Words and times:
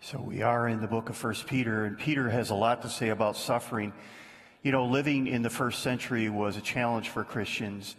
So 0.00 0.20
we 0.20 0.42
are 0.42 0.68
in 0.68 0.80
the 0.80 0.86
book 0.86 1.10
of 1.10 1.16
First 1.16 1.46
Peter, 1.48 1.84
and 1.84 1.98
Peter 1.98 2.30
has 2.30 2.50
a 2.50 2.54
lot 2.54 2.82
to 2.82 2.88
say 2.88 3.08
about 3.08 3.36
suffering. 3.36 3.92
You 4.62 4.70
know, 4.70 4.86
living 4.86 5.26
in 5.26 5.42
the 5.42 5.50
first 5.50 5.82
century 5.82 6.30
was 6.30 6.56
a 6.56 6.60
challenge 6.60 7.08
for 7.08 7.24
Christians. 7.24 7.96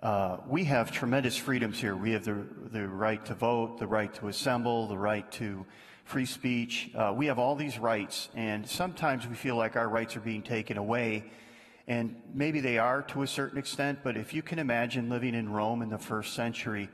Uh, 0.00 0.38
we 0.46 0.64
have 0.64 0.92
tremendous 0.92 1.36
freedoms 1.36 1.80
here. 1.80 1.96
We 1.96 2.12
have 2.12 2.24
the, 2.24 2.46
the 2.70 2.86
right 2.86 3.22
to 3.26 3.34
vote, 3.34 3.78
the 3.78 3.88
right 3.88 4.14
to 4.14 4.28
assemble, 4.28 4.86
the 4.86 4.96
right 4.96 5.30
to 5.32 5.66
free 6.04 6.26
speech. 6.26 6.90
Uh, 6.94 7.12
we 7.14 7.26
have 7.26 7.40
all 7.40 7.56
these 7.56 7.76
rights, 7.76 8.28
and 8.36 8.66
sometimes 8.66 9.26
we 9.26 9.34
feel 9.34 9.56
like 9.56 9.74
our 9.74 9.88
rights 9.88 10.16
are 10.16 10.20
being 10.20 10.42
taken 10.42 10.78
away. 10.78 11.24
And 11.88 12.14
maybe 12.32 12.60
they 12.60 12.78
are 12.78 13.02
to 13.02 13.22
a 13.22 13.26
certain 13.26 13.58
extent, 13.58 13.98
but 14.04 14.16
if 14.16 14.32
you 14.32 14.42
can 14.42 14.60
imagine 14.60 15.10
living 15.10 15.34
in 15.34 15.50
Rome 15.50 15.82
in 15.82 15.90
the 15.90 15.98
first 15.98 16.34
century, 16.34 16.88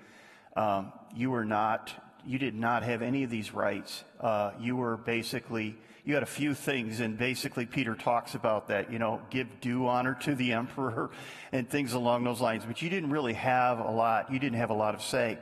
um, 0.57 0.93
you 1.15 1.31
were 1.31 1.45
not, 1.45 1.93
you 2.29 2.39
did 2.39 2.55
not 2.55 2.83
have 2.83 3.01
any 3.01 3.25
of 3.25 3.31
these 3.31 3.55
rights. 3.55 4.05
Uh, 4.21 4.51
you 4.61 4.77
were 4.77 4.99
basically, 4.99 5.75
you 6.05 6.13
had 6.13 6.23
a 6.23 6.27
few 6.27 6.53
things, 6.53 7.01
and 7.01 7.17
basically 7.17 7.65
Peter 7.65 7.95
talks 7.95 8.35
about 8.35 8.69
that, 8.69 8.93
you 8.93 8.99
know, 8.99 9.23
give 9.31 9.61
due 9.63 9.89
honor 9.89 10.15
to 10.21 10.35
the 10.35 10.53
emperor 10.63 11.11
and 11.53 11.71
things 11.71 11.95
along 11.95 12.25
those 12.25 12.43
lines, 12.43 12.67
but 12.67 12.83
you 12.83 12.91
didn't 12.91 13.11
really 13.11 13.33
have 13.33 13.79
a 13.79 13.91
lot, 13.91 14.31
you 14.31 14.39
didn't 14.39 14.59
have 14.59 14.69
a 14.69 14.75
lot 14.75 14.95
of 14.95 15.01
say. 15.01 15.39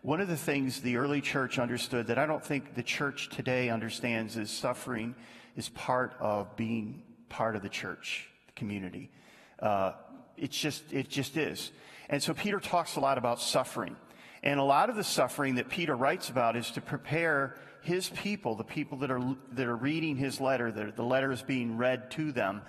One 0.00 0.22
of 0.22 0.28
the 0.28 0.36
things 0.36 0.80
the 0.80 0.96
early 0.96 1.20
church 1.20 1.58
understood 1.58 2.06
that 2.06 2.18
I 2.18 2.24
don't 2.24 2.42
think 2.42 2.74
the 2.74 2.82
church 2.82 3.28
today 3.28 3.68
understands 3.68 4.38
is 4.38 4.50
suffering 4.50 5.14
is 5.54 5.68
part 5.68 6.14
of 6.18 6.56
being 6.56 7.02
part 7.28 7.56
of 7.56 7.62
the 7.62 7.68
church 7.68 8.26
community. 8.56 9.10
Uh, 9.58 9.92
it's 10.38 10.58
just, 10.58 10.82
it 10.92 11.10
just 11.10 11.36
is. 11.36 11.72
And 12.08 12.22
so 12.22 12.32
Peter 12.32 12.58
talks 12.58 12.96
a 12.96 13.00
lot 13.00 13.18
about 13.18 13.38
suffering. 13.38 13.96
And 14.42 14.58
a 14.58 14.64
lot 14.64 14.90
of 14.90 14.96
the 14.96 15.04
suffering 15.04 15.54
that 15.56 15.68
Peter 15.68 15.94
writes 15.94 16.28
about 16.28 16.56
is 16.56 16.70
to 16.72 16.80
prepare 16.80 17.56
his 17.82 18.08
people, 18.08 18.56
the 18.56 18.64
people 18.64 18.98
that 18.98 19.10
are, 19.10 19.36
that 19.52 19.66
are 19.66 19.76
reading 19.76 20.16
his 20.16 20.40
letter, 20.40 20.72
the, 20.72 20.92
the 20.94 21.04
letter 21.04 21.30
is 21.30 21.42
being 21.42 21.76
read 21.76 22.10
to 22.12 22.32
them, 22.32 22.62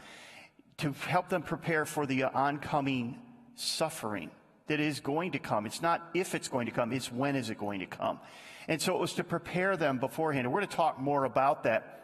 to 0.77 0.91
help 1.07 1.29
them 1.29 1.41
prepare 1.41 1.85
for 1.85 2.05
the 2.05 2.23
oncoming 2.23 3.19
suffering 3.55 4.31
that 4.67 4.79
is 4.79 4.99
going 4.99 5.31
to 5.31 5.39
come. 5.39 5.65
It's 5.65 5.81
not 5.81 6.09
if 6.13 6.35
it's 6.35 6.47
going 6.47 6.65
to 6.67 6.71
come, 6.71 6.91
it's 6.91 7.11
when 7.11 7.35
is 7.35 7.49
it 7.49 7.57
going 7.57 7.79
to 7.79 7.85
come. 7.85 8.19
And 8.67 8.81
so 8.81 8.95
it 8.95 8.99
was 8.99 9.13
to 9.13 9.23
prepare 9.23 9.75
them 9.75 9.99
beforehand. 9.99 10.45
And 10.45 10.53
we're 10.53 10.61
going 10.61 10.69
to 10.69 10.75
talk 10.75 10.99
more 10.99 11.25
about 11.25 11.63
that. 11.63 11.99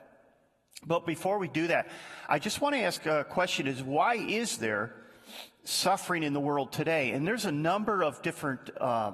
But 0.86 1.06
before 1.06 1.40
we 1.40 1.48
do 1.48 1.68
that, 1.68 1.90
I 2.28 2.40
just 2.40 2.62
want 2.62 2.76
to 2.76 2.82
ask 2.82 3.06
a 3.06 3.24
question 3.24 3.68
is 3.68 3.82
why 3.82 4.16
is 4.16 4.58
there 4.58 4.96
suffering 5.64 6.24
in 6.24 6.34
the 6.34 6.40
world 6.40 6.72
today? 6.72 7.12
And 7.12 7.28
there's 7.28 7.46
a 7.46 7.52
number 7.52 8.02
of 8.04 8.22
different 8.22 8.70
uh, 8.80 9.14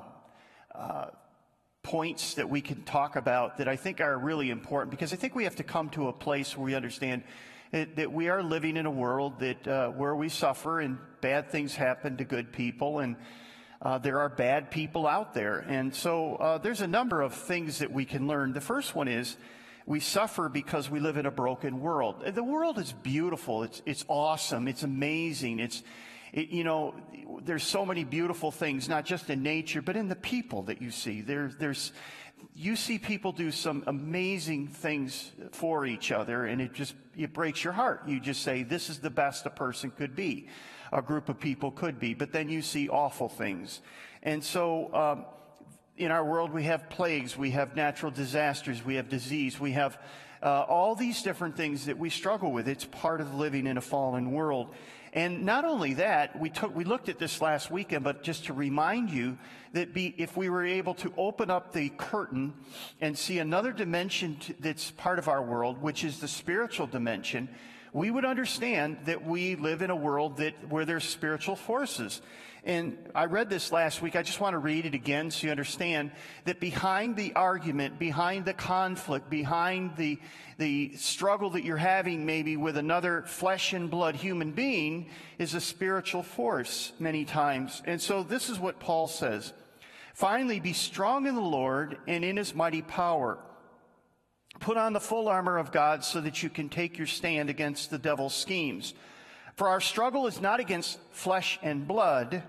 uh, 0.78 1.10
points 1.84 2.34
that 2.34 2.50
we 2.50 2.62
can 2.62 2.82
talk 2.84 3.16
about 3.16 3.58
that 3.58 3.68
I 3.68 3.76
think 3.76 4.02
are 4.02 4.18
really 4.18 4.50
important 4.50 4.92
because 4.92 5.14
I 5.14 5.18
think 5.18 5.36
we 5.36 5.44
have 5.44 5.56
to 5.58 5.64
come 5.64 5.90
to 5.92 6.08
a 6.08 6.14
place 6.14 6.58
where 6.58 6.66
we 6.66 6.74
understand 6.74 7.24
that, 7.72 7.96
that 7.98 8.12
we 8.12 8.30
are 8.30 8.42
living 8.42 8.78
in 8.78 8.86
a 8.86 8.92
world 8.92 9.40
that 9.40 9.68
uh, 9.68 9.90
where 9.90 10.16
we 10.16 10.30
suffer 10.30 10.80
and 10.80 10.98
bad 11.22 11.52
things 11.52 11.76
happen 11.76 12.18
to 12.18 12.24
good 12.24 12.52
people 12.52 13.00
and 13.00 13.16
uh, 13.82 14.00
there 14.00 14.20
are 14.20 14.30
bad 14.30 14.72
people 14.72 15.06
out 15.06 15.34
there. 15.34 15.60
And 15.60 15.94
so 15.94 16.38
uh, 16.38 16.58
there's 16.58 16.82
a 16.82 16.88
number 16.88 17.22
of 17.22 17.34
things 17.34 17.80
that 17.80 17.92
we 17.92 18.04
can 18.04 18.28
learn. 18.28 18.54
The 18.54 18.62
first 18.62 18.96
one 18.96 19.08
is 19.08 19.38
we 19.86 20.00
suffer 20.00 20.50
because 20.50 20.90
we 20.90 21.00
live 21.00 21.18
in 21.18 21.28
a 21.28 21.32
broken 21.32 21.82
world. 21.82 22.24
The 22.26 22.44
world 22.44 22.80
is 22.80 22.94
beautiful. 22.94 23.62
It's, 23.62 23.84
it's 23.86 24.04
awesome. 24.08 24.68
It's 24.68 24.82
amazing. 24.82 25.60
It's, 25.60 25.84
it, 26.36 26.50
you 26.50 26.66
know, 26.66 26.94
there's 27.44 27.64
so 27.64 27.86
many 27.86 28.04
beautiful 28.04 28.52
things, 28.52 28.90
not 28.90 29.06
just 29.06 29.30
in 29.30 29.42
nature, 29.42 29.82
but 29.82 29.96
in 29.96 30.10
the 30.10 30.18
people 30.18 30.64
that 30.64 30.82
you 30.82 30.92
see. 30.92 31.22
There, 31.22 31.50
there's, 31.58 31.94
you 32.54 32.76
see 32.76 33.00
people 33.00 33.32
do 33.32 33.52
some 33.52 33.86
amazing 33.88 34.68
things 34.68 35.32
for 35.54 35.86
each 35.86 36.12
other, 36.12 36.46
and 36.46 36.62
it 36.62 36.74
just 36.74 36.94
it 37.18 37.34
breaks 37.34 37.64
your 37.64 37.72
heart. 37.72 38.04
You 38.06 38.20
just 38.20 38.44
say, 38.44 38.64
"This 38.64 38.90
is 38.90 39.00
the 39.00 39.10
best 39.10 39.46
a 39.46 39.50
person 39.50 39.92
could 39.92 40.14
be, 40.14 40.50
a 40.92 41.02
group 41.02 41.30
of 41.30 41.40
people 41.40 41.72
could 41.72 42.00
be." 42.00 42.14
But 42.14 42.34
then 42.34 42.50
you 42.50 42.62
see 42.62 42.90
awful 42.90 43.30
things, 43.30 43.82
and 44.22 44.44
so. 44.44 44.94
Um, 44.94 45.26
in 45.98 46.12
our 46.12 46.26
world, 46.26 46.52
we 46.52 46.64
have 46.64 46.90
plagues, 46.90 47.38
we 47.38 47.52
have 47.52 47.74
natural 47.74 48.12
disasters, 48.12 48.84
we 48.84 48.96
have 48.96 49.08
disease, 49.08 49.58
we 49.62 49.72
have 49.72 49.98
uh, 50.44 50.66
all 50.68 50.94
these 50.94 51.24
different 51.24 51.56
things 51.56 51.86
that 51.86 51.98
we 51.98 52.10
struggle 52.10 52.52
with. 52.52 52.68
It's 52.68 52.84
part 52.84 53.22
of 53.22 53.34
living 53.34 53.66
in 53.66 53.78
a 53.78 53.82
fallen 53.82 54.32
world. 54.32 54.76
And 55.16 55.46
not 55.46 55.64
only 55.64 55.94
that, 55.94 56.38
we 56.38 56.50
took, 56.50 56.76
we 56.76 56.84
looked 56.84 57.08
at 57.08 57.18
this 57.18 57.42
last 57.42 57.72
weekend, 57.72 58.04
but 58.04 58.22
just 58.22 58.46
to 58.46 58.54
remind 58.54 59.10
you 59.10 59.38
that 59.72 59.94
be, 59.94 60.14
if 60.18 60.36
we 60.36 60.50
were 60.50 60.66
able 60.66 60.94
to 60.96 61.14
open 61.16 61.50
up 61.50 61.72
the 61.72 61.88
curtain 61.90 62.54
and 63.00 63.18
see 63.18 63.40
another 63.40 63.72
dimension 63.72 64.36
to, 64.42 64.54
that's 64.60 64.92
part 64.92 65.18
of 65.18 65.30
our 65.30 65.42
world, 65.42 65.82
which 65.82 66.04
is 66.04 66.20
the 66.20 66.28
spiritual 66.28 66.86
dimension, 66.86 67.48
we 67.96 68.12
would 68.12 68.26
understand 68.26 68.98
that 69.06 69.26
we 69.26 69.56
live 69.56 69.82
in 69.82 69.90
a 69.90 69.96
world 69.96 70.36
that, 70.36 70.54
where 70.68 70.84
there's 70.84 71.06
spiritual 71.06 71.56
forces. 71.56 72.22
And 72.66 72.98
I 73.16 73.24
read 73.24 73.50
this 73.50 73.72
last 73.72 74.02
week. 74.02 74.18
I 74.18 74.22
just 74.22 74.42
want 74.42 74.54
to 74.54 74.58
read 74.58 74.86
it 74.86 74.94
again 74.94 75.32
so 75.32 75.48
you 75.48 75.52
understand 75.52 76.12
that 76.44 76.60
behind 76.60 77.16
the 77.16 77.32
argument, 77.36 77.98
behind 77.98 78.44
the 78.44 78.54
conflict, 78.54 79.30
behind 79.30 79.96
the, 79.96 80.20
the 80.58 80.94
struggle 80.98 81.52
that 81.52 81.64
you're 81.64 81.78
having 81.78 82.26
maybe 82.26 82.58
with 82.58 82.76
another 82.76 83.22
flesh 83.28 83.72
and 83.72 83.90
blood 83.90 84.18
human 84.18 84.52
being 84.52 85.10
is 85.40 85.54
a 85.54 85.62
spiritual 85.62 86.22
force 86.22 86.92
many 87.00 87.24
times. 87.24 87.82
And 87.86 88.02
so 88.02 88.24
this 88.24 88.50
is 88.50 88.60
what 88.60 88.82
Paul 88.82 89.08
says. 89.08 89.54
Finally, 90.14 90.60
be 90.60 90.74
strong 90.74 91.28
in 91.28 91.36
the 91.36 91.40
Lord 91.40 91.98
and 92.08 92.26
in 92.26 92.36
his 92.36 92.54
mighty 92.54 92.82
power. 92.82 93.38
Put 94.60 94.78
on 94.78 94.94
the 94.94 95.00
full 95.00 95.28
armor 95.28 95.58
of 95.58 95.72
God 95.72 96.04
so 96.04 96.22
that 96.22 96.42
you 96.42 96.50
can 96.50 96.70
take 96.70 96.98
your 96.98 97.08
stand 97.08 97.50
against 97.50 97.90
the 97.90 97.98
devil's 97.98 98.36
schemes. 98.36 98.94
For 99.56 99.68
our 99.70 99.82
struggle 99.82 100.28
is 100.28 100.42
not 100.42 100.60
against 100.60 101.00
flesh 101.12 101.60
and 101.62 101.88
blood, 101.88 102.44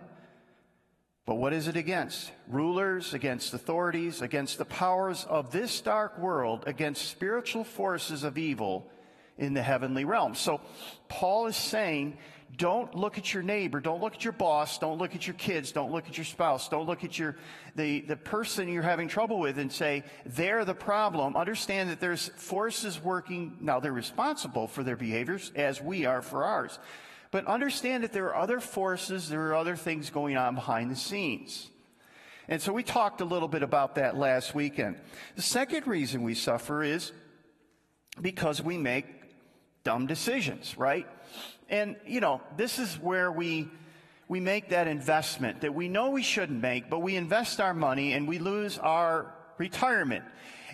but 1.24 1.34
what 1.34 1.52
is 1.52 1.66
it 1.66 1.76
against? 1.76 2.30
Rulers, 2.48 3.12
against 3.12 3.52
authorities, 3.52 4.22
against 4.22 4.58
the 4.58 4.64
powers 4.64 5.24
of 5.28 5.50
this 5.50 5.80
dark 5.80 6.18
world, 6.18 6.64
against 6.66 7.08
spiritual 7.08 7.64
forces 7.64 8.22
of 8.22 8.38
evil 8.38 8.88
in 9.36 9.52
the 9.52 9.62
heavenly 9.62 10.04
realm. 10.04 10.34
So 10.34 10.60
Paul 11.08 11.46
is 11.46 11.56
saying, 11.56 12.16
don't 12.56 12.94
look 12.94 13.18
at 13.18 13.34
your 13.34 13.42
neighbor, 13.42 13.80
don't 13.80 14.00
look 14.00 14.14
at 14.14 14.24
your 14.24 14.32
boss, 14.32 14.78
don't 14.78 14.98
look 14.98 15.14
at 15.14 15.26
your 15.26 15.34
kids, 15.34 15.72
don't 15.72 15.92
look 15.92 16.06
at 16.06 16.16
your 16.16 16.24
spouse, 16.24 16.68
don't 16.68 16.86
look 16.86 17.04
at 17.04 17.18
your 17.18 17.36
the, 17.74 18.00
the 18.00 18.16
person 18.16 18.68
you're 18.68 18.82
having 18.82 19.08
trouble 19.08 19.38
with 19.38 19.58
and 19.58 19.70
say, 19.70 20.04
they're 20.24 20.64
the 20.64 20.74
problem. 20.74 21.36
Understand 21.36 21.90
that 21.90 22.00
there's 22.00 22.28
forces 22.36 23.02
working 23.02 23.56
now 23.60 23.80
they're 23.80 23.92
responsible 23.92 24.66
for 24.68 24.82
their 24.82 24.96
behaviors 24.96 25.52
as 25.54 25.80
we 25.80 26.06
are 26.06 26.22
for 26.22 26.44
ours. 26.44 26.78
But 27.30 27.46
understand 27.46 28.04
that 28.04 28.12
there 28.12 28.26
are 28.26 28.36
other 28.36 28.60
forces, 28.60 29.28
there 29.28 29.48
are 29.48 29.54
other 29.54 29.76
things 29.76 30.10
going 30.10 30.36
on 30.36 30.54
behind 30.54 30.90
the 30.90 30.96
scenes. 30.96 31.68
And 32.48 32.62
so 32.62 32.72
we 32.72 32.82
talked 32.82 33.20
a 33.20 33.24
little 33.24 33.48
bit 33.48 33.62
about 33.62 33.96
that 33.96 34.16
last 34.16 34.54
weekend. 34.54 34.96
The 35.34 35.42
second 35.42 35.86
reason 35.86 36.22
we 36.22 36.34
suffer 36.34 36.82
is 36.82 37.12
because 38.22 38.62
we 38.62 38.78
make 38.78 39.06
dumb 39.82 40.06
decisions, 40.06 40.78
right? 40.78 41.06
And, 41.68 41.96
you 42.06 42.20
know, 42.20 42.40
this 42.56 42.78
is 42.78 42.94
where 42.98 43.30
we, 43.32 43.68
we 44.28 44.40
make 44.40 44.68
that 44.70 44.86
investment 44.86 45.60
that 45.62 45.74
we 45.74 45.88
know 45.88 46.10
we 46.10 46.22
shouldn't 46.22 46.60
make, 46.60 46.88
but 46.88 47.00
we 47.00 47.16
invest 47.16 47.60
our 47.60 47.74
money 47.74 48.12
and 48.12 48.28
we 48.28 48.38
lose 48.38 48.78
our 48.78 49.34
retirement. 49.58 50.24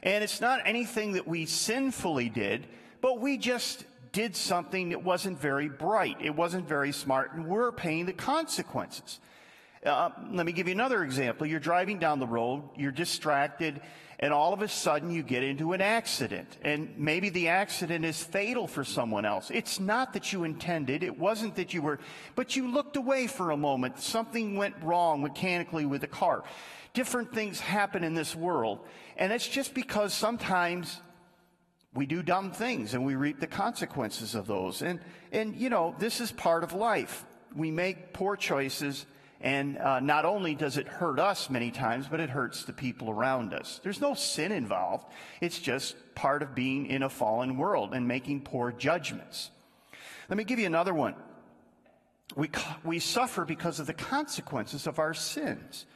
And 0.02 0.22
it's 0.22 0.41
not 0.41 0.60
anything 0.64 1.12
that 1.12 1.26
we 1.26 1.47
sinfully 1.47 2.28
did, 2.28 2.66
but 3.00 3.20
we 3.20 3.38
just 3.38 3.84
did 4.12 4.36
something 4.36 4.91
that 4.91 5.02
wasn't 5.02 5.41
very 5.41 5.69
bright. 5.69 6.16
It 6.20 6.34
wasn't 6.34 6.69
very 6.69 6.92
smart, 6.92 7.32
and 7.32 7.47
we're 7.47 7.72
paying 7.72 8.04
the 8.04 8.12
consequences. 8.12 9.20
Uh, 9.84 10.10
let 10.31 10.44
me 10.44 10.52
give 10.52 10.69
you 10.69 10.75
another 10.75 11.02
example. 11.02 11.47
You're 11.47 11.60
driving 11.60 11.98
down 11.98 12.20
the 12.20 12.26
road, 12.26 12.62
you're 12.76 12.93
distracted, 12.93 13.81
and 14.22 14.32
all 14.32 14.52
of 14.52 14.62
a 14.62 14.69
sudden 14.69 15.10
you 15.10 15.24
get 15.24 15.42
into 15.42 15.72
an 15.72 15.80
accident. 15.80 16.56
And 16.62 16.94
maybe 16.96 17.28
the 17.28 17.48
accident 17.48 18.04
is 18.04 18.22
fatal 18.22 18.69
for 18.69 18.84
someone 18.84 19.24
else. 19.24 19.50
It's 19.50 19.80
not 19.80 20.12
that 20.12 20.32
you 20.32 20.44
intended, 20.44 21.02
it 21.02 21.19
wasn't 21.19 21.56
that 21.56 21.74
you 21.74 21.82
were, 21.82 21.98
but 22.36 22.54
you 22.54 22.70
looked 22.70 22.96
away 22.96 23.26
for 23.26 23.50
a 23.50 23.56
moment. 23.56 23.98
Something 23.98 24.56
went 24.56 24.76
wrong 24.80 25.22
mechanically 25.22 25.84
with 25.84 26.02
the 26.02 26.06
car. 26.06 26.44
Different 26.94 27.34
things 27.34 27.58
happen 27.58 28.04
in 28.04 28.14
this 28.14 28.36
world. 28.36 28.78
And 29.16 29.32
it's 29.32 29.48
just 29.48 29.74
because 29.74 30.14
sometimes 30.14 31.00
we 31.92 32.06
do 32.06 32.22
dumb 32.22 32.52
things 32.52 32.94
and 32.94 33.04
we 33.04 33.16
reap 33.16 33.40
the 33.40 33.48
consequences 33.48 34.36
of 34.36 34.46
those. 34.46 34.82
And, 34.82 35.00
and 35.32 35.56
you 35.56 35.68
know, 35.68 35.96
this 35.98 36.20
is 36.20 36.30
part 36.30 36.62
of 36.62 36.72
life. 36.72 37.25
We 37.56 37.72
make 37.72 38.12
poor 38.12 38.36
choices, 38.36 39.04
and 39.42 39.76
uh, 39.78 39.98
not 39.98 40.24
only 40.24 40.54
does 40.54 40.76
it 40.76 40.86
hurt 40.86 41.18
us 41.18 41.50
many 41.50 41.72
times, 41.72 42.06
but 42.08 42.20
it 42.20 42.30
hurts 42.30 42.62
the 42.62 42.72
people 42.72 43.10
around 43.10 43.52
us. 43.52 43.80
There's 43.82 44.00
no 44.00 44.14
sin 44.14 44.52
involved. 44.52 45.04
It's 45.40 45.58
just 45.58 45.96
part 46.14 46.44
of 46.44 46.54
being 46.54 46.86
in 46.86 47.02
a 47.02 47.08
fallen 47.08 47.56
world 47.56 47.92
and 47.92 48.06
making 48.06 48.42
poor 48.42 48.70
judgments. 48.70 49.50
Let 50.28 50.36
me 50.36 50.44
give 50.44 50.60
you 50.60 50.66
another 50.66 50.94
one. 50.94 51.16
We, 52.36 52.50
we 52.84 53.00
suffer 53.00 53.44
because 53.44 53.80
of 53.80 53.88
the 53.88 53.94
consequences 53.94 54.86
of 54.86 55.00
our 55.00 55.12
sins. 55.12 55.86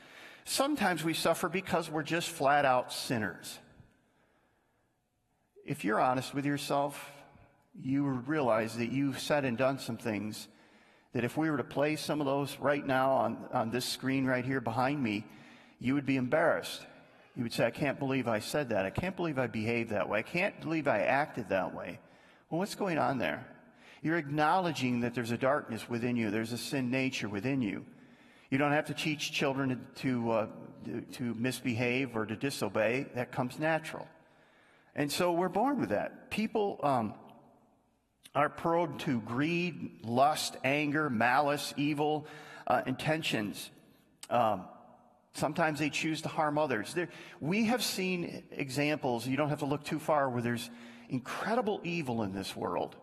Sometimes 0.44 1.04
we 1.04 1.14
suffer 1.14 1.48
because 1.48 1.88
we're 1.88 2.02
just 2.02 2.28
flat 2.28 2.64
out 2.64 2.92
sinners. 2.92 3.58
if 5.64 5.84
you're 5.84 6.00
honest 6.00 6.34
with 6.34 6.46
yourself, 6.46 7.12
you 7.80 8.04
realize 8.04 8.76
that 8.78 8.90
you've 8.90 9.20
said 9.20 9.44
and 9.44 9.56
done 9.56 9.78
some 9.78 9.96
things 9.96 10.48
that 11.16 11.24
if 11.24 11.34
we 11.38 11.48
were 11.48 11.56
to 11.56 11.64
play 11.64 11.96
some 11.96 12.20
of 12.20 12.26
those 12.26 12.58
right 12.60 12.86
now 12.86 13.12
on, 13.12 13.38
on 13.50 13.70
this 13.70 13.86
screen 13.86 14.26
right 14.26 14.44
here 14.44 14.60
behind 14.60 15.02
me, 15.02 15.24
you 15.80 15.94
would 15.94 16.04
be 16.04 16.16
embarrassed. 16.16 16.82
You 17.34 17.42
would 17.42 17.54
say, 17.54 17.64
I 17.64 17.70
can't 17.70 17.98
believe 17.98 18.28
I 18.28 18.40
said 18.40 18.68
that. 18.68 18.84
I 18.84 18.90
can't 18.90 19.16
believe 19.16 19.38
I 19.38 19.46
behaved 19.46 19.88
that 19.92 20.10
way. 20.10 20.18
I 20.18 20.22
can't 20.22 20.60
believe 20.60 20.86
I 20.86 21.00
acted 21.04 21.48
that 21.48 21.74
way. 21.74 22.00
Well, 22.50 22.58
what's 22.58 22.74
going 22.74 22.98
on 22.98 23.16
there? 23.16 23.46
You're 24.02 24.18
acknowledging 24.18 25.00
that 25.00 25.14
there's 25.14 25.30
a 25.30 25.38
darkness 25.38 25.88
within 25.88 26.16
you, 26.16 26.30
there's 26.30 26.52
a 26.52 26.58
sin 26.58 26.90
nature 26.90 27.30
within 27.30 27.62
you. 27.62 27.86
You 28.50 28.58
don't 28.58 28.72
have 28.72 28.84
to 28.88 28.94
teach 28.94 29.32
children 29.32 29.86
to, 29.94 30.30
uh, 30.30 30.46
to 31.12 31.34
misbehave 31.38 32.14
or 32.14 32.26
to 32.26 32.36
disobey. 32.36 33.06
That 33.14 33.32
comes 33.32 33.58
natural. 33.58 34.06
And 34.94 35.10
so 35.10 35.32
we're 35.32 35.48
born 35.48 35.80
with 35.80 35.88
that. 35.88 36.28
People 36.28 36.78
um, 36.82 37.14
are 38.36 38.50
prone 38.50 38.98
to 38.98 39.20
greed, 39.22 40.04
lust, 40.04 40.58
anger, 40.62 41.08
malice, 41.08 41.72
evil 41.78 42.26
uh, 42.66 42.82
intentions. 42.86 43.70
Um, 44.28 44.66
sometimes 45.32 45.78
they 45.78 45.88
choose 45.88 46.20
to 46.22 46.28
harm 46.28 46.58
others. 46.58 46.92
There, 46.92 47.08
we 47.40 47.64
have 47.64 47.82
seen 47.82 48.44
examples, 48.52 49.26
you 49.26 49.38
don't 49.38 49.48
have 49.48 49.60
to 49.60 49.66
look 49.66 49.84
too 49.84 49.98
far, 49.98 50.28
where 50.28 50.42
there's 50.42 50.68
incredible 51.08 51.80
evil 51.82 52.22
in 52.22 52.34
this 52.34 52.54
world. 52.54 52.94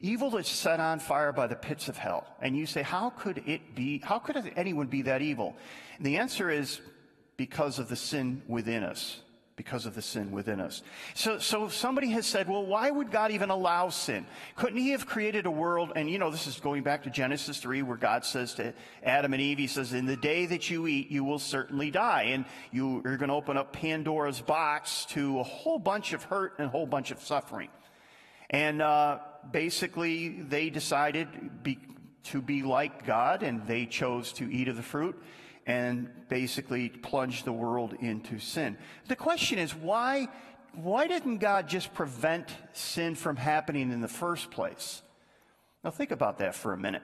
Evil 0.00 0.30
that's 0.30 0.50
set 0.50 0.80
on 0.80 0.98
fire 0.98 1.32
by 1.32 1.46
the 1.46 1.56
pits 1.56 1.88
of 1.88 1.96
hell. 1.96 2.26
And 2.42 2.54
you 2.56 2.66
say, 2.66 2.82
how 2.82 3.10
could 3.10 3.42
it 3.46 3.74
be, 3.74 3.98
how 3.98 4.18
could 4.18 4.52
anyone 4.54 4.86
be 4.86 5.02
that 5.02 5.22
evil? 5.22 5.56
And 5.96 6.04
the 6.04 6.18
answer 6.18 6.50
is 6.50 6.80
because 7.38 7.78
of 7.78 7.88
the 7.88 7.96
sin 7.96 8.42
within 8.46 8.84
us 8.84 9.22
because 9.60 9.84
of 9.84 9.94
the 9.94 10.00
sin 10.00 10.30
within 10.30 10.58
us. 10.58 10.82
So, 11.12 11.38
so 11.38 11.68
somebody 11.68 12.08
has 12.12 12.24
said, 12.24 12.48
well, 12.48 12.64
why 12.64 12.90
would 12.90 13.10
God 13.10 13.30
even 13.30 13.50
allow 13.50 13.90
sin? 13.90 14.24
Couldn't 14.56 14.78
he 14.78 14.92
have 14.92 15.04
created 15.04 15.44
a 15.44 15.50
world? 15.50 15.92
And 15.94 16.08
you 16.08 16.18
know, 16.18 16.30
this 16.30 16.46
is 16.46 16.58
going 16.60 16.82
back 16.82 17.02
to 17.02 17.10
Genesis 17.10 17.58
3 17.58 17.82
where 17.82 17.98
God 17.98 18.24
says 18.24 18.54
to 18.54 18.72
Adam 19.02 19.34
and 19.34 19.42
Eve, 19.42 19.58
he 19.58 19.66
says, 19.66 19.92
in 19.92 20.06
the 20.06 20.16
day 20.16 20.46
that 20.46 20.70
you 20.70 20.86
eat, 20.86 21.10
you 21.10 21.24
will 21.24 21.38
certainly 21.38 21.90
die. 21.90 22.28
And 22.28 22.46
you 22.72 23.02
are 23.04 23.18
going 23.18 23.28
to 23.28 23.34
open 23.34 23.58
up 23.58 23.74
Pandora's 23.74 24.40
box 24.40 25.04
to 25.10 25.40
a 25.40 25.42
whole 25.42 25.78
bunch 25.78 26.14
of 26.14 26.22
hurt 26.22 26.54
and 26.56 26.68
a 26.68 26.70
whole 26.70 26.86
bunch 26.86 27.10
of 27.10 27.20
suffering. 27.20 27.68
And 28.48 28.80
uh, 28.80 29.18
basically, 29.52 30.40
they 30.40 30.70
decided 30.70 31.28
be, 31.62 31.80
to 32.24 32.40
be 32.40 32.62
like 32.62 33.04
God 33.04 33.42
and 33.42 33.66
they 33.66 33.84
chose 33.84 34.32
to 34.34 34.50
eat 34.50 34.68
of 34.68 34.76
the 34.76 34.82
fruit 34.82 35.22
and 35.70 36.10
basically 36.28 36.88
plunged 36.88 37.44
the 37.44 37.52
world 37.52 37.94
into 38.00 38.40
sin. 38.40 38.76
The 39.06 39.14
question 39.14 39.60
is 39.60 39.72
why, 39.72 40.26
why 40.74 41.06
didn't 41.06 41.38
God 41.38 41.68
just 41.68 41.94
prevent 41.94 42.48
sin 42.72 43.14
from 43.14 43.36
happening 43.36 43.92
in 43.92 44.00
the 44.00 44.08
first 44.08 44.50
place? 44.50 45.00
Now 45.84 45.90
think 45.90 46.10
about 46.10 46.38
that 46.38 46.56
for 46.56 46.72
a 46.72 46.76
minute. 46.76 47.02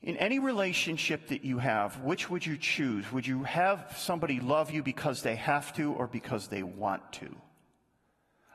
In 0.00 0.16
any 0.16 0.38
relationship 0.38 1.28
that 1.28 1.44
you 1.44 1.58
have, 1.58 2.00
which 2.00 2.30
would 2.30 2.46
you 2.46 2.56
choose? 2.56 3.12
Would 3.12 3.26
you 3.26 3.42
have 3.42 3.94
somebody 3.98 4.40
love 4.40 4.70
you 4.70 4.82
because 4.82 5.22
they 5.22 5.36
have 5.36 5.74
to 5.74 5.92
or 5.92 6.06
because 6.06 6.48
they 6.48 6.62
want 6.62 7.02
to? 7.20 7.28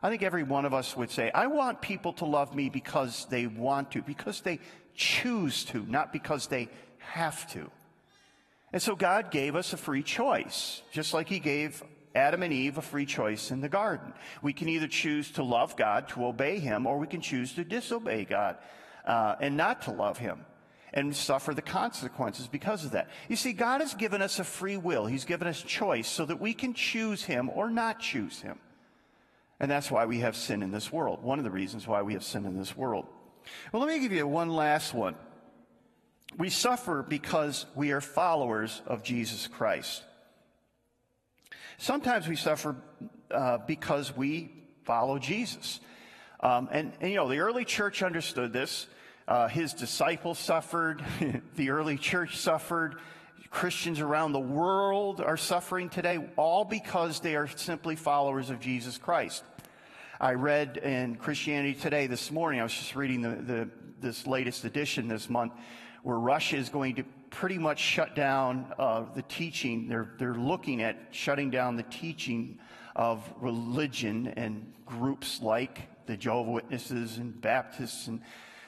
I 0.01 0.09
think 0.09 0.23
every 0.23 0.43
one 0.43 0.65
of 0.65 0.73
us 0.73 0.97
would 0.97 1.11
say, 1.11 1.29
I 1.35 1.45
want 1.45 1.81
people 1.81 2.13
to 2.13 2.25
love 2.25 2.55
me 2.55 2.69
because 2.69 3.27
they 3.29 3.45
want 3.45 3.91
to, 3.91 4.01
because 4.01 4.41
they 4.41 4.59
choose 4.95 5.65
to, 5.65 5.85
not 5.87 6.11
because 6.11 6.47
they 6.47 6.69
have 6.97 7.47
to. 7.53 7.69
And 8.73 8.81
so 8.81 8.95
God 8.95 9.29
gave 9.29 9.55
us 9.55 9.71
a 9.71 9.77
free 9.77 10.03
choice, 10.03 10.81
just 10.91 11.13
like 11.13 11.29
He 11.29 11.39
gave 11.39 11.83
Adam 12.15 12.41
and 12.43 12.51
Eve 12.51 12.79
a 12.79 12.81
free 12.81 13.05
choice 13.05 13.51
in 13.51 13.61
the 13.61 13.69
garden. 13.69 14.13
We 14.41 14.51
can 14.51 14.67
either 14.67 14.87
choose 14.87 15.31
to 15.33 15.43
love 15.43 15.77
God, 15.77 16.09
to 16.09 16.25
obey 16.25 16.59
Him, 16.59 16.87
or 16.87 16.97
we 16.97 17.07
can 17.07 17.21
choose 17.21 17.53
to 17.53 17.63
disobey 17.63 18.25
God 18.25 18.57
uh, 19.05 19.35
and 19.39 19.55
not 19.55 19.83
to 19.83 19.91
love 19.91 20.17
Him 20.17 20.45
and 20.91 21.15
suffer 21.15 21.53
the 21.53 21.61
consequences 21.61 22.47
because 22.47 22.83
of 22.83 22.91
that. 22.91 23.09
You 23.29 23.35
see, 23.35 23.53
God 23.53 23.81
has 23.81 23.93
given 23.93 24.21
us 24.21 24.39
a 24.39 24.43
free 24.43 24.77
will. 24.77 25.05
He's 25.05 25.25
given 25.25 25.47
us 25.47 25.61
choice 25.61 26.07
so 26.07 26.25
that 26.25 26.41
we 26.41 26.53
can 26.53 26.73
choose 26.73 27.23
Him 27.23 27.49
or 27.53 27.69
not 27.69 27.99
choose 27.99 28.41
Him. 28.41 28.59
And 29.59 29.69
that's 29.69 29.89
why 29.89 30.05
we 30.05 30.19
have 30.19 30.35
sin 30.35 30.61
in 30.61 30.71
this 30.71 30.91
world. 30.91 31.23
One 31.23 31.37
of 31.37 31.45
the 31.45 31.51
reasons 31.51 31.87
why 31.87 32.01
we 32.01 32.13
have 32.13 32.23
sin 32.23 32.45
in 32.45 32.57
this 32.57 32.75
world. 32.75 33.05
Well, 33.71 33.81
let 33.81 33.89
me 33.89 33.99
give 33.99 34.11
you 34.11 34.27
one 34.27 34.49
last 34.49 34.93
one. 34.93 35.15
We 36.37 36.49
suffer 36.49 37.05
because 37.07 37.65
we 37.75 37.91
are 37.91 38.01
followers 38.01 38.81
of 38.87 39.03
Jesus 39.03 39.47
Christ. 39.47 40.03
Sometimes 41.77 42.27
we 42.27 42.35
suffer 42.35 42.75
uh, 43.29 43.59
because 43.59 44.15
we 44.15 44.51
follow 44.83 45.19
Jesus. 45.19 45.79
Um, 46.39 46.69
and, 46.71 46.93
and, 46.99 47.11
you 47.11 47.17
know, 47.17 47.29
the 47.29 47.39
early 47.39 47.65
church 47.65 48.03
understood 48.03 48.51
this. 48.51 48.87
Uh, 49.27 49.47
his 49.47 49.73
disciples 49.73 50.37
suffered, 50.39 51.03
the 51.55 51.69
early 51.69 51.97
church 51.97 52.37
suffered. 52.37 52.95
Christians 53.49 53.99
around 53.99 54.31
the 54.31 54.39
world 54.39 55.21
are 55.21 55.37
suffering 55.37 55.87
today, 55.87 56.19
all 56.37 56.65
because 56.65 57.19
they 57.19 57.35
are 57.35 57.47
simply 57.47 57.95
followers 57.95 58.49
of 58.49 58.59
Jesus 58.59 58.97
Christ. 58.97 59.43
I 60.19 60.33
read 60.33 60.77
in 60.77 61.15
Christianity 61.17 61.75
Today 61.75 62.07
this 62.07 62.31
morning, 62.31 62.59
I 62.59 62.63
was 62.63 62.73
just 62.73 62.95
reading 62.95 63.21
the, 63.21 63.35
the, 63.35 63.69
this 64.01 64.25
latest 64.25 64.65
edition 64.65 65.07
this 65.07 65.29
month, 65.29 65.53
where 66.03 66.19
Russia 66.19 66.57
is 66.57 66.69
going 66.69 66.95
to 66.95 67.03
pretty 67.29 67.57
much 67.57 67.79
shut 67.79 68.15
down 68.15 68.71
uh, 68.77 69.05
the 69.15 69.23
teaching. 69.23 69.87
They're, 69.87 70.11
they're 70.19 70.35
looking 70.35 70.83
at 70.83 70.97
shutting 71.11 71.49
down 71.49 71.75
the 71.75 71.83
teaching 71.83 72.59
of 72.95 73.27
religion 73.39 74.27
and 74.27 74.71
groups 74.85 75.41
like 75.41 76.05
the 76.05 76.15
Jehovah 76.15 76.51
Witnesses 76.51 77.17
and 77.17 77.39
Baptists 77.41 78.07
and 78.07 78.21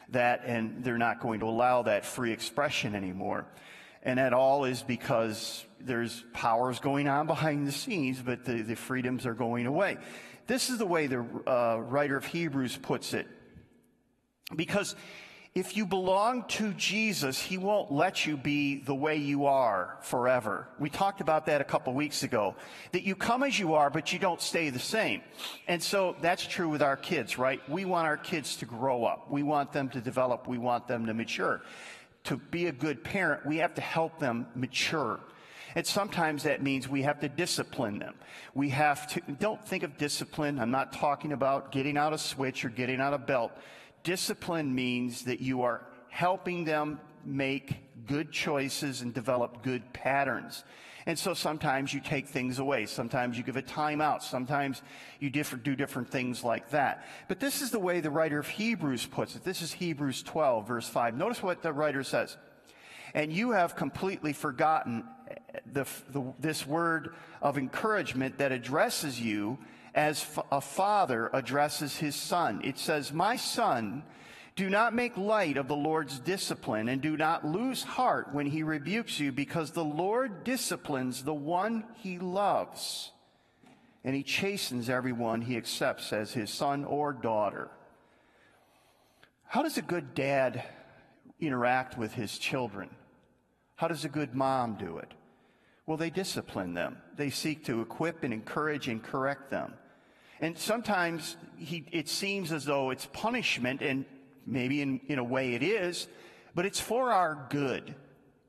that, 0.09 0.43
and 0.45 0.83
they're 0.83 0.97
not 0.97 1.19
going 1.19 1.41
to 1.41 1.47
allow 1.47 1.83
that 1.83 2.05
free 2.05 2.31
expression 2.31 2.95
anymore. 2.95 3.45
And 4.01 4.19
that 4.19 4.33
all 4.33 4.65
is 4.65 4.83
because 4.83 5.65
there's 5.79 6.23
powers 6.33 6.79
going 6.79 7.07
on 7.07 7.27
behind 7.27 7.67
the 7.67 7.71
scenes, 7.71 8.21
but 8.21 8.45
the, 8.45 8.61
the 8.61 8.75
freedoms 8.75 9.25
are 9.25 9.33
going 9.33 9.65
away. 9.65 9.97
This 10.47 10.69
is 10.69 10.77
the 10.77 10.85
way 10.85 11.07
the 11.07 11.25
uh, 11.47 11.77
writer 11.79 12.15
of 12.15 12.25
Hebrews 12.25 12.77
puts 12.77 13.13
it. 13.13 13.27
Because 14.55 14.95
if 15.55 15.77
you 15.77 15.85
belong 15.85 16.43
to 16.49 16.73
Jesus, 16.73 17.41
he 17.41 17.57
won't 17.57 17.89
let 17.89 18.25
you 18.25 18.35
be 18.35 18.81
the 18.81 18.93
way 18.93 19.15
you 19.15 19.45
are 19.45 19.97
forever. 20.01 20.67
We 20.79 20.89
talked 20.89 21.21
about 21.21 21.45
that 21.45 21.61
a 21.61 21.63
couple 21.63 21.93
weeks 21.93 22.23
ago. 22.23 22.55
That 22.91 23.03
you 23.03 23.15
come 23.15 23.41
as 23.41 23.57
you 23.57 23.75
are, 23.75 23.89
but 23.89 24.11
you 24.11 24.19
don't 24.19 24.41
stay 24.41 24.69
the 24.69 24.79
same. 24.79 25.21
And 25.69 25.81
so 25.81 26.17
that's 26.19 26.45
true 26.45 26.67
with 26.67 26.81
our 26.81 26.97
kids, 26.97 27.37
right? 27.37 27.61
We 27.69 27.85
want 27.85 28.05
our 28.05 28.17
kids 28.17 28.57
to 28.57 28.65
grow 28.65 29.05
up. 29.05 29.31
We 29.31 29.43
want 29.43 29.71
them 29.71 29.87
to 29.89 30.01
develop. 30.01 30.45
We 30.45 30.57
want 30.57 30.89
them 30.89 31.05
to 31.05 31.13
mature. 31.13 31.61
To 32.25 32.35
be 32.35 32.65
a 32.65 32.73
good 32.73 33.01
parent, 33.01 33.45
we 33.45 33.57
have 33.57 33.75
to 33.75 33.81
help 33.81 34.19
them 34.19 34.47
mature. 34.55 35.21
And 35.73 35.87
sometimes 35.87 36.43
that 36.43 36.63
means 36.63 36.89
we 36.89 37.03
have 37.03 37.21
to 37.21 37.29
discipline 37.29 37.99
them. 37.99 38.15
We 38.53 38.69
have 38.69 39.07
to, 39.13 39.21
don't 39.39 39.65
think 39.65 39.83
of 39.83 39.97
discipline. 39.97 40.59
I'm 40.59 40.71
not 40.71 40.91
talking 40.91 41.31
about 41.31 41.71
getting 41.71 41.97
out 41.97 42.11
a 42.11 42.17
switch 42.17 42.65
or 42.65 42.69
getting 42.69 42.99
out 42.99 43.13
a 43.13 43.17
belt 43.17 43.53
discipline 44.05 44.73
means 44.73 45.23
that 45.23 45.41
you 45.41 45.63
are 45.63 45.81
helping 46.09 46.63
them 46.63 47.01
make 47.25 47.75
good 48.07 48.31
choices 48.31 49.01
and 49.01 49.13
develop 49.13 49.63
good 49.63 49.91
patterns. 49.91 50.63
And 51.07 51.19
so 51.19 51.33
sometimes 51.33 51.93
you 51.93 51.99
take 51.99 52.27
things 52.27 52.57
away. 52.59 52.85
Sometimes 52.85 53.37
you 53.37 53.43
give 53.43 53.57
a 53.57 53.61
timeout. 53.61 54.21
Sometimes 54.21 54.81
you 55.19 55.29
do 55.29 55.75
different 55.75 56.09
things 56.09 56.43
like 56.43 56.69
that. 56.69 57.05
But 57.27 57.39
this 57.39 57.61
is 57.61 57.71
the 57.71 57.79
way 57.79 57.99
the 57.99 58.09
writer 58.09 58.39
of 58.39 58.47
Hebrews 58.47 59.05
puts 59.05 59.35
it. 59.35 59.43
This 59.43 59.61
is 59.61 59.73
Hebrews 59.73 60.23
12, 60.23 60.67
verse 60.67 60.87
5. 60.87 61.15
Notice 61.15 61.43
what 61.43 61.61
the 61.61 61.73
writer 61.73 62.03
says. 62.03 62.37
And 63.13 63.31
you 63.31 63.51
have 63.51 63.75
completely 63.75 64.33
forgotten 64.33 65.03
the, 65.71 65.87
the, 66.09 66.33
this 66.39 66.65
word 66.65 67.15
of 67.41 67.57
encouragement 67.57 68.37
that 68.39 68.51
addresses 68.51 69.19
you 69.19 69.57
as 69.95 70.25
a 70.51 70.61
father 70.61 71.29
addresses 71.33 71.97
his 71.97 72.15
son. 72.15 72.61
It 72.63 72.77
says, 72.77 73.13
My 73.13 73.37
son, 73.37 74.03
do 74.55 74.69
not 74.69 74.93
make 74.93 75.17
light 75.17 75.57
of 75.57 75.67
the 75.67 75.75
Lord's 75.75 76.19
discipline 76.19 76.89
and 76.89 77.01
do 77.01 77.17
not 77.17 77.45
lose 77.45 77.81
heart 77.83 78.33
when 78.33 78.45
he 78.45 78.61
rebukes 78.61 79.19
you 79.19 79.31
because 79.31 79.71
the 79.71 79.83
Lord 79.83 80.43
disciplines 80.43 81.23
the 81.23 81.33
one 81.33 81.85
he 81.95 82.19
loves 82.19 83.11
and 84.03 84.15
he 84.15 84.23
chastens 84.23 84.89
everyone 84.89 85.41
he 85.41 85.57
accepts 85.57 86.13
as 86.13 86.33
his 86.33 86.49
son 86.51 86.85
or 86.85 87.11
daughter. 87.11 87.69
How 89.47 89.63
does 89.63 89.77
a 89.77 89.81
good 89.81 90.13
dad 90.13 90.63
interact 91.39 91.97
with 91.97 92.13
his 92.13 92.37
children? 92.37 92.89
How 93.75 93.87
does 93.87 94.05
a 94.05 94.09
good 94.09 94.35
mom 94.35 94.75
do 94.75 94.97
it? 94.97 95.13
Well, 95.85 95.97
they 95.97 96.09
discipline 96.09 96.73
them. 96.73 96.97
They 97.15 97.29
seek 97.29 97.65
to 97.65 97.81
equip 97.81 98.23
and 98.23 98.33
encourage 98.33 98.87
and 98.87 99.03
correct 99.03 99.49
them. 99.49 99.73
And 100.41 100.57
sometimes 100.57 101.37
he, 101.57 101.85
it 101.91 102.09
seems 102.09 102.51
as 102.51 102.65
though 102.65 102.89
it's 102.89 103.07
punishment, 103.13 103.81
and 103.81 104.05
maybe 104.45 104.81
in, 104.81 104.99
in 105.07 105.19
a 105.19 105.23
way 105.23 105.53
it 105.53 105.63
is, 105.63 106.07
but 106.53 106.65
it's 106.65 106.79
for 106.79 107.11
our 107.11 107.47
good. 107.49 107.95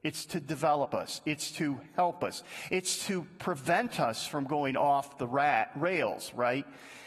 It's 0.02 0.24
to 0.26 0.40
develop 0.40 0.94
us. 0.94 1.20
It's 1.26 1.50
to 1.52 1.80
help 1.96 2.22
us. 2.22 2.44
It's 2.70 3.06
to 3.06 3.26
prevent 3.38 3.98
us 3.98 4.24
from 4.24 4.44
going 4.44 4.76
off 4.76 5.18
the 5.18 5.26
rat, 5.26 5.72
rails, 5.74 6.32
right? 6.34 6.64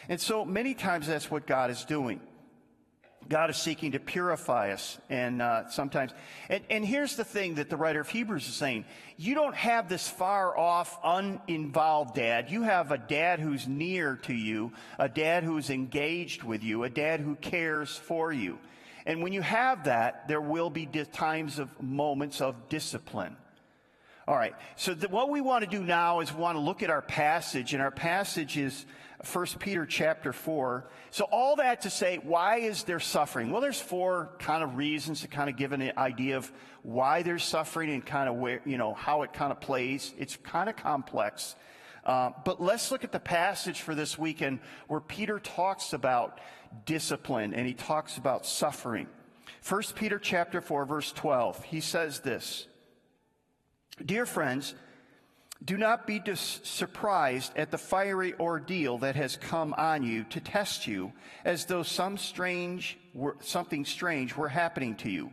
And 0.09 0.19
so 0.19 0.43
many 0.43 0.73
times 0.73 1.07
that's 1.07 1.31
what 1.31 1.47
God 1.47 1.71
is 1.71 1.85
doing. 1.85 2.19
God 3.27 3.49
is 3.49 3.57
seeking 3.57 3.91
to 3.91 3.99
purify 3.99 4.71
us, 4.71 4.97
and 5.09 5.41
uh, 5.41 5.69
sometimes, 5.69 6.11
and, 6.49 6.63
and 6.69 6.85
here's 6.85 7.15
the 7.15 7.23
thing 7.23 7.55
that 7.55 7.69
the 7.69 7.77
writer 7.77 7.99
of 7.99 8.09
Hebrews 8.09 8.47
is 8.47 8.55
saying: 8.55 8.85
you 9.17 9.35
don't 9.35 9.55
have 9.55 9.89
this 9.89 10.07
far 10.07 10.57
off, 10.57 10.97
uninvolved 11.03 12.15
dad. 12.15 12.49
You 12.49 12.63
have 12.63 12.91
a 12.91 12.97
dad 12.97 13.39
who's 13.39 13.67
near 13.67 14.15
to 14.23 14.33
you, 14.33 14.71
a 14.97 15.09
dad 15.09 15.43
who's 15.43 15.69
engaged 15.69 16.43
with 16.43 16.63
you, 16.63 16.85
a 16.85 16.89
dad 16.89 17.19
who 17.19 17.35
cares 17.35 17.95
for 17.95 18.31
you. 18.31 18.57
And 19.05 19.21
when 19.21 19.33
you 19.33 19.41
have 19.41 19.85
that, 19.85 20.27
there 20.27 20.41
will 20.41 20.69
be 20.69 20.85
times 20.85 21.59
of 21.59 21.69
moments 21.81 22.41
of 22.41 22.69
discipline. 22.69 23.35
All 24.29 24.35
right. 24.35 24.53
So 24.75 24.93
the, 24.93 25.07
what 25.07 25.31
we 25.31 25.41
want 25.41 25.63
to 25.63 25.69
do 25.69 25.83
now 25.83 26.19
is 26.19 26.31
we 26.31 26.39
want 26.39 26.55
to 26.55 26.61
look 26.61 26.83
at 26.83 26.91
our 26.91 27.01
passage, 27.01 27.73
and 27.73 27.81
our 27.81 27.89
passage 27.89 28.57
is 28.57 28.85
1 29.33 29.47
Peter 29.57 29.87
chapter 29.87 30.31
4. 30.31 30.87
So 31.09 31.25
all 31.31 31.55
that 31.55 31.81
to 31.81 31.89
say, 31.89 32.19
why 32.21 32.57
is 32.57 32.83
there 32.83 32.99
suffering? 32.99 33.49
Well, 33.49 33.59
there's 33.59 33.81
four 33.81 34.29
kind 34.37 34.63
of 34.63 34.77
reasons 34.77 35.21
to 35.21 35.27
kind 35.27 35.49
of 35.49 35.55
give 35.57 35.71
an 35.71 35.93
idea 35.97 36.37
of 36.37 36.51
why 36.83 37.23
there's 37.23 37.43
suffering 37.43 37.89
and 37.89 38.05
kind 38.05 38.29
of 38.29 38.35
where, 38.35 38.61
you 38.65 38.77
know, 38.77 38.93
how 38.93 39.23
it 39.23 39.33
kind 39.33 39.51
of 39.51 39.59
plays. 39.61 40.13
It's 40.19 40.35
kind 40.35 40.69
of 40.69 40.75
complex. 40.75 41.55
Uh, 42.05 42.29
but 42.45 42.61
let's 42.61 42.91
look 42.91 43.03
at 43.03 43.11
the 43.11 43.19
passage 43.19 43.81
for 43.81 43.95
this 43.95 44.15
weekend 44.15 44.59
where 44.89 45.01
Peter 45.01 45.39
talks 45.39 45.91
about 45.91 46.39
discipline 46.85 47.55
and 47.55 47.65
he 47.65 47.73
talks 47.73 48.17
about 48.17 48.45
suffering. 48.45 49.07
1 49.67 49.81
Peter 49.95 50.19
chapter 50.19 50.61
4 50.61 50.85
verse 50.85 51.11
12. 51.13 51.63
He 51.63 51.81
says 51.81 52.19
this. 52.19 52.67
Dear 54.05 54.25
friends, 54.25 54.75
do 55.63 55.77
not 55.77 56.07
be 56.07 56.19
dis- 56.19 56.61
surprised 56.63 57.55
at 57.57 57.69
the 57.69 57.77
fiery 57.77 58.33
ordeal 58.39 58.97
that 58.99 59.15
has 59.15 59.35
come 59.35 59.73
on 59.77 60.03
you 60.03 60.23
to 60.25 60.39
test 60.39 60.87
you, 60.87 61.11
as 61.43 61.65
though 61.65 61.83
some 61.83 62.17
strange, 62.17 62.97
were, 63.13 63.35
something 63.41 63.83
strange 63.83 64.35
were 64.35 64.47
happening 64.47 64.95
to 64.95 65.09
you. 65.09 65.31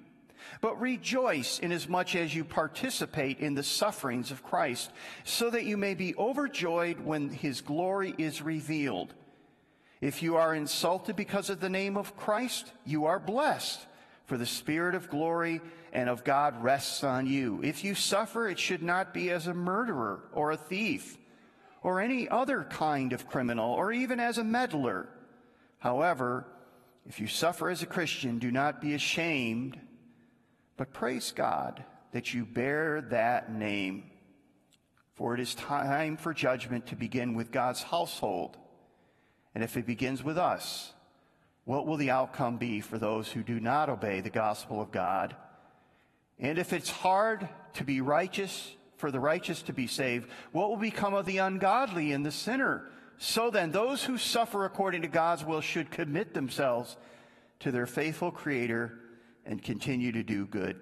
But 0.61 0.81
rejoice 0.81 1.59
inasmuch 1.59 2.17
as 2.17 2.35
you 2.35 2.45
participate 2.45 3.39
in 3.39 3.55
the 3.55 3.63
sufferings 3.63 4.31
of 4.31 4.43
Christ, 4.43 4.91
so 5.25 5.51
that 5.51 5.65
you 5.65 5.77
may 5.77 5.95
be 5.95 6.15
overjoyed 6.17 7.01
when 7.01 7.31
his 7.31 7.61
glory 7.61 8.15
is 8.19 8.43
revealed. 8.43 9.15
If 10.01 10.23
you 10.23 10.37
are 10.37 10.55
insulted 10.55 11.17
because 11.17 11.51
of 11.51 11.61
the 11.61 11.71
name 11.71 11.97
of 11.97 12.17
Christ, 12.17 12.73
you 12.85 13.07
are 13.07 13.19
blessed, 13.19 13.81
for 14.26 14.37
the 14.37 14.47
Spirit 14.47 14.95
of 14.95 15.09
glory 15.09 15.61
and 15.92 16.09
of 16.09 16.25
God 16.25 16.62
rests 16.62 17.02
on 17.02 17.26
you. 17.26 17.61
If 17.62 17.85
you 17.85 17.95
suffer, 17.95 18.49
it 18.49 18.59
should 18.59 18.83
not 18.83 19.14
be 19.14 19.30
as 19.30 19.47
a 19.47 19.54
murderer 19.54 20.28
or 20.33 20.50
a 20.50 20.56
thief 20.56 21.16
or 21.83 22.00
any 22.00 22.28
other 22.28 22.64
kind 22.64 23.12
of 23.12 23.28
criminal 23.28 23.73
or 23.73 23.92
even 23.92 24.21
as 24.21 24.38
a 24.38 24.45
meddler. 24.45 25.09
However, 25.78 26.47
if 27.09 27.21
you 27.21 27.28
suffer 27.28 27.71
as 27.71 27.83
a 27.83 27.87
Christian, 27.87 28.38
do 28.38 28.50
not 28.50 28.80
be 28.80 28.95
ashamed, 28.95 29.78
but 30.76 30.92
praise 30.92 31.30
God 31.30 31.85
that 32.11 32.35
you 32.35 32.45
bear 32.45 33.02
that 33.02 33.52
name. 33.52 34.11
For 35.14 35.35
it 35.35 35.40
is 35.40 35.54
time 35.54 36.16
for 36.16 36.35
judgment 36.35 36.87
to 36.88 36.97
begin 36.97 37.35
with 37.35 37.52
God's 37.52 37.83
household. 37.83 38.59
And 39.54 39.62
if 39.62 39.76
it 39.76 39.87
begins 39.87 40.23
with 40.23 40.37
us, 40.37 40.92
what 41.67 41.85
will 41.85 41.97
the 41.97 42.11
outcome 42.11 42.57
be 42.57 42.81
for 42.81 42.97
those 42.97 43.31
who 43.31 43.43
do 43.43 43.59
not 43.59 43.91
obey 43.91 44.21
the 44.21 44.31
gospel 44.31 44.81
of 44.81 44.93
God? 44.93 45.35
And 46.39 46.59
if 46.59 46.73
it's 46.73 46.89
hard 46.89 47.49
to 47.75 47.85
be 47.85 48.01
righteous, 48.01 48.73
for 48.97 49.11
the 49.11 49.21
righteous 49.21 49.63
to 49.63 49.73
be 49.73 49.89
saved, 49.89 50.31
what 50.53 50.71
will 50.71 50.77
become 50.77 51.13
of 51.13 51.27
the 51.27 51.39
ungodly 51.39 52.13
and 52.13 52.25
the 52.25 52.31
sinner? 52.31 52.89
So 53.19 53.51
then, 53.51 53.73
those 53.73 54.05
who 54.05 54.17
suffer 54.17 54.65
according 54.65 55.03
to 55.03 55.09
God's 55.09 55.45
will 55.45 55.61
should 55.61 55.91
commit 55.91 56.35
themselves 56.35 56.97
to 57.61 57.73
their 57.73 57.87
faithful 57.87 58.31
Creator 58.31 58.99
and 59.45 59.61
continue 59.61 60.13
to 60.13 60.23
do 60.23 60.47
good. 60.47 60.81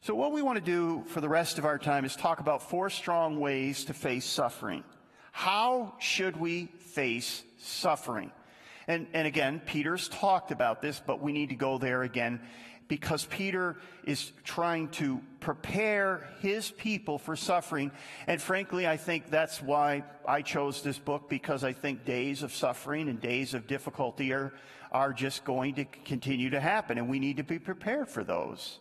So, 0.00 0.14
what 0.14 0.32
we 0.32 0.42
want 0.42 0.58
to 0.58 0.64
do 0.64 1.04
for 1.06 1.20
the 1.20 1.28
rest 1.28 1.58
of 1.58 1.64
our 1.64 1.78
time 1.78 2.04
is 2.04 2.16
talk 2.16 2.40
about 2.40 2.68
four 2.68 2.90
strong 2.90 3.38
ways 3.38 3.84
to 3.84 3.94
face 3.94 4.24
suffering. 4.24 4.82
How 5.30 5.94
should 5.98 6.36
we 6.36 6.66
face 6.78 7.44
suffering? 7.58 8.32
And, 8.86 9.06
and 9.12 9.26
again, 9.26 9.60
Peter's 9.64 10.08
talked 10.08 10.50
about 10.50 10.82
this, 10.82 11.02
but 11.04 11.20
we 11.20 11.32
need 11.32 11.48
to 11.50 11.54
go 11.54 11.78
there 11.78 12.02
again 12.02 12.40
because 12.88 13.24
Peter 13.26 13.76
is 14.04 14.32
trying 14.44 14.88
to 14.88 15.20
prepare 15.40 16.28
his 16.40 16.70
people 16.70 17.18
for 17.18 17.36
suffering. 17.36 17.90
And 18.26 18.40
frankly, 18.40 18.86
I 18.86 18.96
think 18.96 19.30
that's 19.30 19.62
why 19.62 20.04
I 20.26 20.42
chose 20.42 20.82
this 20.82 20.98
book 20.98 21.28
because 21.28 21.64
I 21.64 21.72
think 21.72 22.04
days 22.04 22.42
of 22.42 22.54
suffering 22.54 23.08
and 23.08 23.20
days 23.20 23.54
of 23.54 23.66
difficulty 23.66 24.32
are, 24.32 24.52
are 24.92 25.12
just 25.12 25.44
going 25.44 25.76
to 25.76 25.84
continue 25.84 26.50
to 26.50 26.60
happen, 26.60 26.98
and 26.98 27.08
we 27.08 27.18
need 27.18 27.38
to 27.38 27.44
be 27.44 27.58
prepared 27.58 28.08
for 28.08 28.22
those. 28.22 28.80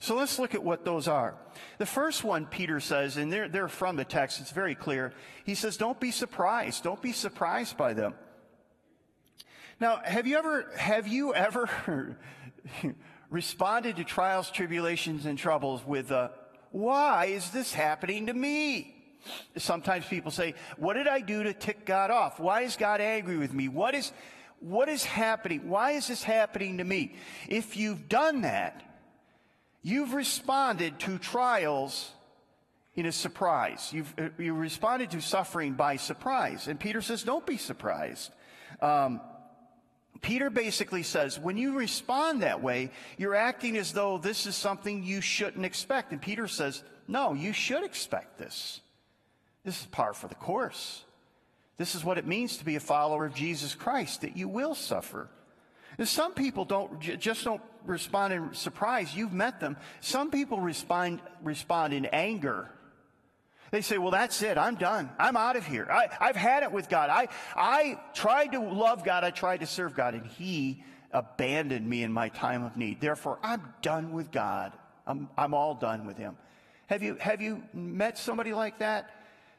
So 0.00 0.14
let's 0.14 0.38
look 0.38 0.54
at 0.54 0.62
what 0.62 0.84
those 0.84 1.08
are. 1.08 1.34
The 1.78 1.86
first 1.86 2.22
one, 2.22 2.46
Peter 2.46 2.78
says, 2.78 3.16
and 3.16 3.32
they're, 3.32 3.48
they're 3.48 3.66
from 3.68 3.96
the 3.96 4.04
text, 4.04 4.40
it's 4.40 4.52
very 4.52 4.76
clear. 4.76 5.12
He 5.44 5.56
says, 5.56 5.76
Don't 5.76 5.98
be 5.98 6.12
surprised. 6.12 6.84
Don't 6.84 7.02
be 7.02 7.12
surprised 7.12 7.76
by 7.76 7.94
them. 7.94 8.14
Now, 9.80 10.00
have 10.04 10.26
you 10.26 10.36
ever, 10.36 10.70
have 10.76 11.06
you 11.06 11.34
ever 11.34 12.18
responded 13.30 13.96
to 13.96 14.04
trials, 14.04 14.50
tribulations, 14.50 15.24
and 15.24 15.38
troubles 15.38 15.86
with, 15.86 16.10
uh, 16.10 16.30
why 16.72 17.26
is 17.26 17.50
this 17.50 17.72
happening 17.72 18.26
to 18.26 18.34
me? 18.34 18.94
Sometimes 19.56 20.04
people 20.06 20.32
say, 20.32 20.54
what 20.78 20.94
did 20.94 21.06
I 21.06 21.20
do 21.20 21.44
to 21.44 21.52
tick 21.52 21.84
God 21.84 22.10
off? 22.10 22.40
Why 22.40 22.62
is 22.62 22.76
God 22.76 23.00
angry 23.00 23.36
with 23.36 23.52
me? 23.52 23.68
What 23.68 23.94
is, 23.94 24.10
what 24.58 24.88
is 24.88 25.04
happening? 25.04 25.68
Why 25.68 25.92
is 25.92 26.08
this 26.08 26.24
happening 26.24 26.78
to 26.78 26.84
me? 26.84 27.14
If 27.48 27.76
you've 27.76 28.08
done 28.08 28.40
that, 28.40 28.82
you've 29.82 30.12
responded 30.12 30.98
to 31.00 31.18
trials 31.18 32.10
in 32.96 33.06
a 33.06 33.12
surprise. 33.12 33.92
You've 33.92 34.12
you 34.38 34.54
responded 34.54 35.12
to 35.12 35.20
suffering 35.20 35.74
by 35.74 35.96
surprise. 35.96 36.66
And 36.66 36.80
Peter 36.80 37.00
says, 37.00 37.22
don't 37.22 37.46
be 37.46 37.58
surprised. 37.58 38.32
Um, 38.82 39.20
Peter 40.20 40.50
basically 40.50 41.02
says, 41.02 41.38
when 41.38 41.56
you 41.56 41.78
respond 41.78 42.42
that 42.42 42.62
way, 42.62 42.90
you're 43.16 43.34
acting 43.34 43.76
as 43.76 43.92
though 43.92 44.18
this 44.18 44.46
is 44.46 44.56
something 44.56 45.02
you 45.02 45.20
shouldn't 45.20 45.64
expect. 45.64 46.12
And 46.12 46.20
Peter 46.20 46.48
says, 46.48 46.82
no, 47.06 47.34
you 47.34 47.52
should 47.52 47.84
expect 47.84 48.38
this. 48.38 48.80
This 49.64 49.80
is 49.80 49.86
par 49.86 50.12
for 50.12 50.28
the 50.28 50.34
course. 50.34 51.04
This 51.76 51.94
is 51.94 52.04
what 52.04 52.18
it 52.18 52.26
means 52.26 52.56
to 52.56 52.64
be 52.64 52.76
a 52.76 52.80
follower 52.80 53.24
of 53.24 53.34
Jesus 53.34 53.74
Christ, 53.74 54.22
that 54.22 54.36
you 54.36 54.48
will 54.48 54.74
suffer. 54.74 55.28
And 55.96 56.06
some 56.06 56.32
people 56.32 56.64
don't 56.64 57.00
just 57.00 57.44
don't 57.44 57.62
respond 57.84 58.32
in 58.32 58.54
surprise. 58.54 59.14
You've 59.14 59.32
met 59.32 59.60
them. 59.60 59.76
Some 60.00 60.30
people 60.30 60.60
respond 60.60 61.20
respond 61.42 61.92
in 61.92 62.06
anger 62.06 62.70
they 63.70 63.80
say, 63.80 63.98
well, 63.98 64.10
that's 64.10 64.40
it. 64.42 64.56
I'm 64.56 64.76
done. 64.76 65.10
I'm 65.18 65.36
out 65.36 65.56
of 65.56 65.66
here. 65.66 65.88
I, 65.90 66.08
I've 66.20 66.36
had 66.36 66.62
it 66.62 66.72
with 66.72 66.88
God. 66.88 67.10
I, 67.10 67.28
I 67.54 68.00
tried 68.14 68.52
to 68.52 68.60
love 68.60 69.04
God. 69.04 69.24
I 69.24 69.30
tried 69.30 69.58
to 69.60 69.66
serve 69.66 69.94
God, 69.94 70.14
and 70.14 70.26
He 70.26 70.82
abandoned 71.12 71.88
me 71.88 72.02
in 72.02 72.12
my 72.12 72.28
time 72.28 72.64
of 72.64 72.76
need. 72.76 73.00
Therefore, 73.00 73.38
I'm 73.42 73.74
done 73.82 74.12
with 74.12 74.30
God. 74.30 74.72
I'm, 75.06 75.28
I'm 75.36 75.54
all 75.54 75.74
done 75.74 76.06
with 76.06 76.16
Him. 76.16 76.36
Have 76.86 77.02
you, 77.02 77.16
have 77.20 77.40
you 77.42 77.62
met 77.74 78.16
somebody 78.18 78.52
like 78.52 78.78
that? 78.78 79.10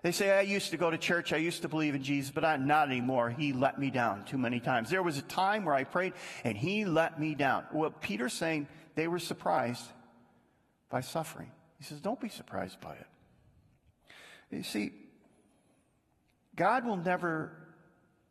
They 0.01 0.11
say, 0.11 0.31
I 0.31 0.41
used 0.41 0.71
to 0.71 0.77
go 0.77 0.89
to 0.89 0.97
church. 0.97 1.33
I 1.33 1.37
used 1.37 1.61
to 1.63 1.67
believe 1.67 1.93
in 1.93 2.01
Jesus, 2.01 2.31
but 2.31 2.45
I'm 2.45 2.67
not 2.67 2.87
anymore. 2.87 3.29
He 3.29 3.51
let 3.51 3.77
me 3.77 3.91
down 3.91 4.23
too 4.23 4.37
many 4.37 4.61
times. 4.61 4.89
There 4.89 5.03
was 5.03 5.17
a 5.17 5.23
time 5.23 5.65
where 5.65 5.75
I 5.75 5.83
prayed 5.83 6.13
and 6.45 6.57
he 6.57 6.85
let 6.85 7.19
me 7.19 7.35
down. 7.35 7.65
Well, 7.73 7.91
Peter's 7.91 8.31
saying 8.31 8.67
they 8.95 9.09
were 9.09 9.19
surprised 9.19 9.85
by 10.89 11.01
suffering. 11.01 11.51
He 11.79 11.83
says, 11.83 11.99
don't 11.99 12.19
be 12.19 12.29
surprised 12.29 12.79
by 12.79 12.93
it. 12.93 13.07
You 14.51 14.63
see, 14.63 14.91
God 16.56 16.86
will 16.86 16.98
never 16.98 17.51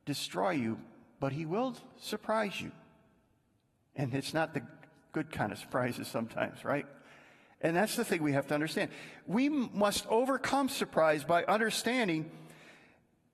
destroy 0.04 0.50
you, 0.50 0.78
but 1.20 1.32
He 1.32 1.46
will 1.46 1.76
surprise 2.00 2.60
you. 2.60 2.72
And 3.94 4.14
it's 4.14 4.34
not 4.34 4.54
the 4.54 4.62
good 5.12 5.30
kind 5.30 5.52
of 5.52 5.58
surprises 5.58 6.08
sometimes, 6.08 6.64
right? 6.64 6.86
And 7.60 7.76
that's 7.76 7.96
the 7.96 8.04
thing 8.04 8.22
we 8.22 8.32
have 8.32 8.46
to 8.48 8.54
understand. 8.54 8.90
We 9.26 9.48
must 9.48 10.06
overcome 10.08 10.68
surprise 10.68 11.24
by 11.24 11.44
understanding 11.44 12.30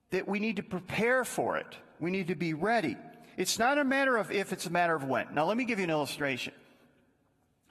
that 0.09 0.27
we 0.27 0.39
need 0.39 0.55
to 0.55 0.63
prepare 0.63 1.23
for 1.23 1.57
it. 1.57 1.75
We 1.99 2.09
need 2.09 2.27
to 2.27 2.35
be 2.35 2.53
ready. 2.53 2.97
It's 3.37 3.59
not 3.59 3.77
a 3.77 3.83
matter 3.83 4.17
of 4.17 4.31
if, 4.31 4.53
it's 4.53 4.65
a 4.65 4.71
matter 4.71 4.95
of 4.95 5.03
when. 5.03 5.33
Now, 5.33 5.45
let 5.45 5.57
me 5.57 5.65
give 5.65 5.79
you 5.79 5.83
an 5.83 5.91
illustration. 5.91 6.53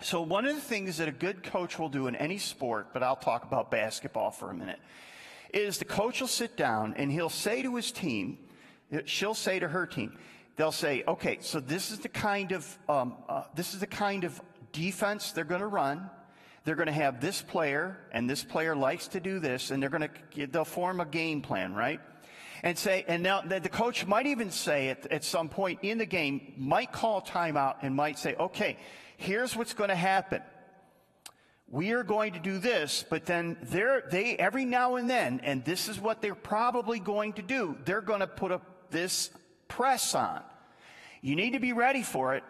So, 0.04 0.20
one 0.20 0.44
of 0.44 0.54
the 0.54 0.60
things 0.60 0.98
that 0.98 1.08
a 1.08 1.12
good 1.12 1.42
coach 1.42 1.78
will 1.78 1.88
do 1.88 2.08
in 2.08 2.14
any 2.14 2.36
sport, 2.36 2.88
but 2.92 3.02
I'll 3.02 3.16
talk 3.16 3.44
about 3.44 3.70
basketball 3.70 4.30
for 4.30 4.50
a 4.50 4.54
minute, 4.54 4.78
is 5.50 5.78
the 5.78 5.86
coach 5.86 6.20
will 6.20 6.28
sit 6.28 6.58
down 6.58 6.92
and 6.98 7.10
he'll 7.10 7.30
say 7.30 7.62
to 7.62 7.74
his 7.74 7.90
team, 7.90 8.36
she'll 9.06 9.32
say 9.32 9.58
to 9.58 9.66
her 9.66 9.86
team, 9.86 10.18
they'll 10.56 10.72
say, 10.72 11.04
okay, 11.08 11.38
so 11.40 11.58
this 11.58 11.90
is 11.90 12.00
the 12.00 12.10
kind 12.10 12.52
of 12.52 12.78
um, 12.86 13.14
uh, 13.30 13.44
this 13.54 13.72
is 13.72 13.80
the 13.80 13.86
kind 13.86 14.24
of 14.24 14.42
defense 14.72 15.32
they're 15.32 15.42
going 15.42 15.62
to 15.62 15.66
run. 15.66 16.10
they're 16.64 16.76
going 16.76 16.86
to 16.86 16.92
have 16.92 17.22
this 17.22 17.40
player, 17.40 17.96
and 18.12 18.28
this 18.28 18.44
player 18.44 18.76
likes 18.76 19.08
to 19.08 19.20
do 19.20 19.38
this, 19.38 19.70
and 19.70 19.82
they're 19.82 19.88
going 19.88 20.10
to, 20.34 20.46
they'll 20.48 20.66
form 20.66 21.00
a 21.00 21.06
game 21.06 21.40
plan, 21.40 21.72
right? 21.72 22.00
And 22.62 22.76
say, 22.76 23.06
and 23.08 23.22
now 23.22 23.40
the 23.40 23.70
coach 23.70 24.06
might 24.06 24.26
even 24.26 24.50
say 24.50 24.90
at, 24.90 25.10
at 25.10 25.24
some 25.24 25.48
point 25.48 25.78
in 25.80 25.96
the 25.96 26.06
game, 26.06 26.52
might 26.58 26.92
call 26.92 27.22
timeout 27.22 27.76
and 27.80 27.96
might 27.96 28.18
say, 28.18 28.34
okay, 28.34 28.76
here's 29.16 29.56
what's 29.56 29.74
going 29.74 29.90
to 29.90 29.96
happen. 29.96 30.42
We 31.68 31.92
are 31.92 32.04
going 32.04 32.34
to 32.34 32.38
do 32.38 32.58
this, 32.58 33.04
but 33.08 33.26
then 33.26 33.56
they're, 33.62 34.04
they, 34.10 34.36
every 34.36 34.64
now 34.64 34.96
and 34.96 35.08
then, 35.08 35.40
and 35.42 35.64
this 35.64 35.88
is 35.88 35.98
what 35.98 36.22
they're 36.22 36.34
probably 36.34 37.00
going 37.00 37.32
to 37.34 37.42
do, 37.42 37.76
they're 37.84 38.00
going 38.00 38.20
to 38.20 38.26
put 38.26 38.52
a, 38.52 38.60
this 38.90 39.30
press 39.66 40.14
on. 40.14 40.42
You 41.20 41.36
need 41.36 41.54
to 41.54 41.58
be 41.58 41.72
ready 41.72 42.02
for 42.02 42.34
it 42.34 42.44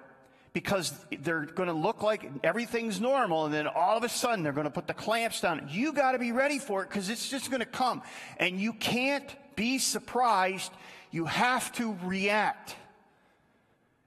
because 0.52 0.92
they're 1.20 1.46
going 1.46 1.68
to 1.68 1.74
look 1.74 2.02
like 2.02 2.30
everything's 2.42 3.00
normal 3.00 3.44
and 3.44 3.54
then 3.54 3.66
all 3.66 3.96
of 3.96 4.04
a 4.04 4.08
sudden 4.08 4.42
they're 4.42 4.52
going 4.52 4.66
to 4.66 4.70
put 4.70 4.86
the 4.86 4.94
clamps 4.94 5.40
down. 5.40 5.68
You 5.70 5.92
got 5.92 6.12
to 6.12 6.18
be 6.18 6.32
ready 6.32 6.58
for 6.58 6.82
it 6.82 6.88
because 6.88 7.08
it's 7.08 7.28
just 7.28 7.50
going 7.50 7.60
to 7.60 7.66
come. 7.66 8.02
And 8.38 8.60
you 8.60 8.72
can't 8.72 9.28
be 9.56 9.78
surprised. 9.78 10.72
You 11.10 11.26
have 11.26 11.72
to 11.72 11.96
react. 12.04 12.76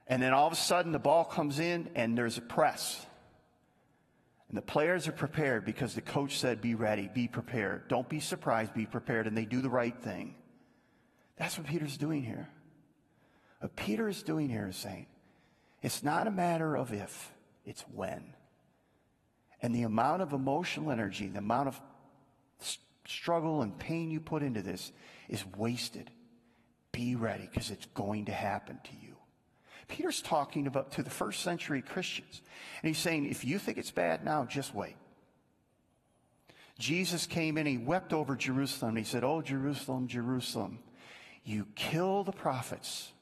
And 0.08 0.22
then 0.22 0.32
all 0.32 0.46
of 0.46 0.52
a 0.52 0.56
sudden 0.56 0.92
the 0.92 0.98
ball 0.98 1.24
comes 1.24 1.58
in 1.58 1.90
and 1.94 2.16
there's 2.16 2.38
a 2.38 2.42
press. 2.42 3.04
And 4.48 4.56
the 4.56 4.62
players 4.62 5.06
are 5.06 5.12
prepared 5.12 5.66
because 5.66 5.94
the 5.94 6.00
coach 6.00 6.38
said, 6.38 6.62
be 6.62 6.74
ready, 6.74 7.10
be 7.12 7.28
prepared. 7.28 7.88
Don't 7.88 8.08
be 8.08 8.18
surprised, 8.18 8.72
be 8.72 8.86
prepared. 8.86 9.26
And 9.26 9.36
they 9.36 9.44
do 9.44 9.60
the 9.60 9.68
right 9.68 9.96
thing. 10.02 10.34
That's 11.36 11.58
what 11.58 11.66
Peter's 11.66 11.98
doing 11.98 12.22
here. 12.22 12.48
What 13.60 13.76
Peter 13.76 14.08
is 14.08 14.22
doing 14.22 14.48
here 14.48 14.68
is 14.68 14.76
saying, 14.76 15.06
it's 15.82 16.02
not 16.02 16.26
a 16.26 16.30
matter 16.30 16.76
of 16.76 16.92
if, 16.92 17.32
it's 17.66 17.82
when. 17.94 18.32
And 19.60 19.74
the 19.74 19.82
amount 19.82 20.22
of 20.22 20.32
emotional 20.32 20.90
energy, 20.90 21.28
the 21.28 21.40
amount 21.40 21.68
of 21.68 21.80
struggle 23.06 23.62
and 23.62 23.78
pain 23.78 24.10
you 24.10 24.20
put 24.20 24.42
into 24.42 24.62
this 24.62 24.92
is 25.28 25.44
wasted. 25.56 26.10
Be 26.92 27.16
ready 27.16 27.48
because 27.50 27.70
it's 27.70 27.86
going 27.86 28.24
to 28.26 28.32
happen 28.32 28.78
to 28.84 29.06
you. 29.06 29.17
Peter's 29.88 30.22
talking 30.22 30.66
about 30.66 30.92
to 30.92 31.02
the 31.02 31.10
first 31.10 31.42
century 31.42 31.82
Christians. 31.82 32.42
And 32.82 32.88
he's 32.88 32.98
saying, 32.98 33.26
if 33.26 33.44
you 33.44 33.58
think 33.58 33.78
it's 33.78 33.90
bad 33.90 34.24
now, 34.24 34.44
just 34.44 34.74
wait. 34.74 34.96
Jesus 36.78 37.26
came 37.26 37.58
in, 37.58 37.66
he 37.66 37.78
wept 37.78 38.12
over 38.12 38.36
Jerusalem. 38.36 38.96
He 38.96 39.02
said, 39.02 39.24
Oh, 39.24 39.42
Jerusalem, 39.42 40.06
Jerusalem, 40.06 40.78
you 41.44 41.66
kill 41.74 42.22
the 42.22 42.32
prophets 42.32 43.12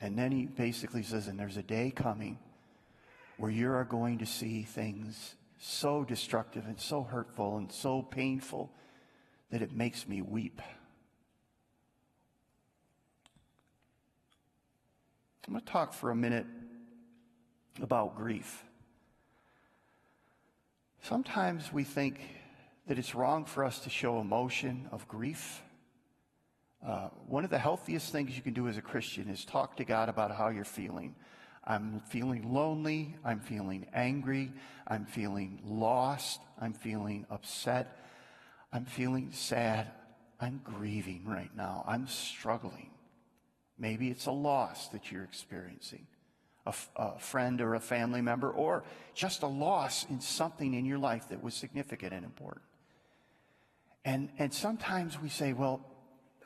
and 0.00 0.16
then 0.16 0.30
he 0.30 0.46
basically 0.46 1.02
says, 1.02 1.28
and 1.28 1.38
there's 1.38 1.56
a 1.56 1.62
day 1.62 1.90
coming 1.94 2.38
where 3.36 3.50
you 3.50 3.70
are 3.70 3.84
going 3.84 4.18
to 4.18 4.26
see 4.26 4.62
things 4.62 5.34
so 5.58 6.04
destructive 6.04 6.66
and 6.66 6.78
so 6.78 7.02
hurtful 7.02 7.56
and 7.56 7.70
so 7.72 8.02
painful 8.02 8.70
that 9.50 9.62
it 9.62 9.72
makes 9.72 10.06
me 10.06 10.22
weep. 10.22 10.60
I'm 15.48 15.54
going 15.54 15.64
to 15.64 15.72
talk 15.72 15.94
for 15.94 16.10
a 16.10 16.14
minute 16.14 16.44
about 17.80 18.18
grief. 18.18 18.64
Sometimes 21.00 21.72
we 21.72 21.84
think 21.84 22.20
that 22.86 22.98
it's 22.98 23.14
wrong 23.14 23.46
for 23.46 23.64
us 23.64 23.78
to 23.78 23.88
show 23.88 24.20
emotion 24.20 24.90
of 24.92 25.08
grief. 25.08 25.62
Uh, 26.86 27.08
one 27.26 27.44
of 27.44 27.50
the 27.50 27.58
healthiest 27.58 28.12
things 28.12 28.36
you 28.36 28.42
can 28.42 28.52
do 28.52 28.68
as 28.68 28.76
a 28.76 28.82
Christian 28.82 29.30
is 29.30 29.46
talk 29.46 29.78
to 29.78 29.84
God 29.84 30.10
about 30.10 30.36
how 30.36 30.48
you're 30.48 30.66
feeling. 30.66 31.14
I'm 31.64 32.00
feeling 32.10 32.52
lonely. 32.52 33.16
I'm 33.24 33.40
feeling 33.40 33.86
angry. 33.94 34.52
I'm 34.86 35.06
feeling 35.06 35.62
lost. 35.64 36.42
I'm 36.60 36.74
feeling 36.74 37.24
upset. 37.30 38.04
I'm 38.70 38.84
feeling 38.84 39.30
sad. 39.32 39.92
I'm 40.38 40.60
grieving 40.62 41.22
right 41.24 41.56
now. 41.56 41.86
I'm 41.88 42.06
struggling. 42.06 42.90
Maybe 43.78 44.08
it's 44.08 44.26
a 44.26 44.32
loss 44.32 44.88
that 44.88 45.12
you're 45.12 45.24
experiencing, 45.24 46.06
a, 46.66 46.74
a 46.96 47.18
friend 47.18 47.60
or 47.60 47.74
a 47.74 47.80
family 47.80 48.20
member, 48.20 48.50
or 48.50 48.84
just 49.14 49.42
a 49.42 49.46
loss 49.46 50.04
in 50.10 50.20
something 50.20 50.74
in 50.74 50.84
your 50.84 50.98
life 50.98 51.28
that 51.28 51.42
was 51.42 51.54
significant 51.54 52.12
and 52.12 52.24
important. 52.24 52.64
And, 54.04 54.30
and 54.38 54.52
sometimes 54.52 55.20
we 55.20 55.28
say, 55.28 55.52
well, 55.52 55.84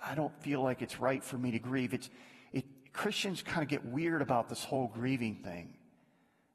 I 0.04 0.14
don't 0.14 0.36
feel 0.42 0.62
like 0.62 0.82
it's 0.82 1.00
right 1.00 1.22
for 1.22 1.38
me 1.38 1.52
to 1.52 1.58
grieve. 1.58 1.94
It's, 1.94 2.10
it, 2.52 2.64
Christians 2.92 3.42
kind 3.42 3.62
of 3.62 3.68
get 3.68 3.84
weird 3.84 4.20
about 4.20 4.48
this 4.48 4.64
whole 4.64 4.90
grieving 4.92 5.36
thing. 5.36 5.74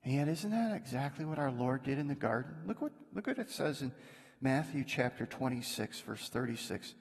And 0.04 0.13
yet, 0.13 0.28
isn't 0.28 0.52
that 0.52 0.76
exactly 0.76 1.26
what 1.26 1.40
our 1.40 1.52
Lord 1.52 1.84
did 1.84 1.98
in 1.98 2.08
the 2.08 2.16
garden? 2.16 2.54
Look 2.66 2.82
what, 2.82 2.92
look 3.13 3.28
what 3.28 3.40
it 3.40 3.50
says 3.50 3.82
in 3.82 3.92
Matthew 4.42 4.84
chapter 4.86 5.26
26, 5.26 6.02
verse 6.02 6.30
36. 6.30 6.94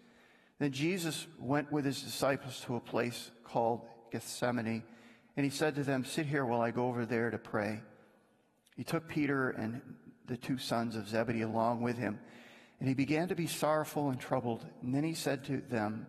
Then 0.58 0.72
Jesus 0.72 1.26
went 1.38 1.70
with 1.70 1.84
his 1.84 2.00
disciples 2.00 2.60
to 2.66 2.76
a 2.76 2.80
place 2.80 3.30
called 3.44 3.86
Gethsemane, 4.10 4.82
and 5.36 5.44
he 5.44 5.50
said 5.50 5.74
to 5.74 5.84
them, 5.84 6.04
Sit 6.04 6.26
here 6.26 6.46
while 6.46 6.62
I 6.62 6.70
go 6.70 6.88
over 6.88 7.04
there 7.04 7.30
to 7.30 7.38
pray. 7.38 7.82
He 8.76 8.84
took 8.84 9.08
Peter 9.08 9.50
and 9.50 9.82
the 10.26 10.36
two 10.36 10.58
sons 10.58 10.96
of 10.96 11.08
Zebedee 11.08 11.42
along 11.42 11.82
with 11.82 11.98
him, 11.98 12.18
and 12.80 12.88
he 12.88 12.94
began 12.94 13.28
to 13.28 13.34
be 13.34 13.46
sorrowful 13.46 14.08
and 14.08 14.18
troubled. 14.18 14.66
And 14.82 14.94
then 14.94 15.04
he 15.04 15.14
said 15.14 15.44
to 15.44 15.58
them, 15.58 16.06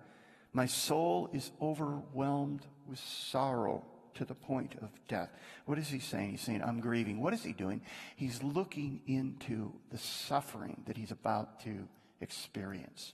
my 0.57 0.65
soul 0.65 1.29
is 1.33 1.51
overwhelmed 1.61 2.65
with 2.87 2.97
sorrow 2.97 3.85
to 4.15 4.25
the 4.25 4.33
point 4.33 4.73
of 4.81 4.89
death. 5.07 5.29
What 5.65 5.77
is 5.77 5.87
he 5.87 5.99
saying? 5.99 6.31
He's 6.31 6.41
saying, 6.41 6.63
I'm 6.63 6.79
grieving. 6.79 7.21
What 7.21 7.33
is 7.33 7.43
he 7.43 7.53
doing? 7.53 7.81
He's 8.15 8.41
looking 8.41 9.01
into 9.05 9.71
the 9.91 9.99
suffering 9.99 10.81
that 10.87 10.97
he's 10.97 11.11
about 11.11 11.59
to 11.65 11.87
experience. 12.21 13.13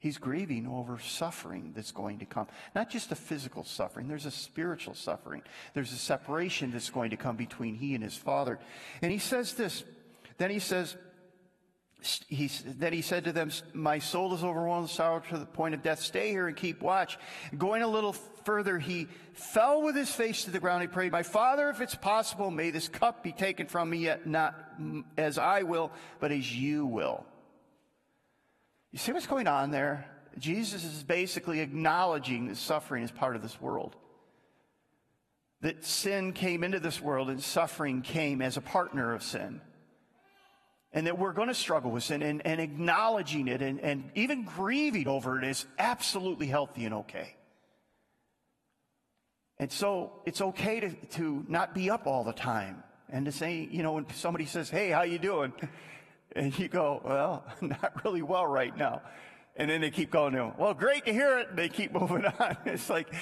He's 0.00 0.16
grieving 0.16 0.66
over 0.66 0.98
suffering 0.98 1.72
that's 1.76 1.92
going 1.92 2.20
to 2.20 2.24
come. 2.24 2.48
Not 2.74 2.88
just 2.88 3.12
a 3.12 3.14
physical 3.14 3.64
suffering, 3.64 4.08
there's 4.08 4.24
a 4.24 4.30
spiritual 4.30 4.94
suffering. 4.94 5.42
There's 5.74 5.92
a 5.92 5.96
separation 5.96 6.72
that's 6.72 6.88
going 6.88 7.10
to 7.10 7.18
come 7.18 7.36
between 7.36 7.74
he 7.74 7.94
and 7.94 8.02
his 8.02 8.16
father. 8.16 8.58
And 9.02 9.12
he 9.12 9.18
says 9.18 9.52
this. 9.52 9.84
Then 10.38 10.50
he 10.50 10.58
says, 10.58 10.96
he, 12.28 12.46
then 12.64 12.94
he 12.94 13.02
said 13.02 13.24
to 13.24 13.32
them, 13.32 13.50
My 13.74 13.98
soul 13.98 14.34
is 14.34 14.42
overwhelmed 14.42 14.84
with 14.84 14.90
sorrow 14.90 15.20
to 15.28 15.38
the 15.38 15.44
point 15.44 15.74
of 15.74 15.82
death. 15.82 16.00
Stay 16.00 16.30
here 16.30 16.48
and 16.48 16.56
keep 16.56 16.80
watch. 16.80 17.18
Going 17.58 17.82
a 17.82 17.86
little 17.86 18.14
further, 18.44 18.78
he 18.78 19.06
fell 19.34 19.82
with 19.82 19.96
his 19.96 20.10
face 20.10 20.44
to 20.44 20.50
the 20.50 20.60
ground. 20.60 20.80
He 20.80 20.88
prayed, 20.88 21.12
My 21.12 21.22
father, 21.22 21.68
if 21.68 21.82
it's 21.82 21.94
possible, 21.94 22.50
may 22.50 22.70
this 22.70 22.88
cup 22.88 23.22
be 23.22 23.32
taken 23.32 23.66
from 23.66 23.90
me, 23.90 23.98
yet 23.98 24.26
not 24.26 24.54
as 25.18 25.36
I 25.36 25.62
will, 25.62 25.92
but 26.20 26.32
as 26.32 26.56
you 26.56 26.86
will. 26.86 27.26
You 28.92 28.98
see 28.98 29.12
what's 29.12 29.26
going 29.26 29.46
on 29.46 29.70
there? 29.70 30.06
Jesus 30.38 30.84
is 30.84 31.02
basically 31.02 31.60
acknowledging 31.60 32.48
that 32.48 32.56
suffering 32.56 33.04
is 33.04 33.10
part 33.10 33.36
of 33.36 33.42
this 33.42 33.60
world. 33.60 33.96
That 35.60 35.84
sin 35.84 36.32
came 36.32 36.64
into 36.64 36.80
this 36.80 37.00
world 37.00 37.28
and 37.28 37.42
suffering 37.42 38.02
came 38.02 38.40
as 38.40 38.56
a 38.56 38.60
partner 38.60 39.12
of 39.12 39.22
sin 39.22 39.60
and 40.92 41.06
that 41.06 41.18
we're 41.18 41.32
going 41.32 41.48
to 41.48 41.54
struggle 41.54 41.90
with 41.90 42.02
sin 42.02 42.22
and, 42.22 42.44
and 42.44 42.60
acknowledging 42.60 43.46
it 43.46 43.62
and, 43.62 43.80
and 43.80 44.10
even 44.14 44.44
grieving 44.44 45.06
over 45.06 45.38
it 45.38 45.44
is 45.44 45.66
absolutely 45.78 46.46
healthy 46.46 46.84
and 46.84 46.94
okay. 46.94 47.36
And 49.58 49.70
so 49.70 50.12
it's 50.24 50.40
okay 50.40 50.80
to, 50.80 50.90
to 51.10 51.44
not 51.46 51.74
be 51.74 51.90
up 51.90 52.06
all 52.06 52.24
the 52.24 52.32
time 52.32 52.82
and 53.10 53.26
to 53.26 53.32
say, 53.32 53.68
you 53.70 53.82
know, 53.82 53.92
when 53.92 54.06
somebody 54.14 54.46
says, 54.46 54.70
hey, 54.70 54.90
how 54.90 55.02
you 55.02 55.18
doing? 55.18 55.52
And 56.36 56.56
you 56.58 56.68
go, 56.68 57.00
well, 57.04 57.44
not 57.60 58.04
really 58.04 58.22
well 58.22 58.46
right 58.46 58.76
now. 58.76 59.02
And 59.56 59.70
then 59.70 59.80
they 59.80 59.90
keep 59.90 60.10
going, 60.10 60.34
well, 60.58 60.74
great 60.74 61.04
to 61.06 61.12
hear 61.12 61.38
it. 61.38 61.50
And 61.50 61.58
they 61.58 61.68
keep 61.68 61.92
moving 62.00 62.24
on. 62.24 62.56
It's 62.64 62.88
like, 62.88 63.12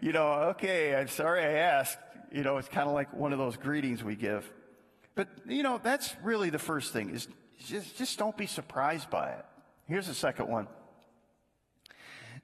you 0.00 0.12
know, 0.12 0.32
okay, 0.50 0.94
I'm 0.94 1.08
sorry 1.08 1.42
I 1.42 1.52
asked. 1.52 1.98
You 2.32 2.42
know, 2.42 2.58
it's 2.58 2.68
kind 2.68 2.88
of 2.88 2.94
like 2.94 3.12
one 3.12 3.32
of 3.32 3.38
those 3.38 3.56
greetings 3.56 4.02
we 4.02 4.16
give. 4.16 4.50
But, 5.14 5.28
you 5.46 5.62
know, 5.62 5.78
that's 5.82 6.14
really 6.22 6.50
the 6.50 6.58
first 6.58 6.92
thing 6.92 7.10
is 7.10 7.28
just, 7.58 7.96
just 7.96 8.18
don't 8.18 8.36
be 8.36 8.46
surprised 8.46 9.10
by 9.10 9.30
it. 9.30 9.44
Here's 9.86 10.06
the 10.06 10.14
second 10.14 10.48
one. 10.48 10.66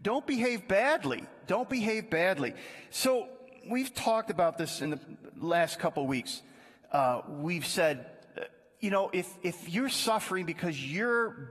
Don't 0.02 0.26
behave 0.26 0.68
badly. 0.68 1.24
Don't 1.46 1.68
behave 1.68 2.10
badly. 2.10 2.54
So 2.90 3.28
we've 3.68 3.92
talked 3.94 4.30
about 4.30 4.56
this 4.56 4.80
in 4.80 4.90
the 4.90 5.00
last 5.36 5.78
couple 5.78 6.06
weeks. 6.06 6.42
Uh, 6.92 7.22
we've 7.28 7.66
said, 7.66 8.06
you 8.80 8.90
know, 8.90 9.10
if, 9.12 9.32
if 9.42 9.68
you're 9.68 9.88
suffering 9.88 10.46
because 10.46 10.82
you're 10.84 11.50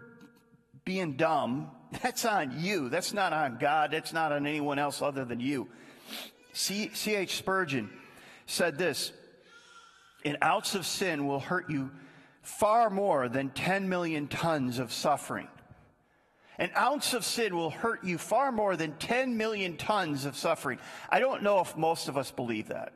being 0.83 1.13
dumb, 1.13 1.71
that's 2.01 2.25
on 2.25 2.59
you. 2.59 2.89
That's 2.89 3.13
not 3.13 3.33
on 3.33 3.57
God. 3.57 3.91
That's 3.91 4.13
not 4.13 4.31
on 4.31 4.45
anyone 4.45 4.79
else 4.79 5.01
other 5.01 5.25
than 5.25 5.39
you. 5.39 5.69
C.H. 6.53 7.37
Spurgeon 7.37 7.89
said 8.45 8.77
this 8.77 9.13
an 10.25 10.37
ounce 10.43 10.75
of 10.75 10.85
sin 10.85 11.27
will 11.27 11.39
hurt 11.39 11.69
you 11.69 11.91
far 12.41 12.89
more 12.89 13.29
than 13.29 13.51
10 13.51 13.87
million 13.87 14.27
tons 14.27 14.79
of 14.79 14.91
suffering. 14.91 15.47
An 16.57 16.71
ounce 16.75 17.13
of 17.13 17.23
sin 17.23 17.55
will 17.55 17.69
hurt 17.69 18.03
you 18.03 18.17
far 18.17 18.51
more 18.51 18.75
than 18.75 18.93
10 18.97 19.37
million 19.37 19.77
tons 19.77 20.25
of 20.25 20.35
suffering. 20.35 20.79
I 21.09 21.19
don't 21.19 21.41
know 21.41 21.61
if 21.61 21.77
most 21.77 22.09
of 22.09 22.17
us 22.17 22.31
believe 22.31 22.67
that. 22.67 22.91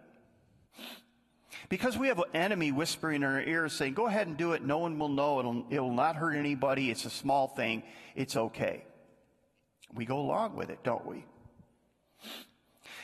Because 1.69 1.97
we 1.97 2.07
have 2.07 2.19
an 2.19 2.25
enemy 2.33 2.71
whispering 2.71 3.17
in 3.17 3.23
our 3.23 3.41
ears 3.41 3.73
saying, 3.73 3.93
go 3.93 4.07
ahead 4.07 4.27
and 4.27 4.37
do 4.37 4.53
it. 4.53 4.63
No 4.63 4.79
one 4.79 4.99
will 4.99 5.09
know. 5.09 5.39
It'll, 5.39 5.65
it 5.69 5.79
will 5.79 5.93
not 5.93 6.15
hurt 6.15 6.35
anybody. 6.35 6.91
It's 6.91 7.05
a 7.05 7.09
small 7.09 7.47
thing. 7.47 7.83
It's 8.15 8.35
okay. 8.35 8.83
We 9.93 10.05
go 10.05 10.19
along 10.19 10.55
with 10.55 10.69
it, 10.69 10.83
don't 10.83 11.05
we? 11.05 11.25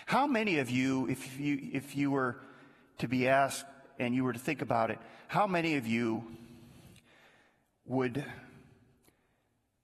How 0.06 0.26
many 0.26 0.58
of 0.58 0.70
you, 0.70 1.08
if 1.08 1.40
you, 1.40 1.70
if 1.72 1.96
you 1.96 2.12
were 2.12 2.38
to 2.98 3.08
be 3.08 3.28
asked 3.28 3.66
and 4.00 4.16
you 4.16 4.24
were 4.24 4.34
to 4.34 4.40
think 4.40 4.62
about 4.62 4.90
it, 4.90 5.00
how 5.28 5.46
many 5.46 5.76
of 5.76 5.86
you 5.86 6.24
would 7.86 8.24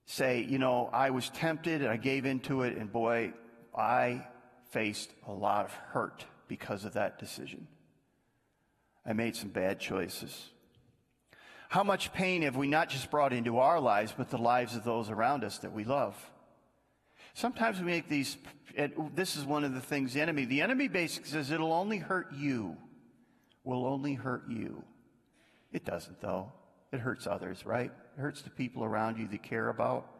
say, 0.06 0.42
you 0.42 0.58
know, 0.58 0.88
I 0.92 1.10
was 1.10 1.28
tempted 1.30 1.82
and 1.82 1.90
I 1.90 1.96
gave 1.96 2.26
into 2.26 2.62
it, 2.62 2.76
and 2.76 2.90
boy, 2.90 3.34
I 3.76 4.26
faced 4.70 5.10
a 5.28 5.32
lot 5.32 5.66
of 5.66 5.72
hurt 5.72 6.24
because 6.48 6.84
of 6.84 6.94
that 6.94 7.18
decision. 7.18 7.66
I 9.06 9.12
made 9.12 9.36
some 9.36 9.50
bad 9.50 9.78
choices. 9.78 10.50
How 11.68 11.82
much 11.82 12.12
pain 12.12 12.42
have 12.42 12.56
we 12.56 12.66
not 12.66 12.88
just 12.88 13.10
brought 13.10 13.32
into 13.32 13.58
our 13.58 13.80
lives, 13.80 14.14
but 14.16 14.30
the 14.30 14.38
lives 14.38 14.74
of 14.74 14.84
those 14.84 15.10
around 15.10 15.44
us 15.44 15.58
that 15.58 15.72
we 15.72 15.84
love? 15.84 16.14
Sometimes 17.34 17.78
we 17.78 17.84
make 17.84 18.08
these, 18.08 18.36
this 19.14 19.36
is 19.36 19.44
one 19.44 19.64
of 19.64 19.74
the 19.74 19.80
things 19.80 20.14
the 20.14 20.20
enemy, 20.20 20.44
the 20.44 20.62
enemy 20.62 20.88
basically 20.88 21.30
says 21.30 21.50
it'll 21.50 21.72
only 21.72 21.98
hurt 21.98 22.32
you, 22.32 22.76
will 23.62 23.84
only 23.86 24.14
hurt 24.14 24.48
you. 24.48 24.82
It 25.72 25.84
doesn't 25.84 26.20
though. 26.20 26.52
It 26.92 27.00
hurts 27.00 27.26
others, 27.26 27.66
right? 27.66 27.90
It 28.16 28.20
hurts 28.20 28.42
the 28.42 28.50
people 28.50 28.84
around 28.84 29.18
you 29.18 29.28
that 29.28 29.42
care 29.42 29.68
about. 29.68 30.10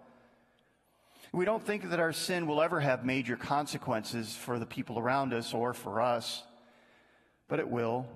We 1.33 1.45
don't 1.45 1.65
think 1.65 1.91
that 1.91 2.01
our 2.01 2.13
sin 2.13 2.47
will 2.47 2.61
ever 2.61 2.81
have 2.81 3.05
major 3.05 3.37
consequences 3.37 4.35
for 4.35 4.59
the 4.59 4.67
people 4.67 4.99
around 4.99 5.33
us 5.33 5.55
or 5.55 5.75
for 5.75 6.01
us, 6.01 6.43
but 7.49 7.61
it 7.61 7.69
will. 7.69 8.07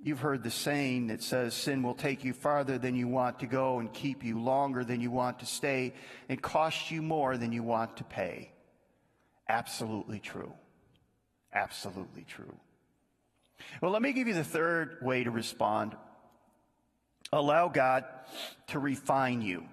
You've 0.00 0.20
heard 0.20 0.44
the 0.44 0.50
saying 0.50 1.08
that 1.08 1.22
says 1.22 1.54
sin 1.54 1.82
will 1.82 1.94
take 1.94 2.24
you 2.24 2.32
farther 2.32 2.78
than 2.78 2.94
you 2.94 3.08
want 3.08 3.40
to 3.40 3.46
go 3.46 3.80
and 3.80 3.92
keep 3.92 4.22
you 4.22 4.40
longer 4.40 4.84
than 4.84 5.00
you 5.00 5.10
want 5.10 5.40
to 5.40 5.46
stay 5.46 5.92
and 6.28 6.40
cost 6.40 6.90
you 6.90 7.02
more 7.02 7.36
than 7.36 7.50
you 7.50 7.64
want 7.64 7.96
to 7.96 8.04
pay. 8.04 8.52
Absolutely 9.48 10.20
true. 10.20 10.52
Absolutely 11.52 12.24
true. 12.24 12.54
Well, 13.80 13.90
let 13.90 14.02
me 14.02 14.12
give 14.12 14.28
you 14.28 14.34
the 14.34 14.44
third 14.44 14.98
way 15.02 15.24
to 15.24 15.30
respond. 15.30 15.96
Allow 17.32 17.68
God 17.68 18.04
to 18.68 18.78
refine 18.78 19.42
you. 19.42 19.64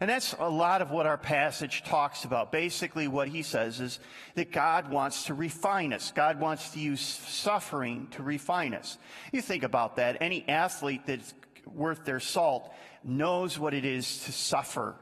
And 0.00 0.10
that's 0.10 0.34
a 0.38 0.48
lot 0.48 0.82
of 0.82 0.90
what 0.90 1.06
our 1.06 1.18
passage 1.18 1.82
talks 1.84 2.24
about. 2.24 2.52
Basically, 2.52 3.08
what 3.08 3.28
he 3.28 3.42
says 3.42 3.80
is 3.80 3.98
that 4.34 4.52
God 4.52 4.90
wants 4.90 5.24
to 5.24 5.34
refine 5.34 5.92
us. 5.92 6.12
God 6.12 6.40
wants 6.40 6.70
to 6.70 6.80
use 6.80 7.00
suffering 7.00 8.08
to 8.12 8.22
refine 8.22 8.74
us. 8.74 8.98
You 9.32 9.40
think 9.40 9.62
about 9.62 9.96
that. 9.96 10.18
Any 10.20 10.48
athlete 10.48 11.02
that's 11.06 11.34
worth 11.66 12.04
their 12.04 12.20
salt 12.20 12.72
knows 13.02 13.58
what 13.58 13.74
it 13.74 13.84
is 13.84 14.24
to 14.24 14.32
suffer. 14.32 14.94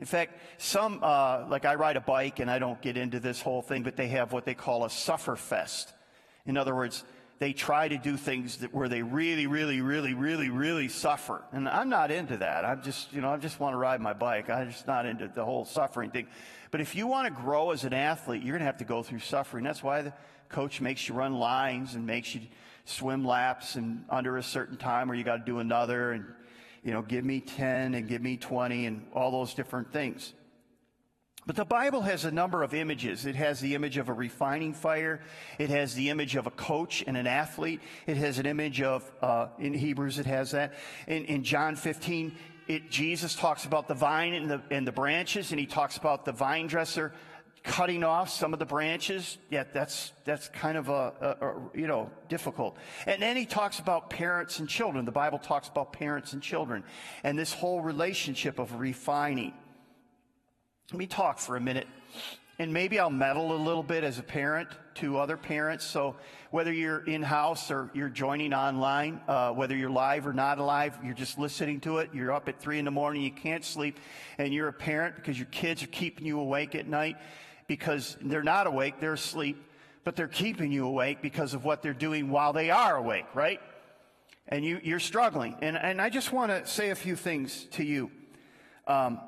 In 0.00 0.06
fact, 0.06 0.38
some, 0.58 1.00
uh, 1.02 1.46
like 1.48 1.64
I 1.64 1.76
ride 1.76 1.96
a 1.96 2.00
bike 2.00 2.40
and 2.40 2.50
I 2.50 2.58
don't 2.58 2.80
get 2.82 2.96
into 2.96 3.20
this 3.20 3.40
whole 3.40 3.62
thing, 3.62 3.82
but 3.82 3.96
they 3.96 4.08
have 4.08 4.32
what 4.32 4.44
they 4.44 4.54
call 4.54 4.84
a 4.84 4.90
suffer 4.90 5.36
fest. 5.36 5.92
In 6.46 6.56
other 6.56 6.74
words, 6.74 7.04
they 7.38 7.52
try 7.52 7.88
to 7.88 7.98
do 7.98 8.16
things 8.16 8.58
that, 8.58 8.72
where 8.72 8.88
they 8.88 9.02
really, 9.02 9.46
really, 9.46 9.80
really, 9.80 10.14
really, 10.14 10.50
really 10.50 10.88
suffer. 10.88 11.42
And 11.52 11.68
I'm 11.68 11.88
not 11.88 12.10
into 12.10 12.36
that. 12.38 12.64
I'm 12.64 12.82
just, 12.82 13.12
you 13.12 13.20
know, 13.20 13.30
I 13.30 13.36
just 13.38 13.58
want 13.58 13.74
to 13.74 13.78
ride 13.78 14.00
my 14.00 14.12
bike. 14.12 14.48
I'm 14.48 14.70
just 14.70 14.86
not 14.86 15.04
into 15.04 15.28
the 15.28 15.44
whole 15.44 15.64
suffering 15.64 16.10
thing. 16.10 16.28
But 16.70 16.80
if 16.80 16.94
you 16.94 17.06
want 17.06 17.26
to 17.26 17.42
grow 17.42 17.70
as 17.70 17.84
an 17.84 17.92
athlete, 17.92 18.42
you're 18.42 18.52
going 18.52 18.60
to 18.60 18.66
have 18.66 18.78
to 18.78 18.84
go 18.84 19.02
through 19.02 19.18
suffering. 19.18 19.64
That's 19.64 19.82
why 19.82 20.02
the 20.02 20.12
coach 20.48 20.80
makes 20.80 21.08
you 21.08 21.14
run 21.14 21.34
lines 21.34 21.94
and 21.94 22.06
makes 22.06 22.34
you 22.34 22.42
swim 22.84 23.24
laps 23.24 23.74
and 23.74 24.04
under 24.08 24.36
a 24.36 24.42
certain 24.42 24.76
time 24.76 25.10
or 25.10 25.14
you 25.14 25.24
got 25.24 25.38
to 25.38 25.44
do 25.44 25.58
another 25.58 26.12
and, 26.12 26.24
you 26.84 26.92
know, 26.92 27.02
give 27.02 27.24
me 27.24 27.40
10 27.40 27.94
and 27.94 28.06
give 28.06 28.22
me 28.22 28.36
20 28.36 28.86
and 28.86 29.06
all 29.12 29.32
those 29.32 29.54
different 29.54 29.92
things. 29.92 30.32
But 31.46 31.56
the 31.56 31.64
Bible 31.64 32.00
has 32.02 32.24
a 32.24 32.30
number 32.30 32.62
of 32.62 32.72
images. 32.72 33.26
It 33.26 33.34
has 33.36 33.60
the 33.60 33.74
image 33.74 33.98
of 33.98 34.08
a 34.08 34.12
refining 34.12 34.72
fire. 34.72 35.20
It 35.58 35.68
has 35.68 35.94
the 35.94 36.08
image 36.08 36.36
of 36.36 36.46
a 36.46 36.50
coach 36.50 37.04
and 37.06 37.16
an 37.16 37.26
athlete. 37.26 37.80
It 38.06 38.16
has 38.16 38.38
an 38.38 38.46
image 38.46 38.80
of, 38.80 39.10
uh, 39.20 39.48
in 39.58 39.74
Hebrews, 39.74 40.18
it 40.18 40.26
has 40.26 40.52
that. 40.52 40.74
In, 41.06 41.24
in 41.26 41.44
John 41.44 41.76
15, 41.76 42.34
it, 42.66 42.90
Jesus 42.90 43.34
talks 43.34 43.66
about 43.66 43.88
the 43.88 43.94
vine 43.94 44.32
and 44.32 44.50
the, 44.50 44.62
and 44.70 44.86
the 44.86 44.92
branches, 44.92 45.50
and 45.50 45.60
he 45.60 45.66
talks 45.66 45.98
about 45.98 46.24
the 46.24 46.32
vine 46.32 46.66
dresser 46.66 47.12
cutting 47.62 48.04
off 48.04 48.28
some 48.28 48.52
of 48.52 48.58
the 48.58 48.66
branches. 48.66 49.38
Yeah, 49.50 49.64
that's, 49.72 50.12
that's 50.24 50.48
kind 50.48 50.76
of 50.76 50.90
a, 50.90 51.36
a, 51.40 51.46
a, 51.46 51.54
you 51.74 51.86
know, 51.86 52.10
difficult. 52.28 52.76
And 53.06 53.20
then 53.20 53.36
he 53.36 53.46
talks 53.46 53.78
about 53.78 54.10
parents 54.10 54.60
and 54.60 54.68
children. 54.68 55.04
The 55.06 55.12
Bible 55.12 55.38
talks 55.38 55.68
about 55.68 55.92
parents 55.92 56.34
and 56.34 56.42
children 56.42 56.84
and 57.22 57.38
this 57.38 57.52
whole 57.52 57.80
relationship 57.80 58.58
of 58.58 58.78
refining. 58.78 59.54
Let 60.92 60.98
me 60.98 61.06
talk 61.06 61.38
for 61.38 61.56
a 61.56 61.60
minute. 61.60 61.88
And 62.58 62.72
maybe 62.72 63.00
I'll 63.00 63.08
meddle 63.08 63.56
a 63.56 63.56
little 63.56 63.82
bit 63.82 64.04
as 64.04 64.18
a 64.18 64.22
parent 64.22 64.68
to 64.96 65.18
other 65.18 65.36
parents. 65.36 65.84
So 65.84 66.14
whether 66.50 66.72
you're 66.72 67.02
in 67.04 67.22
house 67.22 67.70
or 67.70 67.90
you're 67.94 68.10
joining 68.10 68.52
online, 68.52 69.20
uh, 69.26 69.52
whether 69.52 69.74
you're 69.74 69.90
live 69.90 70.26
or 70.26 70.34
not 70.34 70.58
alive, 70.58 70.96
you're 71.02 71.14
just 71.14 71.38
listening 71.38 71.80
to 71.80 71.98
it. 71.98 72.10
You're 72.12 72.32
up 72.32 72.48
at 72.48 72.60
three 72.60 72.78
in 72.78 72.84
the 72.84 72.90
morning, 72.90 73.22
you 73.22 73.32
can't 73.32 73.64
sleep, 73.64 73.98
and 74.36 74.52
you're 74.52 74.68
a 74.68 74.74
parent 74.74 75.16
because 75.16 75.38
your 75.38 75.46
kids 75.46 75.82
are 75.82 75.88
keeping 75.88 76.26
you 76.26 76.38
awake 76.38 76.74
at 76.74 76.86
night 76.86 77.16
because 77.66 78.16
they're 78.20 78.42
not 78.42 78.66
awake, 78.66 79.00
they're 79.00 79.14
asleep, 79.14 79.56
but 80.04 80.16
they're 80.16 80.28
keeping 80.28 80.70
you 80.70 80.86
awake 80.86 81.22
because 81.22 81.54
of 81.54 81.64
what 81.64 81.82
they're 81.82 81.94
doing 81.94 82.28
while 82.28 82.52
they 82.52 82.70
are 82.70 82.96
awake, 82.96 83.26
right? 83.34 83.58
And 84.48 84.62
you, 84.62 84.78
you're 84.84 85.00
struggling. 85.00 85.56
And, 85.62 85.78
and 85.78 86.00
I 86.00 86.10
just 86.10 86.30
want 86.30 86.50
to 86.50 86.70
say 86.70 86.90
a 86.90 86.94
few 86.94 87.16
things 87.16 87.66
to 87.72 87.82
you. 87.82 88.10
Um, 88.86 89.18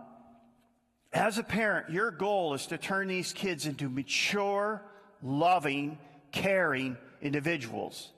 as 1.16 1.38
a 1.38 1.42
parent, 1.42 1.88
your 1.88 2.11
goal 2.11 2.52
is 2.52 2.66
to 2.66 2.76
turn 2.76 3.09
these 3.09 3.33
kids 3.33 3.66
into 3.66 3.88
mature, 3.88 4.83
loving, 5.22 5.98
caring 6.31 6.98
individuals. 7.22 8.11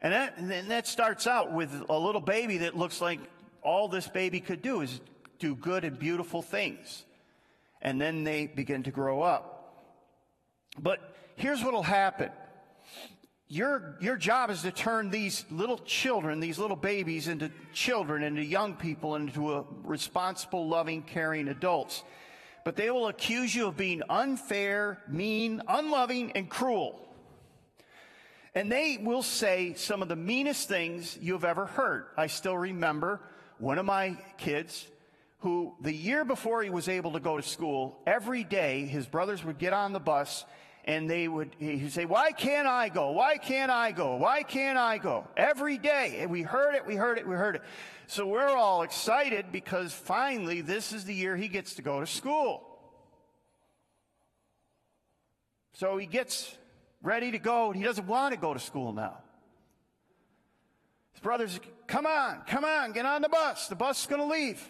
And 0.00 0.12
that, 0.12 0.38
and 0.38 0.70
that 0.70 0.86
starts 0.86 1.26
out 1.26 1.52
with 1.52 1.70
a 1.88 1.98
little 1.98 2.20
baby 2.20 2.58
that 2.58 2.76
looks 2.76 3.00
like 3.00 3.18
all 3.62 3.88
this 3.88 4.06
baby 4.06 4.38
could 4.38 4.62
do 4.62 4.82
is 4.82 5.00
do 5.40 5.56
good 5.56 5.84
and 5.84 5.98
beautiful 5.98 6.40
things. 6.40 7.04
And 7.82 8.00
then 8.00 8.22
they 8.22 8.46
begin 8.46 8.84
to 8.84 8.92
grow 8.92 9.22
up. 9.22 9.50
But 10.78 11.16
here's 11.36 11.64
what 11.64 11.72
will 11.72 11.82
happen. 11.82 12.30
Your, 13.48 13.96
your 14.00 14.16
job 14.16 14.50
is 14.50 14.62
to 14.62 14.72
turn 14.72 15.10
these 15.10 15.44
little 15.50 15.78
children, 15.78 16.40
these 16.40 16.58
little 16.58 16.76
babies, 16.76 17.28
into 17.28 17.50
children, 17.72 18.22
into 18.22 18.42
young 18.42 18.74
people, 18.74 19.16
into 19.16 19.66
responsible, 19.82 20.66
loving, 20.66 21.02
caring 21.02 21.48
adults. 21.48 22.02
But 22.64 22.76
they 22.76 22.90
will 22.90 23.08
accuse 23.08 23.54
you 23.54 23.66
of 23.66 23.76
being 23.76 24.02
unfair, 24.08 24.98
mean, 25.06 25.60
unloving, 25.68 26.32
and 26.32 26.48
cruel. 26.48 27.00
And 28.54 28.72
they 28.72 28.98
will 29.00 29.22
say 29.22 29.74
some 29.74 30.00
of 30.00 30.08
the 30.08 30.16
meanest 30.16 30.68
things 30.68 31.18
you've 31.20 31.44
ever 31.44 31.66
heard. 31.66 32.06
I 32.16 32.28
still 32.28 32.56
remember 32.56 33.20
one 33.58 33.78
of 33.78 33.84
my 33.84 34.16
kids 34.38 34.86
who, 35.40 35.74
the 35.82 35.92
year 35.92 36.24
before 36.24 36.62
he 36.62 36.70
was 36.70 36.88
able 36.88 37.12
to 37.12 37.20
go 37.20 37.36
to 37.36 37.42
school, 37.42 38.00
every 38.06 38.44
day 38.44 38.86
his 38.86 39.06
brothers 39.06 39.44
would 39.44 39.58
get 39.58 39.74
on 39.74 39.92
the 39.92 40.00
bus 40.00 40.46
and 40.84 41.08
they 41.08 41.28
would 41.28 41.56
he'd 41.58 41.92
say, 41.92 42.04
Why 42.04 42.32
can't 42.32 42.66
I 42.66 42.88
go? 42.88 43.12
Why 43.12 43.38
can't 43.38 43.70
I 43.70 43.92
go? 43.92 44.16
Why 44.16 44.42
can't 44.42 44.78
I 44.78 44.98
go? 44.98 45.26
Every 45.36 45.78
day. 45.78 46.18
And 46.20 46.30
we 46.30 46.42
heard 46.42 46.74
it, 46.74 46.86
we 46.86 46.94
heard 46.94 47.18
it, 47.18 47.26
we 47.26 47.34
heard 47.34 47.56
it. 47.56 47.62
So 48.06 48.26
we're 48.26 48.48
all 48.48 48.82
excited 48.82 49.46
because 49.50 49.92
finally 49.92 50.60
this 50.60 50.92
is 50.92 51.04
the 51.04 51.14
year 51.14 51.36
he 51.36 51.48
gets 51.48 51.74
to 51.74 51.82
go 51.82 52.00
to 52.00 52.06
school. 52.06 52.62
So 55.72 55.96
he 55.96 56.06
gets 56.06 56.54
ready 57.02 57.30
to 57.30 57.38
go. 57.38 57.68
And 57.68 57.76
he 57.76 57.82
doesn't 57.82 58.06
want 58.06 58.34
to 58.34 58.40
go 58.40 58.52
to 58.52 58.60
school 58.60 58.92
now. 58.92 59.18
His 61.12 61.20
brothers, 61.20 61.58
come 61.86 62.06
on, 62.06 62.42
come 62.46 62.64
on, 62.64 62.92
get 62.92 63.06
on 63.06 63.22
the 63.22 63.28
bus. 63.28 63.68
The 63.68 63.74
bus 63.74 64.02
is 64.02 64.06
going 64.06 64.20
to 64.20 64.26
leave. 64.26 64.68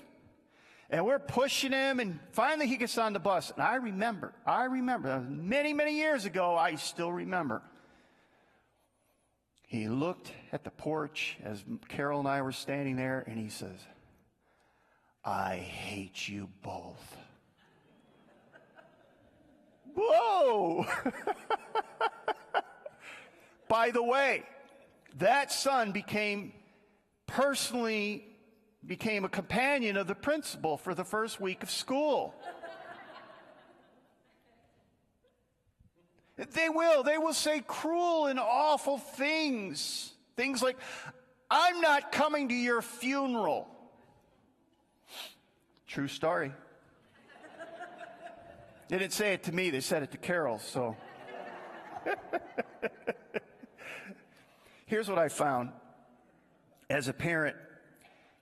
And 0.90 1.04
we're 1.04 1.18
pushing 1.18 1.72
him, 1.72 1.98
and 1.98 2.20
finally 2.32 2.66
he 2.66 2.76
gets 2.76 2.98
on 2.98 3.12
the 3.12 3.18
bus. 3.18 3.50
And 3.50 3.62
I 3.62 3.76
remember, 3.76 4.32
I 4.46 4.64
remember, 4.64 5.20
many, 5.20 5.72
many 5.72 5.96
years 5.96 6.24
ago, 6.24 6.56
I 6.56 6.74
still 6.74 7.10
remember. 7.10 7.62
He 9.66 9.88
looked 9.88 10.30
at 10.52 10.62
the 10.62 10.70
porch 10.70 11.38
as 11.42 11.64
Carol 11.88 12.20
and 12.20 12.28
I 12.28 12.42
were 12.42 12.52
standing 12.52 12.96
there, 12.96 13.24
and 13.26 13.38
he 13.38 13.48
says, 13.48 13.78
I 15.24 15.56
hate 15.56 16.28
you 16.28 16.48
both. 16.62 17.16
Whoa! 19.94 20.86
By 23.68 23.90
the 23.90 24.02
way, 24.02 24.44
that 25.18 25.50
son 25.50 25.92
became 25.92 26.52
personally 27.26 28.26
became 28.86 29.24
a 29.24 29.28
companion 29.28 29.96
of 29.96 30.06
the 30.06 30.14
principal 30.14 30.76
for 30.76 30.94
the 30.94 31.04
first 31.04 31.40
week 31.40 31.62
of 31.62 31.70
school. 31.70 32.34
They 36.36 36.68
will. 36.68 37.02
They 37.04 37.16
will 37.16 37.32
say 37.32 37.62
cruel 37.66 38.26
and 38.26 38.40
awful 38.40 38.98
things. 38.98 40.12
Things 40.36 40.62
like, 40.62 40.76
I'm 41.50 41.80
not 41.80 42.10
coming 42.10 42.48
to 42.48 42.54
your 42.54 42.82
funeral. 42.82 43.68
True 45.86 46.08
story. 46.08 46.52
They 48.88 48.98
didn't 48.98 49.12
say 49.12 49.32
it 49.32 49.44
to 49.44 49.52
me, 49.52 49.70
they 49.70 49.80
said 49.80 50.02
it 50.02 50.10
to 50.10 50.18
Carol, 50.18 50.58
so. 50.58 50.96
Here's 54.86 55.08
what 55.08 55.18
I 55.18 55.28
found. 55.28 55.70
As 56.90 57.08
a 57.08 57.14
parent, 57.14 57.56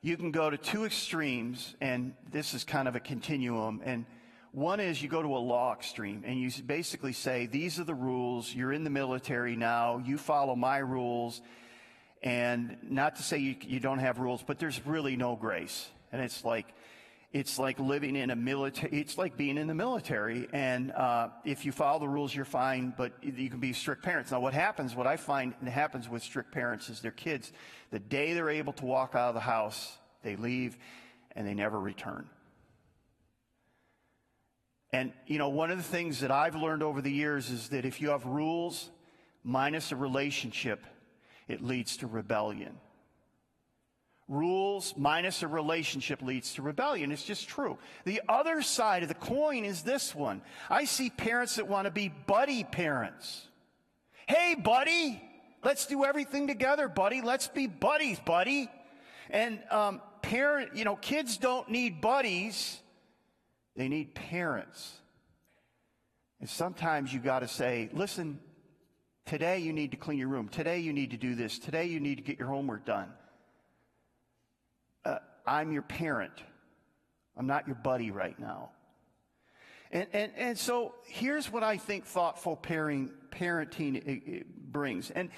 you 0.03 0.17
can 0.17 0.33
go 0.33 0.51
to 0.51 0.59
two 0.59 0.85
extremes, 0.85 1.77
and 1.81 2.15
this 2.31 2.55
is 2.55 2.65
kind 2.65 2.89
of 2.89 2.97
a 2.97 3.01
continuum. 3.01 3.81
And 3.85 4.05
one 4.51 4.81
is 4.81 5.01
you 5.01 5.09
go 5.09 5.23
to 5.23 5.29
a 5.29 5.39
law 5.39 5.73
extreme, 5.73 6.25
and 6.27 6.41
you 6.41 6.51
basically 6.67 7.13
say, 7.13 7.47
These 7.47 7.79
are 7.79 7.85
the 7.85 7.95
rules. 7.95 8.53
You're 8.53 8.73
in 8.73 8.83
the 8.83 8.91
military 8.91 9.55
now. 9.55 10.03
You 10.05 10.19
follow 10.19 10.57
my 10.57 10.79
rules. 10.79 11.41
And 12.21 12.77
not 12.83 13.17
to 13.17 13.23
say 13.23 13.39
you, 13.39 13.57
you 13.63 13.81
don't 13.81 14.01
have 14.01 14.19
rules, 14.19 14.43
but 14.43 14.59
there's 14.59 14.85
really 14.87 15.17
no 15.17 15.37
grace. 15.37 15.89
And 16.11 16.21
it's 16.21 16.45
like, 16.45 16.67
it's 17.33 17.59
like 17.59 17.81
living 17.81 18.15
in 18.15 18.31
a 18.31 18.37
military, 18.37 19.01
it's 19.01 19.17
like 19.17 19.37
being 19.37 19.57
in 19.57 19.67
the 19.67 19.75
military. 19.75 20.49
And 20.53 20.93
uh, 20.93 21.29
if 21.45 21.65
you 21.65 21.73
follow 21.73 21.99
the 21.99 22.09
rules, 22.09 22.35
you're 22.35 22.45
fine, 22.45 22.93
but 22.97 23.13
you 23.23 23.49
can 23.49 23.59
be 23.59 23.73
strict 23.73 24.03
parents. 24.03 24.31
Now, 24.31 24.41
what 24.41 24.53
happens, 24.53 24.95
what 24.95 25.07
I 25.07 25.17
find 25.17 25.55
happens 25.67 26.09
with 26.09 26.23
strict 26.23 26.53
parents 26.53 26.91
is 26.91 27.01
their 27.01 27.11
kids, 27.11 27.53
the 27.91 27.99
day 27.99 28.35
they're 28.35 28.51
able 28.51 28.75
to 28.75 28.85
walk 28.85 29.15
out 29.15 29.29
of 29.29 29.35
the 29.35 29.41
house, 29.41 29.97
they 30.23 30.37
leave 30.37 30.77
and 31.35 31.47
they 31.47 31.55
never 31.55 31.81
return. 31.81 32.29
And, 34.93 35.13
you 35.27 35.39
know, 35.39 35.49
one 35.49 35.71
of 35.71 35.79
the 35.79 35.85
things 35.85 36.21
that 36.21 36.31
I've 36.31 36.55
learned 36.55 36.83
over 36.83 37.01
the 37.01 37.11
years 37.11 37.49
is 37.49 37.71
that 37.71 37.87
if 37.87 38.03
you 38.03 38.11
have 38.11 38.27
rules 38.27 38.91
minus 39.43 39.91
a 39.91 39.97
relationship, 39.97 40.85
it 41.49 41.63
leads 41.63 41.97
to 41.99 42.07
rebellion. 42.07 42.77
Rules 44.33 44.95
minus 44.97 45.43
a 45.43 45.47
relationship 45.47 46.23
leads 46.23 46.55
to 46.55 46.63
rebellion. 46.63 47.13
It's 47.13 47.23
just 47.23 47.47
true. 47.51 47.77
The 48.07 48.23
other 48.31 48.63
side 48.63 49.03
of 49.03 49.11
the 49.11 49.15
coin 49.15 49.67
is 49.67 49.83
this 49.83 50.15
one. 50.15 50.41
I 50.71 50.87
see 50.87 51.11
parents 51.11 51.57
that 51.57 51.69
want 51.69 51.85
to 51.85 51.91
be 51.91 52.09
buddy 52.09 52.65
parents. 52.65 53.47
Hey, 54.27 54.55
buddy, 54.55 55.23
let's 55.63 55.85
do 55.85 56.07
everything 56.07 56.47
together, 56.47 56.89
buddy. 56.89 57.21
Let's 57.21 57.49
be 57.49 57.67
buddies, 57.67 58.21
buddy. 58.21 58.71
And 59.29 59.61
um, 59.71 60.01
parent, 60.23 60.77
you 60.77 60.87
know, 60.87 60.97
kids 60.97 61.37
don't 61.37 61.69
need 61.69 62.01
buddies; 62.01 62.81
they 63.77 63.91
need 63.91 64.15
parents. 64.15 64.95
And 66.41 66.49
sometimes 66.49 67.13
you 67.13 67.21
got 67.21 67.41
to 67.41 67.49
say, 67.49 67.91
"Listen, 67.93 68.41
today 69.27 69.59
you 69.59 69.75
need 69.75 69.91
to 69.91 69.99
clean 69.99 70.17
your 70.17 70.29
room. 70.29 70.49
Today 70.49 70.79
you 70.79 70.95
need 70.95 71.11
to 71.11 71.19
do 71.19 71.35
this. 71.35 71.59
Today 71.59 71.85
you 71.85 72.01
need 72.01 72.15
to 72.15 72.23
get 72.23 72.39
your 72.39 72.49
homework 72.49 72.87
done." 72.87 73.13
I'm 75.47 75.73
your 75.73 75.83
parent. 75.83 76.33
I'm 77.37 77.47
not 77.47 77.67
your 77.67 77.77
buddy 77.77 78.11
right 78.11 78.39
now. 78.39 78.71
And, 79.91 80.07
and, 80.13 80.33
and 80.37 80.59
so 80.59 80.95
here's 81.05 81.53
what 81.53 81.63
I 81.63 81.77
think 81.77 82.07
thoughtful 82.07 82.57
parenting, 82.57 83.11
parenting 83.31 84.45
brings. 84.71 85.11
And 85.11 85.29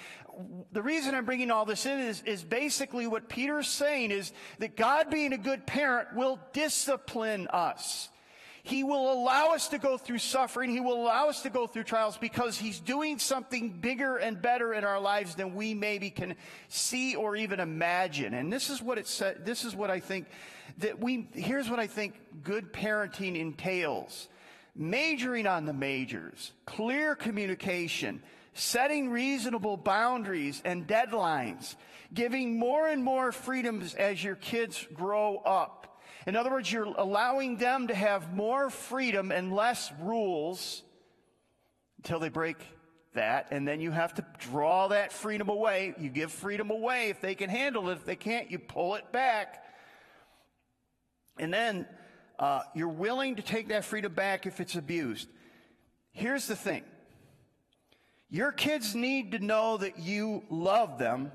the 0.73 0.83
reason 0.83 1.15
I'm 1.15 1.25
bringing 1.25 1.51
all 1.51 1.65
this 1.65 1.87
in 1.87 1.99
is, 1.99 2.23
is 2.23 2.45
basically 2.45 3.07
what 3.07 3.29
Peter's 3.29 3.69
saying 3.69 4.13
is 4.13 4.33
that 4.61 4.77
God 4.77 5.11
being 5.11 5.33
a 5.33 5.39
good 5.39 5.67
parent 5.67 6.15
will 6.15 6.39
discipline 6.53 7.49
us. 7.49 8.09
He 8.67 8.83
will 8.83 9.13
allow 9.13 9.53
us 9.53 9.69
to 9.69 9.79
go 9.79 9.99
through 9.99 10.21
suffering. 10.21 10.71
He 10.71 10.81
will 10.81 11.03
allow 11.03 11.29
us 11.29 11.43
to 11.43 11.51
go 11.51 11.67
through 11.67 11.85
trials 11.85 12.17
because 12.17 12.57
He's 12.57 12.81
doing 12.81 13.19
something 13.19 13.69
bigger 13.69 14.17
and 14.17 14.41
better 14.41 14.73
in 14.73 14.85
our 14.85 14.99
lives 14.99 15.35
than 15.35 15.55
we 15.55 15.75
maybe 15.75 16.09
can 16.09 16.35
see 16.69 17.15
or 17.15 17.37
even 17.37 17.61
imagine. 17.61 18.33
And 18.33 18.51
this 18.51 18.71
is 18.71 18.81
what 18.81 18.97
it 18.97 19.07
said. 19.07 19.45
This 19.45 19.67
is 19.67 19.77
what 19.77 19.91
I 19.91 20.01
think 20.01 20.29
that 20.79 20.99
we, 20.99 21.29
here's 21.35 21.69
what 21.69 21.79
I 21.79 21.87
think 21.87 22.15
good 22.43 22.73
parenting 22.73 23.39
entails. 23.39 24.29
Majoring 24.75 25.47
on 25.47 25.67
the 25.67 25.75
majors, 25.75 26.53
clear 26.65 27.15
communication, 27.15 28.23
setting 28.55 29.11
reasonable 29.11 29.77
boundaries 29.77 30.63
and 30.65 30.87
deadlines, 30.87 31.77
giving 32.15 32.59
more 32.59 32.89
and 32.89 33.05
more 33.05 33.31
freedoms 33.31 33.95
as 33.95 34.25
your 34.25 34.37
kids 34.37 34.87
grow 34.95 35.37
up 35.45 35.85
in 36.27 36.37
other 36.37 36.51
words, 36.51 36.73
you're 36.73 36.85
allowing 36.85 37.57
them 37.57 37.89
to 37.89 37.95
have 37.95 38.35
more 38.35 38.71
freedom 38.71 39.31
and 39.31 39.55
less 39.55 39.93
rules 40.01 40.83
until 41.99 42.19
they 42.19 42.31
break 42.31 42.57
that. 43.15 43.49
And 43.51 43.67
then 43.69 43.81
you 43.81 43.91
have 43.91 44.15
to 44.15 44.27
draw 44.39 44.89
that 44.89 45.13
freedom 45.13 45.49
away. 45.49 45.95
You 45.99 46.09
give 46.09 46.33
freedom 46.33 46.71
away 46.71 47.11
if 47.11 47.21
they 47.21 47.35
can 47.35 47.51
handle 47.51 47.89
it. 47.91 47.95
If 47.95 48.05
they 48.05 48.17
can't, 48.17 48.51
you 48.51 48.59
pull 48.59 48.95
it 48.95 49.13
back. 49.13 49.65
And 51.39 51.53
then 51.53 51.87
uh, 52.39 52.63
you're 52.75 52.89
willing 52.89 53.37
to 53.37 53.43
take 53.43 53.69
that 53.69 53.85
freedom 53.85 54.13
back 54.13 54.47
if 54.47 54.61
it's 54.61 54.77
abused. 54.77 55.29
Here's 56.13 56.47
the 56.47 56.57
thing 56.57 56.85
your 58.31 58.51
kids 58.51 58.95
need 58.95 59.33
to 59.33 59.39
know 59.39 59.77
that 59.77 59.99
you 59.99 60.43
love 60.49 60.99
them 60.99 61.33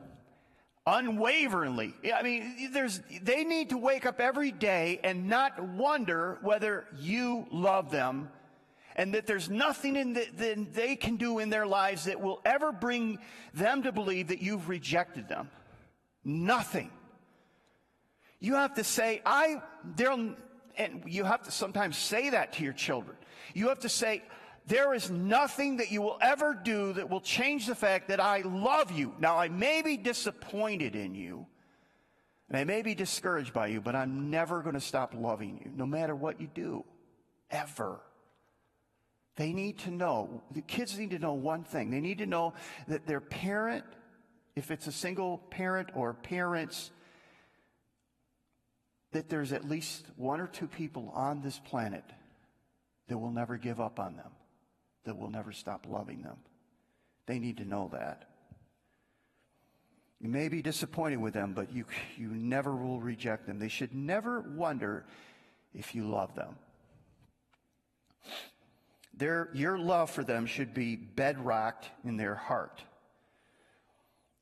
unwaveringly. 0.90 1.94
I 2.14 2.24
mean, 2.24 2.72
there's, 2.74 3.02
they 3.22 3.44
need 3.44 3.70
to 3.70 3.78
wake 3.78 4.06
up 4.06 4.20
every 4.20 4.52
day 4.52 5.00
and 5.04 5.28
not 5.28 5.62
wonder 5.62 6.40
whether 6.42 6.86
you 6.98 7.46
love 7.52 7.92
them 7.92 8.30
and 8.96 9.14
that 9.14 9.28
there's 9.28 9.50
nothing 9.50 9.96
in 9.96 10.14
the, 10.14 10.28
that 10.38 10.74
they 10.74 10.96
can 10.96 11.16
do 11.16 11.40
in 11.40 11.50
their 11.50 11.68
lives 11.68 12.06
that 12.06 12.20
will 12.20 12.42
ever 12.44 12.72
bring 12.72 13.20
them 13.54 13.84
to 13.84 13.92
believe 13.92 14.28
that 14.30 14.42
you've 14.42 14.68
rejected 14.68 15.30
them. 15.30 15.50
Nothing. 16.26 16.92
You 18.40 18.56
have 18.56 18.74
to 18.76 18.84
say, 18.84 19.22
I, 19.26 19.62
there 19.96 20.12
and 20.12 21.04
you 21.06 21.24
have 21.24 21.44
to 21.44 21.52
sometimes 21.52 21.98
say 21.98 22.32
that 22.32 22.54
to 22.54 22.64
your 22.64 22.74
children. 22.74 23.18
You 23.54 23.70
have 23.70 23.80
to 23.80 23.90
say, 23.90 24.24
there 24.70 24.94
is 24.94 25.10
nothing 25.10 25.78
that 25.78 25.92
you 25.92 26.02
will 26.04 26.20
ever 26.22 26.54
do 26.54 26.94
that 26.94 27.10
will 27.10 27.22
change 27.22 27.66
the 27.66 27.74
fact 27.74 28.08
that 28.10 28.20
I 28.20 28.42
love 28.42 28.92
you. 28.92 29.16
Now, 29.20 29.36
I 29.36 29.50
may 29.50 29.82
be 29.82 29.98
disappointed 29.98 30.96
in 30.96 31.16
you, 31.16 31.48
and 32.48 32.58
I 32.58 32.64
may 32.66 32.84
be 32.84 32.94
discouraged 32.94 33.52
by 33.52 33.68
you, 33.68 33.82
but 33.82 33.96
I'm 33.96 34.30
never 34.30 34.62
going 34.62 34.76
to 34.76 34.82
stop 34.82 35.16
loving 35.18 35.60
you, 35.66 35.72
no 35.76 35.88
matter 35.88 36.16
what 36.16 36.40
you 36.40 36.48
do, 36.54 36.86
ever. 37.50 38.00
They 39.38 39.54
need 39.54 39.80
to 39.80 39.92
know, 39.92 40.44
the 40.52 40.62
kids 40.62 41.00
need 41.00 41.12
to 41.12 41.20
know 41.20 41.34
one 41.34 41.64
thing. 41.64 41.90
They 41.90 42.02
need 42.02 42.20
to 42.20 42.28
know 42.28 42.54
that 42.88 43.08
their 43.08 43.22
parent, 43.22 43.86
if 44.56 44.70
it's 44.70 44.86
a 44.86 44.92
single 44.92 45.40
parent 45.50 45.90
or 45.96 46.14
parents, 46.14 46.92
that 49.14 49.30
there's 49.30 49.52
at 49.52 49.68
least 49.68 50.06
one 50.16 50.40
or 50.40 50.48
two 50.48 50.68
people 50.68 51.12
on 51.16 51.42
this 51.42 51.58
planet 51.58 52.04
that 53.08 53.18
will 53.18 53.32
never 53.32 53.58
give 53.58 53.82
up 53.82 54.00
on 54.00 54.16
them 54.16 54.30
that 55.06 55.18
will 55.18 55.30
never 55.30 55.52
stop 55.52 55.86
loving 55.88 56.22
them. 56.22 56.38
They 57.26 57.40
need 57.40 57.58
to 57.58 57.66
know 57.66 57.90
that. 57.94 58.26
You 60.20 60.30
may 60.30 60.50
be 60.50 60.62
disappointed 60.62 61.18
with 61.18 61.34
them, 61.34 61.54
but 61.54 61.72
you, 61.72 61.86
you 62.18 62.30
never 62.30 62.76
will 62.76 63.00
reject 63.00 63.48
them. 63.48 63.60
They 63.60 63.70
should 63.70 63.94
never 63.94 64.42
wonder 64.42 65.06
if 65.74 65.96
you 65.96 66.06
love 66.06 66.36
them. 66.36 66.56
Their, 69.16 69.50
your 69.54 69.78
love 69.78 70.10
for 70.10 70.24
them 70.24 70.46
should 70.46 70.74
be 70.74 70.96
bedrocked 70.96 71.90
in 72.04 72.18
their 72.18 72.36
heart. 72.36 72.82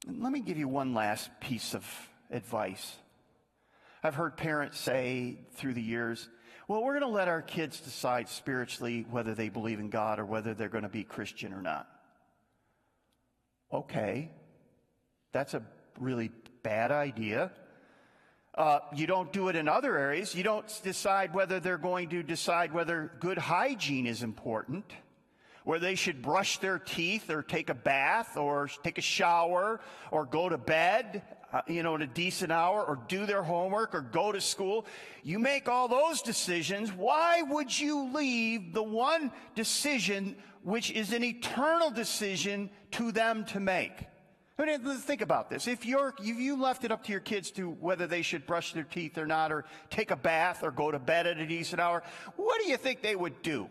And 0.08 0.22
let 0.22 0.32
me 0.32 0.40
give 0.40 0.58
you 0.58 0.68
one 0.68 0.94
last 0.94 1.30
piece 1.42 1.74
of 1.74 1.86
advice. 2.32 2.96
I've 4.04 4.16
heard 4.16 4.38
parents 4.38 4.80
say 4.80 5.40
through 5.56 5.74
the 5.74 5.82
years, 5.82 6.30
well, 6.68 6.84
we're 6.84 7.00
going 7.00 7.10
to 7.10 7.16
let 7.16 7.30
our 7.30 7.42
kids 7.42 7.80
decide 7.80 8.28
spiritually 8.28 9.06
whether 9.10 9.34
they 9.34 9.48
believe 9.48 9.80
in 9.80 9.90
God 9.90 10.20
or 10.20 10.26
whether 10.26 10.54
they're 10.54 10.68
going 10.68 10.84
to 10.84 10.90
be 10.90 11.04
Christian 11.04 11.54
or 11.54 11.62
not. 11.62 11.88
Okay, 13.72 14.32
that's 15.32 15.54
a 15.54 15.62
really 16.00 16.30
bad 16.64 16.92
idea. 16.92 17.52
Uh, 18.54 18.80
you 18.94 19.08
don't 19.08 19.32
do 19.32 19.48
it 19.50 19.56
in 19.56 19.70
other 19.70 19.98
areas. 19.98 20.36
You 20.36 20.44
don't 20.44 20.82
decide 20.84 21.34
whether 21.34 21.60
they're 21.60 21.78
going 21.78 22.10
to 22.10 22.24
decide 22.24 22.74
whether 22.74 23.12
good 23.20 23.38
hygiene 23.38 24.08
is 24.08 24.24
important, 24.24 24.92
where 25.64 25.80
they 25.80 25.96
should 25.96 26.22
brush 26.22 26.58
their 26.58 26.80
teeth 26.80 27.30
or 27.30 27.44
take 27.44 27.70
a 27.70 27.76
bath 27.76 28.36
or 28.36 28.70
take 28.84 28.98
a 28.98 29.02
shower 29.02 29.80
or 30.12 30.26
go 30.26 30.50
to 30.50 30.58
bed 30.58 31.22
uh, 31.54 31.62
you 31.68 31.84
know, 31.84 31.96
at 31.96 32.02
a 32.02 32.08
decent 32.08 32.52
hour 32.52 32.84
or 32.84 33.00
do 33.08 33.26
their 33.26 33.44
homework 33.44 33.96
or 33.96 34.02
go 34.02 34.32
to 34.32 34.42
school. 34.42 34.86
You 35.24 35.40
make 35.40 35.70
all 35.70 35.88
those 35.88 36.22
decisions. 36.22 36.92
Why 36.92 37.42
would 37.42 37.78
you 37.78 38.12
leave 38.14 38.74
the 38.74 38.84
one 38.84 39.32
decision 39.56 40.36
which 40.64 40.92
is 40.92 41.14
an 41.14 41.24
eternal 41.24 41.90
decision 41.90 42.70
to 42.92 43.12
them 43.12 43.46
to 43.46 43.60
make? 43.60 43.94
I 44.60 44.66
mean, 44.66 44.98
think 44.98 45.22
about 45.22 45.50
this. 45.50 45.68
If 45.68 45.86
you're, 45.86 46.16
if 46.20 46.40
you 46.40 46.60
left 46.60 46.84
it 46.84 46.92
up 46.92 47.04
to 47.04 47.12
your 47.12 47.22
kids 47.22 47.52
to 47.52 47.70
whether 47.70 48.08
they 48.08 48.24
should 48.24 48.48
brush 48.48 48.74
their 48.74 48.84
teeth 48.84 49.18
or 49.18 49.28
not, 49.28 49.52
or 49.52 49.66
take 49.92 50.10
a 50.10 50.16
bath 50.16 50.64
or 50.64 50.72
go 50.72 50.90
to 50.90 50.98
bed 50.98 51.28
at 51.28 51.38
a 51.38 51.46
decent 51.46 51.80
hour, 51.80 52.02
what 52.36 52.60
do 52.62 52.68
you 52.68 52.76
think 52.76 53.02
they 53.02 53.16
would 53.16 53.42
do? 53.44 53.70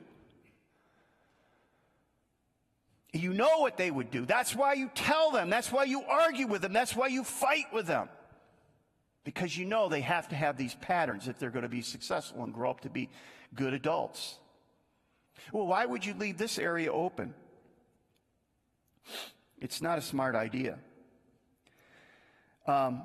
You 3.16 3.32
know 3.32 3.58
what 3.58 3.76
they 3.76 3.90
would 3.90 4.10
do. 4.10 4.26
That's 4.26 4.54
why 4.54 4.74
you 4.74 4.90
tell 4.94 5.30
them. 5.30 5.48
That's 5.50 5.72
why 5.72 5.84
you 5.84 6.02
argue 6.02 6.46
with 6.46 6.62
them. 6.62 6.72
That's 6.72 6.94
why 6.94 7.08
you 7.08 7.24
fight 7.24 7.66
with 7.72 7.86
them. 7.86 8.08
Because 9.24 9.56
you 9.56 9.64
know 9.64 9.88
they 9.88 10.02
have 10.02 10.28
to 10.28 10.36
have 10.36 10.56
these 10.56 10.74
patterns 10.74 11.26
if 11.26 11.38
they're 11.38 11.50
going 11.50 11.64
to 11.64 11.68
be 11.68 11.82
successful 11.82 12.44
and 12.44 12.52
grow 12.52 12.70
up 12.70 12.82
to 12.82 12.90
be 12.90 13.08
good 13.54 13.74
adults. 13.74 14.38
Well, 15.52 15.66
why 15.66 15.84
would 15.86 16.04
you 16.04 16.14
leave 16.14 16.38
this 16.38 16.58
area 16.58 16.92
open? 16.92 17.34
It's 19.60 19.80
not 19.80 19.98
a 19.98 20.02
smart 20.02 20.34
idea. 20.34 20.78
Um, 22.66 23.02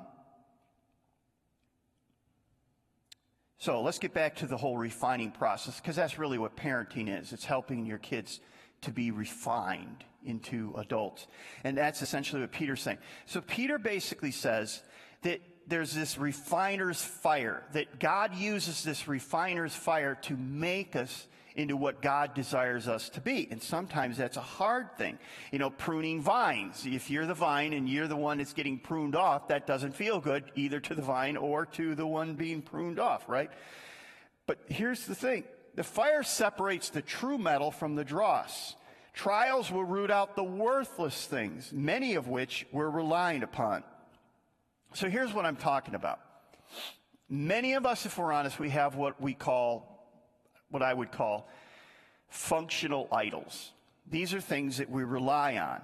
so 3.58 3.80
let's 3.80 3.98
get 3.98 4.12
back 4.12 4.36
to 4.36 4.46
the 4.46 4.56
whole 4.56 4.76
refining 4.76 5.30
process 5.30 5.80
because 5.80 5.96
that's 5.96 6.18
really 6.18 6.38
what 6.38 6.56
parenting 6.56 7.08
is. 7.20 7.32
It's 7.32 7.44
helping 7.44 7.86
your 7.86 7.98
kids 7.98 8.40
to 8.82 8.90
be 8.90 9.10
refined 9.10 10.04
into 10.24 10.74
adults. 10.76 11.26
And 11.64 11.76
that's 11.76 12.02
essentially 12.02 12.42
what 12.42 12.52
Peter's 12.52 12.82
saying. 12.82 12.98
So 13.26 13.40
Peter 13.40 13.78
basically 13.78 14.30
says 14.30 14.82
that 15.22 15.40
there's 15.66 15.94
this 15.94 16.18
refiner's 16.18 17.02
fire, 17.02 17.62
that 17.72 17.98
God 17.98 18.34
uses 18.34 18.82
this 18.82 19.08
refiner's 19.08 19.74
fire 19.74 20.16
to 20.22 20.36
make 20.36 20.96
us 20.96 21.26
into 21.54 21.76
what 21.76 22.00
God 22.00 22.34
desires 22.34 22.88
us 22.88 23.10
to 23.10 23.20
be. 23.20 23.46
And 23.50 23.62
sometimes 23.62 24.16
that's 24.16 24.36
a 24.36 24.42
hard 24.42 24.96
thing. 24.96 25.18
You 25.50 25.58
know, 25.58 25.70
pruning 25.70 26.22
vines. 26.22 26.86
If 26.86 27.10
you're 27.10 27.26
the 27.26 27.34
vine 27.34 27.74
and 27.74 27.88
you're 27.88 28.08
the 28.08 28.16
one 28.16 28.38
that's 28.38 28.54
getting 28.54 28.78
pruned 28.78 29.14
off, 29.14 29.48
that 29.48 29.66
doesn't 29.66 29.92
feel 29.92 30.18
good 30.18 30.44
either 30.54 30.80
to 30.80 30.94
the 30.94 31.02
vine 31.02 31.36
or 31.36 31.66
to 31.66 31.94
the 31.94 32.06
one 32.06 32.34
being 32.34 32.62
pruned 32.62 32.98
off, 32.98 33.28
right? 33.28 33.50
But 34.46 34.58
here's 34.68 35.06
the 35.06 35.14
thing. 35.14 35.44
The 35.74 35.84
fire 35.84 36.22
separates 36.22 36.90
the 36.90 37.02
true 37.02 37.38
metal 37.38 37.70
from 37.70 37.94
the 37.94 38.04
dross. 38.04 38.76
Trials 39.14 39.70
will 39.70 39.84
root 39.84 40.10
out 40.10 40.36
the 40.36 40.44
worthless 40.44 41.26
things, 41.26 41.72
many 41.72 42.14
of 42.14 42.28
which 42.28 42.66
we're 42.72 42.90
relying 42.90 43.42
upon. 43.42 43.84
So 44.94 45.08
here's 45.08 45.32
what 45.32 45.46
I'm 45.46 45.56
talking 45.56 45.94
about. 45.94 46.20
Many 47.28 47.74
of 47.74 47.86
us, 47.86 48.04
if 48.04 48.18
we're 48.18 48.32
honest, 48.32 48.58
we 48.58 48.70
have 48.70 48.96
what 48.96 49.20
we 49.20 49.32
call 49.32 49.88
what 50.70 50.82
I 50.82 50.92
would 50.92 51.12
call 51.12 51.48
functional 52.28 53.08
idols. 53.12 53.72
These 54.10 54.34
are 54.34 54.40
things 54.40 54.78
that 54.78 54.90
we 54.90 55.04
rely 55.04 55.58
on 55.58 55.80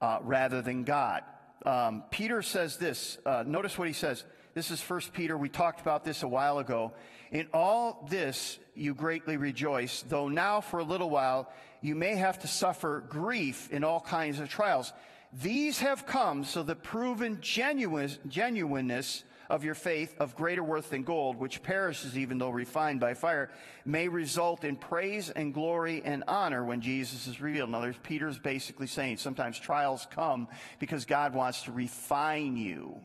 uh, 0.00 0.18
rather 0.22 0.62
than 0.62 0.84
God. 0.84 1.24
Um, 1.66 2.04
Peter 2.10 2.42
says 2.42 2.76
this. 2.76 3.18
Uh, 3.26 3.44
notice 3.46 3.76
what 3.76 3.88
he 3.88 3.94
says. 3.94 4.24
This 4.58 4.72
is 4.72 4.80
First 4.80 5.12
Peter. 5.12 5.38
We 5.38 5.48
talked 5.48 5.80
about 5.80 6.02
this 6.02 6.24
a 6.24 6.26
while 6.26 6.58
ago. 6.58 6.92
In 7.30 7.46
all 7.54 8.04
this 8.10 8.58
you 8.74 8.92
greatly 8.92 9.36
rejoice, 9.36 10.02
though 10.08 10.26
now 10.26 10.60
for 10.60 10.80
a 10.80 10.82
little 10.82 11.10
while 11.10 11.52
you 11.80 11.94
may 11.94 12.16
have 12.16 12.40
to 12.40 12.48
suffer 12.48 13.04
grief 13.08 13.70
in 13.70 13.84
all 13.84 14.00
kinds 14.00 14.40
of 14.40 14.48
trials. 14.48 14.92
These 15.32 15.78
have 15.78 16.06
come 16.06 16.42
so 16.42 16.64
the 16.64 16.74
proven 16.74 17.38
genuine, 17.40 18.10
genuineness 18.26 19.22
of 19.48 19.62
your 19.62 19.76
faith 19.76 20.16
of 20.18 20.34
greater 20.34 20.64
worth 20.64 20.90
than 20.90 21.04
gold, 21.04 21.36
which 21.36 21.62
perishes 21.62 22.18
even 22.18 22.38
though 22.38 22.50
refined 22.50 22.98
by 22.98 23.14
fire, 23.14 23.52
may 23.84 24.08
result 24.08 24.64
in 24.64 24.74
praise 24.74 25.30
and 25.30 25.54
glory 25.54 26.02
and 26.04 26.24
honor 26.26 26.64
when 26.64 26.80
Jesus 26.80 27.28
is 27.28 27.40
revealed. 27.40 27.68
In 27.68 27.76
other 27.76 27.94
Peter's 28.02 28.40
basically 28.40 28.88
saying 28.88 29.18
sometimes 29.18 29.56
trials 29.56 30.08
come 30.10 30.48
because 30.80 31.04
God 31.04 31.32
wants 31.32 31.62
to 31.62 31.70
refine 31.70 32.56
you. 32.56 33.00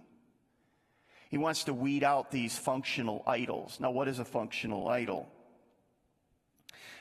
He 1.34 1.39
wants 1.39 1.63
to 1.63 1.74
weed 1.74 2.04
out 2.04 2.30
these 2.30 2.56
functional 2.60 3.24
idols. 3.26 3.80
Now, 3.80 3.89
what 3.89 4.08
is 4.08 4.19
a 4.19 4.24
functional 4.24 4.88
idol? 4.88 5.28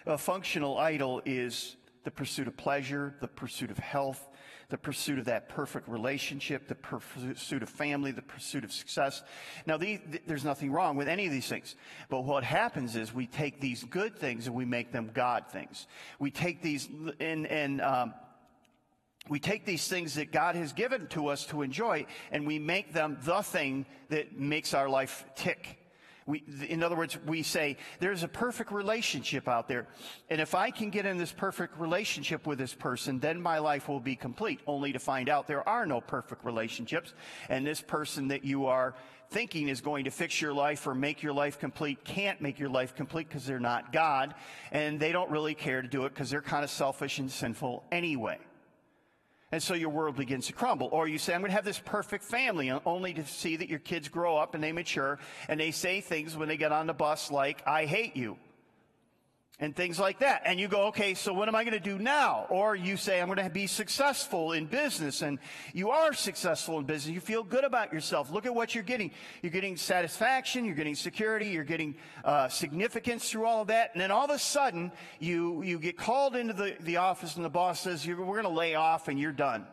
A 0.07 0.17
functional 0.17 0.79
idol 0.79 1.21
is 1.27 1.77
the 2.05 2.11
pursuit 2.11 2.49
of 2.49 2.57
pleasure, 2.57 3.15
the 3.21 3.29
pursuit 3.29 3.71
of 3.71 3.77
health, 3.77 4.27
the 4.71 4.79
pursuit 4.79 5.19
of 5.19 5.27
that 5.27 5.51
perfect 5.51 5.87
relationship, 5.87 6.67
the 6.67 6.75
pursuit 6.75 7.63
of 7.63 7.69
family, 7.69 8.11
the 8.11 8.23
pursuit 8.23 8.65
of 8.65 8.73
success. 8.73 9.23
Now, 9.67 9.77
these, 9.77 10.01
there's 10.27 10.47
nothing 10.47 10.73
wrong 10.73 10.97
with 10.97 11.09
any 11.09 11.27
of 11.27 11.33
these 11.33 11.47
things. 11.47 11.77
But 12.09 12.23
what 12.23 12.43
happens 12.43 12.97
is 12.97 13.13
we 13.13 13.27
take 13.27 13.61
these 13.61 13.85
good 13.85 14.17
things 14.17 14.47
and 14.47 14.57
we 14.57 14.65
make 14.65 14.93
them 14.93 15.11
God 15.13 15.45
things. 15.53 15.87
We 16.19 16.31
take 16.31 16.63
these 16.63 16.89
and, 17.21 17.47
and 17.47 17.83
um, 17.83 18.15
we 19.29 19.39
take 19.39 19.65
these 19.65 19.87
things 19.87 20.15
that 20.15 20.33
God 20.33 20.57
has 20.57 20.73
given 20.73 21.07
to 21.09 21.29
us 21.29 21.47
to 21.47 21.63
enjoy 21.63 22.07
and 22.31 22.47
we 22.47 22.59
make 22.59 22.93
them 22.93 23.19
the 23.23 23.43
thing 23.43 23.87
that 24.09 24.39
makes 24.39 24.75
our 24.75 24.89
life 24.89 25.25
tick. 25.37 25.79
We, 26.27 26.45
in 26.69 26.83
other 26.83 26.97
words, 26.97 27.19
we 27.27 27.43
say, 27.43 27.77
there's 27.99 28.23
a 28.23 28.29
perfect 28.29 28.71
relationship 28.71 29.49
out 29.49 29.67
there. 29.67 29.89
And 30.31 30.41
if 30.41 30.55
I 30.55 30.71
can 30.71 30.91
get 30.91 31.05
in 31.05 31.19
this 31.19 31.33
perfect 31.33 31.79
relationship 31.79 32.47
with 32.47 32.59
this 32.59 32.75
person, 32.75 33.19
then 33.19 33.41
my 33.41 33.59
life 33.59 33.89
will 33.89 34.01
be 34.01 34.15
complete, 34.15 34.61
only 34.67 34.93
to 34.93 35.01
find 35.01 35.29
out 35.29 35.49
there 35.49 35.69
are 35.69 35.85
no 35.85 36.01
perfect 36.01 36.45
relationships. 36.45 37.13
And 37.49 37.67
this 37.67 37.81
person 37.81 38.29
that 38.29 38.45
you 38.45 38.67
are 38.67 38.95
thinking 39.31 39.69
is 39.69 39.81
going 39.81 40.05
to 40.05 40.11
fix 40.11 40.41
your 40.41 40.53
life 40.53 40.87
or 40.87 40.95
make 40.95 41.23
your 41.23 41.33
life 41.33 41.59
complete 41.59 42.05
can't 42.05 42.41
make 42.41 42.59
your 42.59 42.69
life 42.69 42.95
complete 42.95 43.29
because 43.29 43.45
they're 43.45 43.59
not 43.59 43.93
God. 43.93 44.35
And 44.71 45.01
they 45.01 45.11
don't 45.11 45.31
really 45.31 45.55
care 45.55 45.83
to 45.83 45.89
do 45.89 46.05
it 46.05 46.11
because 46.11 46.31
they're 46.31 46.41
kind 46.41 46.63
of 46.63 46.71
selfish 46.71 47.19
and 47.19 47.31
sinful 47.31 47.83
anyway. 47.91 48.39
And 49.53 49.63
so 49.63 49.75
your 49.75 49.91
world 49.91 50.17
begins 50.17 50.47
to 50.47 50.55
crumble. 50.55 50.89
Or 50.91 51.07
you 51.07 51.19
say, 51.19 51.35
I'm 51.35 51.43
going 51.43 51.51
to 51.51 51.55
have 51.55 51.65
this 51.65 51.79
perfect 51.79 52.25
family, 52.25 52.71
uh, 52.71 52.81
only 52.87 53.13
to 53.15 53.25
see 53.27 53.57
that 53.57 53.69
your 53.69 53.79
kids 53.79 54.09
grow 54.09 54.37
up 54.37 54.55
and 54.55 54.65
they 54.65 54.73
mature 54.73 55.19
and 55.49 55.61
they 55.61 55.71
say 55.71 56.01
things 56.01 56.37
when 56.37 56.49
they 56.49 56.57
get 56.57 56.73
on 56.73 56.87
the 56.87 56.95
bus 56.95 57.31
like, 57.31 57.63
I 57.67 57.85
hate 57.85 58.17
you 58.17 58.39
and 59.63 59.77
things 59.77 60.01
like 60.01 60.19
that. 60.19 60.43
And 60.45 60.59
you 60.59 60.67
go, 60.67 60.87
okay, 60.89 61.15
so 61.15 61.33
what 61.33 61.47
am 61.47 61.55
I 61.55 61.63
going 61.63 61.73
to 61.73 61.79
do 61.81 61.97
now? 61.97 62.47
Or 62.51 62.75
you 62.75 62.97
say, 62.97 63.21
I'm 63.21 63.29
going 63.29 63.39
to 63.39 63.49
be 63.49 63.69
successful 63.69 64.51
in 64.53 64.67
business 64.67 65.23
and 65.23 65.39
you 65.73 65.91
are 65.91 66.13
successful 66.13 66.81
in 66.81 66.85
business. 66.85 67.15
You 67.15 67.21
feel 67.21 67.45
good 67.45 67.63
about 67.63 67.93
yourself. 67.93 68.29
Look 68.33 68.45
at 68.45 68.53
what 68.53 68.75
you're 68.75 68.83
getting. 68.83 69.13
You're 69.41 69.53
getting 69.53 69.77
satisfaction. 69.77 70.65
You're 70.65 70.75
getting 70.75 70.97
security. 70.97 71.47
You're 71.47 71.63
getting 71.63 71.95
uh, 72.25 72.49
significance 72.49 73.31
through 73.31 73.47
all 73.47 73.63
of 73.63 73.69
that. 73.69 73.93
And 73.93 74.03
then 74.03 74.11
all 74.11 74.25
of 74.25 74.31
a 74.31 74.39
sudden 74.39 74.91
you, 75.21 75.63
you 75.63 75.79
get 75.79 75.97
called 75.97 76.35
into 76.35 76.55
the, 76.55 76.75
the 76.81 76.97
office 76.97 77.37
and 77.37 77.45
the 77.45 77.49
boss 77.49 77.79
says, 77.79 78.05
we're 78.05 78.17
going 78.17 78.43
to 78.43 78.49
lay 78.49 78.75
off 78.75 79.07
and 79.07 79.17
you're 79.17 79.31
done. 79.31 79.65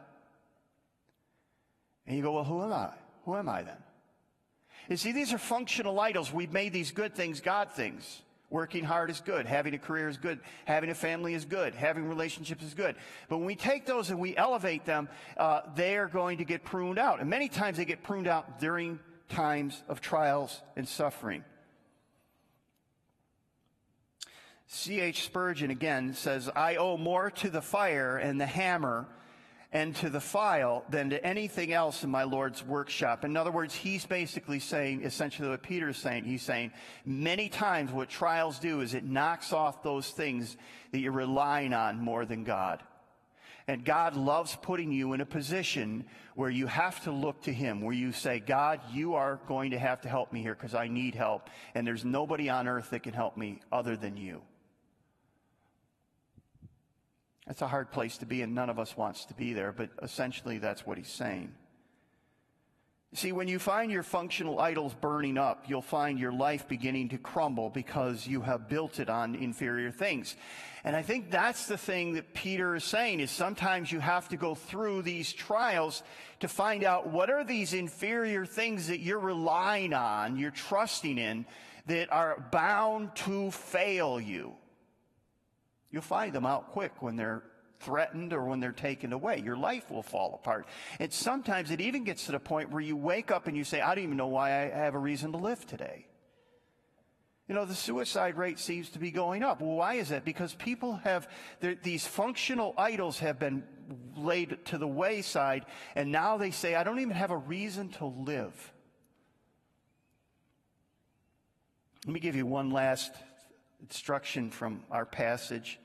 And 2.06 2.16
you 2.16 2.22
go, 2.22 2.34
well, 2.34 2.44
who 2.44 2.62
am 2.62 2.72
I? 2.72 2.90
Who 3.26 3.36
am 3.36 3.50
I 3.50 3.64
then? 3.64 3.78
You 4.88 4.98
see, 4.98 5.14
these 5.14 5.34
are 5.34 5.40
functional 5.40 6.00
idols. 6.00 6.32
We've 6.32 6.54
made 6.54 6.74
these 6.74 6.92
good 6.92 7.16
things 7.16 7.42
God 7.42 7.72
things. 7.72 8.22
Working 8.50 8.84
hard 8.84 9.12
is 9.12 9.22
good. 9.22 9.46
Having 9.46 9.76
a 9.76 9.78
career 9.78 10.10
is 10.10 10.18
good. 10.18 10.40
Having 10.66 10.90
a 10.90 10.96
family 10.96 11.36
is 11.36 11.46
good. 11.46 11.76
Having 11.76 12.10
relationships 12.10 12.64
is 12.64 12.74
good. 12.74 12.96
But 13.28 13.38
when 13.38 13.46
we 13.46 13.56
take 13.56 13.86
those 13.86 14.10
and 14.10 14.20
we 14.20 14.36
elevate 14.36 14.86
them, 14.86 15.08
uh, 15.38 15.62
they 15.76 15.98
are 15.98 16.08
going 16.08 16.40
to 16.40 16.46
get 16.46 16.64
pruned 16.64 16.98
out. 16.98 17.20
And 17.20 17.30
many 17.30 17.48
times 17.48 17.78
they 17.78 17.86
get 17.86 18.02
pruned 18.02 18.28
out 18.28 18.60
during 18.60 19.00
times 19.30 19.84
of 19.88 20.02
trials 20.02 20.62
and 20.76 20.88
suffering. 20.88 21.44
C.H. 24.66 25.26
Spurgeon 25.26 25.72
again 25.72 26.14
says, 26.14 26.50
I 26.56 26.76
owe 26.76 26.98
more 26.98 27.32
to 27.32 27.50
the 27.50 27.62
fire 27.62 28.18
and 28.18 28.40
the 28.40 28.46
hammer 28.46 29.08
and 29.72 29.96
to 29.98 30.10
the 30.10 30.20
file 30.20 30.84
than 30.90 31.12
to 31.12 31.24
anything 31.24 31.72
else 31.72 32.04
in 32.04 32.10
my 32.10 32.24
Lord's 32.24 32.64
workshop. 32.64 33.24
In 33.24 33.38
other 33.38 33.52
words, 33.52 33.76
he's 33.76 34.06
basically 34.06 34.60
saying 34.60 35.04
essentially 35.04 35.48
what 35.48 35.62
Peter's 35.62 35.98
saying. 35.98 36.24
He's 36.24 36.42
saying 36.42 36.72
many 37.06 37.50
times 37.50 37.92
what 37.92 38.10
trials 38.10 38.58
do 38.58 38.82
is 38.82 38.96
it 38.96 39.04
knocks 39.04 39.54
off 39.54 39.84
those 39.84 40.10
things 40.10 40.58
that 40.92 41.00
you're 41.00 41.12
relying 41.12 41.74
on 41.74 42.00
more 42.00 42.26
than 42.26 42.44
God. 42.44 42.82
And 43.68 43.86
God 43.86 44.16
loves 44.16 44.58
putting 44.60 44.92
you 44.92 45.14
in 45.14 45.22
a 45.22 45.26
position 45.28 46.06
where 46.34 46.50
you 46.50 46.66
have 46.66 47.04
to 47.04 47.12
look 47.12 47.44
to 47.44 47.54
Him, 47.54 47.82
where 47.82 47.94
you 47.94 48.12
say, 48.12 48.40
God, 48.40 48.80
you 48.92 49.14
are 49.14 49.40
going 49.48 49.70
to 49.72 49.78
have 49.78 50.02
to 50.02 50.10
help 50.10 50.34
me 50.34 50.42
here 50.42 50.56
because 50.56 50.74
I 50.74 50.88
need 50.88 51.14
help. 51.14 51.52
And 51.76 51.86
there's 51.86 52.04
nobody 52.04 52.50
on 52.50 52.68
earth 52.68 52.90
that 52.90 53.04
can 53.04 53.14
help 53.14 53.38
me 53.38 53.60
other 53.72 53.96
than 53.96 54.18
you. 54.18 54.42
That's 57.50 57.64
a 57.64 57.68
hard 57.68 57.90
place 57.90 58.20
to 58.20 58.28
be, 58.28 58.44
and 58.44 58.54
none 58.54 58.70
of 58.70 58.78
us 58.78 58.96
wants 58.96 59.26
to 59.26 59.34
be 59.34 59.54
there, 59.54 59.72
but 59.72 59.90
essentially 60.04 60.60
that's 60.60 60.86
what 60.86 61.00
he's 61.00 61.08
saying. 61.08 61.52
See, 63.16 63.32
when 63.32 63.48
you 63.48 63.58
find 63.58 63.92
your 63.92 64.04
functional 64.04 64.60
idols 64.60 64.94
burning 64.94 65.36
up, 65.36 65.64
you'll 65.68 65.82
find 65.82 66.20
your 66.20 66.32
life 66.32 66.68
beginning 66.68 67.10
to 67.10 67.18
crumble 67.18 67.72
because 67.72 68.28
you 68.28 68.42
have 68.42 68.70
built 68.70 69.00
it 69.00 69.10
on 69.10 69.34
inferior 69.34 69.90
things. 69.90 70.36
And 70.84 70.96
I 70.96 71.02
think 71.02 71.32
that's 71.32 71.66
the 71.66 71.76
thing 71.76 72.14
that 72.14 72.36
Peter 72.36 72.76
is 72.76 72.84
saying 72.84 73.20
is 73.20 73.32
sometimes 73.32 73.92
you 73.92 74.00
have 74.00 74.30
to 74.30 74.38
go 74.38 74.54
through 74.54 75.02
these 75.02 75.34
trials 75.34 76.04
to 76.42 76.48
find 76.48 76.84
out 76.84 77.08
what 77.08 77.32
are 77.32 77.44
these 77.44 77.74
inferior 77.74 78.46
things 78.46 78.90
that 78.90 79.00
you're 79.00 79.18
relying 79.18 79.94
on, 79.94 80.38
you're 80.38 80.52
trusting 80.52 81.18
in, 81.18 81.48
that 81.88 82.14
are 82.14 82.48
bound 82.52 83.16
to 83.16 83.50
fail 83.50 84.22
you. 84.22 84.54
You'll 85.92 86.04
find 86.04 86.34
them 86.34 86.46
out 86.46 86.72
quick 86.72 87.02
when 87.02 87.16
they're 87.16 87.44
threatened 87.80 88.34
or 88.34 88.44
when 88.44 88.60
they're 88.60 88.72
taken 88.72 89.14
away. 89.14 89.40
Your 89.40 89.58
life 89.58 89.90
will 89.90 90.04
fall 90.04 90.34
apart. 90.36 90.68
And 91.00 91.12
sometimes 91.12 91.72
it 91.72 91.82
even 91.82 92.04
gets 92.04 92.26
to 92.26 92.34
the 92.34 92.40
point 92.40 92.72
where 92.72 92.82
you 92.82 92.96
wake 92.96 93.32
up 93.32 93.48
and 93.48 93.56
you 93.56 93.64
say, 93.64 93.82
I 93.82 93.96
don't 93.96 94.04
even 94.04 94.18
know 94.18 94.28
why 94.28 94.50
I 94.50 94.68
have 94.68 94.96
a 94.96 95.00
reason 95.00 95.32
to 95.32 95.38
live 95.38 95.66
today. 95.66 96.06
You 97.48 97.56
know, 97.56 97.66
the 97.66 97.74
suicide 97.74 98.38
rate 98.38 98.60
seems 98.60 98.90
to 98.90 99.00
be 99.00 99.10
going 99.10 99.42
up. 99.42 99.60
Well, 99.60 99.76
why 99.76 99.96
is 99.96 100.10
that? 100.10 100.24
Because 100.24 100.54
people 100.54 100.98
have, 101.04 101.28
these 101.82 102.06
functional 102.06 102.76
idols 102.78 103.18
have 103.20 103.40
been 103.40 103.64
laid 104.16 104.66
to 104.66 104.78
the 104.78 104.88
wayside, 104.88 105.66
and 105.96 106.12
now 106.12 106.38
they 106.38 106.52
say, 106.52 106.76
I 106.76 106.84
don't 106.84 107.00
even 107.00 107.16
have 107.16 107.32
a 107.32 107.38
reason 107.38 107.90
to 107.94 108.06
live. 108.06 108.74
Let 112.06 112.14
me 112.14 112.20
give 112.20 112.36
you 112.36 112.46
one 112.46 112.70
last 112.70 113.14
instruction 113.82 114.52
from 114.52 114.84
our 114.92 115.06
passage. 115.06 115.80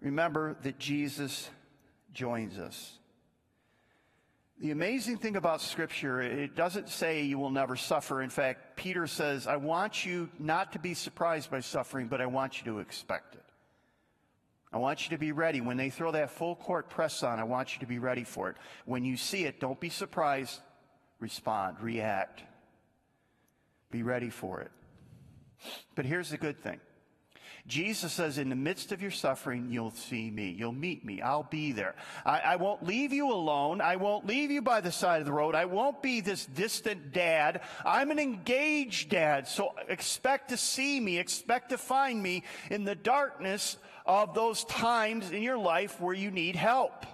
Remember 0.00 0.56
that 0.62 0.78
Jesus 0.78 1.48
joins 2.12 2.58
us. 2.58 2.98
The 4.60 4.72
amazing 4.72 5.18
thing 5.18 5.36
about 5.36 5.60
Scripture, 5.60 6.20
it 6.20 6.56
doesn't 6.56 6.88
say 6.88 7.22
you 7.22 7.38
will 7.38 7.50
never 7.50 7.76
suffer. 7.76 8.22
In 8.22 8.30
fact, 8.30 8.76
Peter 8.76 9.06
says, 9.06 9.46
I 9.46 9.56
want 9.56 10.04
you 10.04 10.28
not 10.38 10.72
to 10.72 10.80
be 10.80 10.94
surprised 10.94 11.48
by 11.48 11.60
suffering, 11.60 12.08
but 12.08 12.20
I 12.20 12.26
want 12.26 12.58
you 12.58 12.72
to 12.72 12.78
expect 12.80 13.36
it. 13.36 13.44
I 14.72 14.78
want 14.78 15.04
you 15.04 15.16
to 15.16 15.18
be 15.18 15.30
ready. 15.32 15.60
When 15.60 15.76
they 15.76 15.90
throw 15.90 16.10
that 16.12 16.32
full 16.32 16.56
court 16.56 16.90
press 16.90 17.22
on, 17.22 17.38
I 17.38 17.44
want 17.44 17.74
you 17.74 17.80
to 17.80 17.86
be 17.86 18.00
ready 18.00 18.24
for 18.24 18.50
it. 18.50 18.56
When 18.84 19.04
you 19.04 19.16
see 19.16 19.44
it, 19.44 19.60
don't 19.60 19.78
be 19.78 19.90
surprised. 19.90 20.60
Respond, 21.20 21.80
react. 21.80 22.42
Be 23.90 24.02
ready 24.02 24.28
for 24.28 24.60
it. 24.60 24.70
But 25.94 26.04
here's 26.04 26.30
the 26.30 26.36
good 26.36 26.58
thing 26.58 26.80
Jesus 27.68 28.14
says, 28.14 28.38
in 28.38 28.48
the 28.48 28.56
midst 28.56 28.92
of 28.92 29.02
your 29.02 29.10
suffering, 29.10 29.70
you'll 29.70 29.90
see 29.90 30.30
me. 30.30 30.56
You'll 30.58 30.72
meet 30.72 31.04
me. 31.04 31.20
I'll 31.20 31.42
be 31.42 31.72
there. 31.72 31.94
I, 32.24 32.40
I, 32.40 32.56
won't 32.56 32.82
leave 32.82 33.12
you 33.12 33.30
alone. 33.30 33.82
I 33.82 33.96
won't 33.96 34.26
leave 34.26 34.50
you 34.50 34.62
by 34.62 34.80
the 34.80 34.90
side 34.90 35.20
of 35.20 35.26
the 35.26 35.32
road. 35.32 35.54
I 35.54 35.66
won't 35.66 36.02
be 36.02 36.22
this 36.22 36.46
distant 36.46 37.12
dad. 37.12 37.60
I'm 37.84 38.10
an 38.10 38.18
engaged 38.18 39.10
dad. 39.10 39.46
So 39.46 39.74
expect 39.86 40.48
to 40.48 40.56
see 40.56 40.98
me. 40.98 41.18
Expect 41.18 41.68
to 41.68 41.78
find 41.78 42.22
me 42.22 42.42
in 42.70 42.84
the 42.84 42.94
darkness 42.94 43.76
of 44.06 44.32
those 44.34 44.64
times 44.64 45.30
in 45.30 45.42
your 45.42 45.58
life 45.58 46.00
where 46.00 46.14
you 46.14 46.30
need 46.30 46.56
help. 46.56 47.04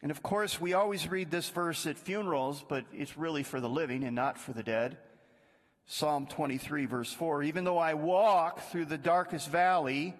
And 0.00 0.10
of 0.10 0.22
course, 0.22 0.58
we 0.58 0.72
always 0.72 1.10
read 1.10 1.30
this 1.30 1.50
verse 1.50 1.86
at 1.86 1.98
funerals, 1.98 2.64
but 2.66 2.86
it's 2.92 3.18
really 3.18 3.42
for 3.42 3.60
the 3.60 3.68
living 3.68 4.02
and 4.02 4.16
not 4.16 4.38
for 4.38 4.52
the 4.52 4.62
dead. 4.62 4.96
Psalm 5.86 6.26
23, 6.26 6.86
verse 6.86 7.12
4 7.12 7.42
Even 7.44 7.64
though 7.64 7.78
I 7.78 7.94
walk 7.94 8.60
through 8.70 8.86
the 8.86 8.98
darkest 8.98 9.48
valley, 9.48 10.14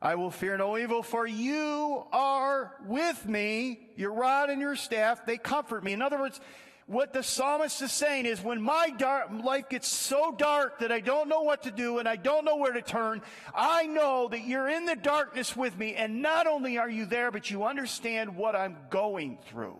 I 0.00 0.16
will 0.16 0.30
fear 0.30 0.56
no 0.56 0.76
evil, 0.76 1.02
for 1.02 1.26
you 1.26 2.04
are 2.12 2.74
with 2.86 3.26
me. 3.26 3.78
Your 3.96 4.12
rod 4.12 4.50
and 4.50 4.60
your 4.60 4.74
staff, 4.74 5.24
they 5.24 5.38
comfort 5.38 5.84
me. 5.84 5.92
In 5.92 6.02
other 6.02 6.18
words, 6.18 6.40
what 6.86 7.12
the 7.12 7.22
psalmist 7.22 7.80
is 7.80 7.92
saying 7.92 8.26
is 8.26 8.42
when 8.42 8.60
my 8.60 8.90
dark, 8.90 9.30
life 9.44 9.68
gets 9.68 9.86
so 9.86 10.34
dark 10.36 10.80
that 10.80 10.90
I 10.90 10.98
don't 10.98 11.28
know 11.28 11.42
what 11.42 11.62
to 11.62 11.70
do 11.70 11.98
and 11.98 12.08
I 12.08 12.16
don't 12.16 12.44
know 12.44 12.56
where 12.56 12.72
to 12.72 12.82
turn, 12.82 13.22
I 13.54 13.86
know 13.86 14.28
that 14.28 14.44
you're 14.44 14.68
in 14.68 14.86
the 14.86 14.96
darkness 14.96 15.56
with 15.56 15.78
me. 15.78 15.94
And 15.94 16.20
not 16.20 16.48
only 16.48 16.78
are 16.78 16.90
you 16.90 17.06
there, 17.06 17.30
but 17.30 17.50
you 17.50 17.64
understand 17.64 18.36
what 18.36 18.56
I'm 18.56 18.76
going 18.90 19.38
through 19.48 19.78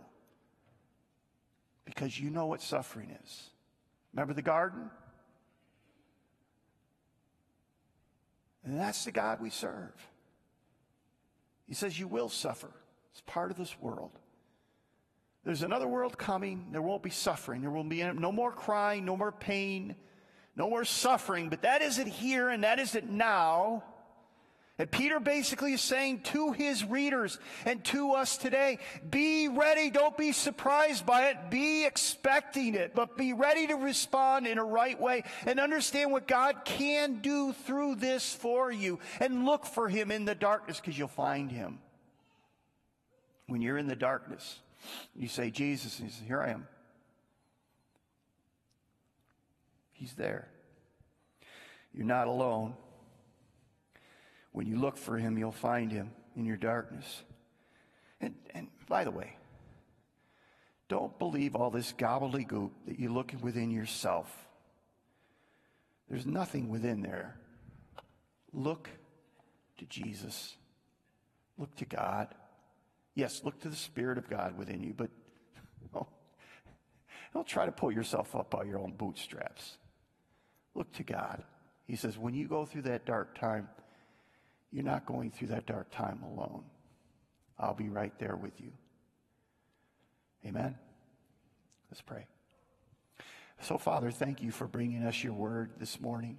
because 1.84 2.18
you 2.18 2.30
know 2.30 2.46
what 2.46 2.62
suffering 2.62 3.10
is. 3.24 3.51
Remember 4.12 4.34
the 4.34 4.42
garden? 4.42 4.90
And 8.64 8.78
that's 8.78 9.04
the 9.04 9.12
God 9.12 9.40
we 9.40 9.50
serve. 9.50 9.92
He 11.66 11.74
says, 11.74 11.98
You 11.98 12.06
will 12.06 12.28
suffer. 12.28 12.70
It's 13.12 13.22
part 13.22 13.50
of 13.50 13.56
this 13.56 13.74
world. 13.80 14.12
There's 15.44 15.62
another 15.62 15.88
world 15.88 16.16
coming. 16.16 16.68
There 16.70 16.82
won't 16.82 17.02
be 17.02 17.10
suffering. 17.10 17.62
There 17.62 17.70
will 17.70 17.84
be 17.84 18.02
no 18.02 18.30
more 18.30 18.52
crying, 18.52 19.04
no 19.04 19.16
more 19.16 19.32
pain, 19.32 19.96
no 20.54 20.70
more 20.70 20.84
suffering. 20.84 21.48
But 21.48 21.62
that 21.62 21.82
isn't 21.82 22.06
here 22.06 22.48
and 22.48 22.62
that 22.62 22.78
isn't 22.78 23.10
now. 23.10 23.82
And 24.82 24.90
Peter 24.90 25.20
basically 25.20 25.74
is 25.74 25.80
saying 25.80 26.22
to 26.22 26.50
his 26.50 26.84
readers 26.84 27.38
and 27.64 27.84
to 27.84 28.14
us 28.14 28.36
today, 28.36 28.80
be 29.08 29.46
ready. 29.46 29.90
Don't 29.90 30.16
be 30.16 30.32
surprised 30.32 31.06
by 31.06 31.28
it. 31.28 31.36
Be 31.50 31.86
expecting 31.86 32.74
it, 32.74 32.92
but 32.92 33.16
be 33.16 33.32
ready 33.32 33.68
to 33.68 33.74
respond 33.74 34.48
in 34.48 34.58
a 34.58 34.64
right 34.64 35.00
way 35.00 35.22
and 35.46 35.60
understand 35.60 36.10
what 36.10 36.26
God 36.26 36.64
can 36.64 37.20
do 37.20 37.52
through 37.52 37.94
this 37.94 38.34
for 38.34 38.72
you 38.72 38.98
and 39.20 39.46
look 39.46 39.66
for 39.66 39.88
him 39.88 40.10
in 40.10 40.24
the 40.24 40.34
darkness 40.34 40.80
because 40.80 40.98
you'll 40.98 41.06
find 41.06 41.52
him. 41.52 41.78
When 43.46 43.62
you're 43.62 43.78
in 43.78 43.86
the 43.86 43.94
darkness, 43.94 44.58
you 45.14 45.28
say, 45.28 45.52
Jesus, 45.52 46.00
and 46.00 46.08
he 46.08 46.12
says, 46.12 46.26
here 46.26 46.42
I 46.42 46.50
am. 46.50 46.66
He's 49.92 50.14
there. 50.14 50.48
You're 51.94 52.04
not 52.04 52.26
alone. 52.26 52.74
When 54.52 54.66
you 54.66 54.78
look 54.78 54.96
for 54.96 55.16
him, 55.16 55.38
you'll 55.38 55.50
find 55.50 55.90
him 55.90 56.12
in 56.36 56.44
your 56.44 56.56
darkness. 56.56 57.22
And, 58.20 58.34
and 58.54 58.68
by 58.88 59.04
the 59.04 59.10
way, 59.10 59.36
don't 60.88 61.18
believe 61.18 61.56
all 61.56 61.70
this 61.70 61.92
gobbledygook 61.94 62.70
that 62.86 62.98
you 62.98 63.12
look 63.12 63.32
within 63.40 63.70
yourself. 63.70 64.30
There's 66.08 66.26
nothing 66.26 66.68
within 66.68 67.00
there. 67.00 67.36
Look 68.52 68.90
to 69.78 69.86
Jesus. 69.86 70.54
Look 71.56 71.74
to 71.76 71.86
God. 71.86 72.28
Yes, 73.14 73.40
look 73.44 73.58
to 73.60 73.68
the 73.68 73.76
Spirit 73.76 74.18
of 74.18 74.28
God 74.28 74.56
within 74.58 74.82
you, 74.82 74.92
but 74.94 75.10
don't, 75.94 76.06
don't 77.32 77.46
try 77.46 77.64
to 77.64 77.72
pull 77.72 77.90
yourself 77.90 78.36
up 78.36 78.50
by 78.50 78.64
your 78.64 78.78
own 78.78 78.92
bootstraps. 78.92 79.78
Look 80.74 80.92
to 80.92 81.02
God. 81.02 81.42
He 81.86 81.96
says, 81.96 82.18
when 82.18 82.34
you 82.34 82.46
go 82.46 82.64
through 82.66 82.82
that 82.82 83.06
dark 83.06 83.38
time, 83.38 83.68
you're 84.72 84.84
not 84.84 85.06
going 85.06 85.30
through 85.30 85.48
that 85.48 85.66
dark 85.66 85.90
time 85.90 86.22
alone. 86.24 86.64
I'll 87.58 87.74
be 87.74 87.90
right 87.90 88.12
there 88.18 88.34
with 88.34 88.60
you. 88.60 88.72
Amen. 90.46 90.76
Let's 91.90 92.00
pray. 92.00 92.26
So, 93.60 93.78
Father, 93.78 94.10
thank 94.10 94.42
you 94.42 94.50
for 94.50 94.66
bringing 94.66 95.04
us 95.04 95.22
your 95.22 95.34
word 95.34 95.72
this 95.78 96.00
morning. 96.00 96.38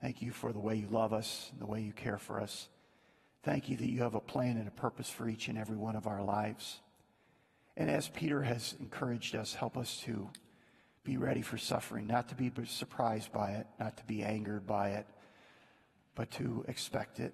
Thank 0.00 0.22
you 0.22 0.32
for 0.32 0.52
the 0.52 0.58
way 0.58 0.76
you 0.76 0.88
love 0.90 1.12
us, 1.12 1.52
the 1.58 1.66
way 1.66 1.82
you 1.82 1.92
care 1.92 2.18
for 2.18 2.40
us. 2.40 2.68
Thank 3.42 3.68
you 3.68 3.76
that 3.76 3.88
you 3.88 4.02
have 4.02 4.14
a 4.14 4.20
plan 4.20 4.56
and 4.56 4.66
a 4.66 4.72
purpose 4.72 5.08
for 5.08 5.28
each 5.28 5.48
and 5.48 5.56
every 5.56 5.76
one 5.76 5.94
of 5.94 6.06
our 6.06 6.22
lives. 6.22 6.80
And 7.76 7.88
as 7.90 8.08
Peter 8.08 8.42
has 8.42 8.74
encouraged 8.80 9.36
us, 9.36 9.54
help 9.54 9.76
us 9.76 9.98
to 10.04 10.28
be 11.04 11.18
ready 11.18 11.42
for 11.42 11.56
suffering, 11.56 12.06
not 12.06 12.28
to 12.30 12.34
be 12.34 12.50
surprised 12.66 13.32
by 13.32 13.52
it, 13.52 13.66
not 13.78 13.96
to 13.98 14.04
be 14.04 14.22
angered 14.22 14.66
by 14.66 14.90
it, 14.90 15.06
but 16.14 16.30
to 16.32 16.64
expect 16.66 17.20
it 17.20 17.32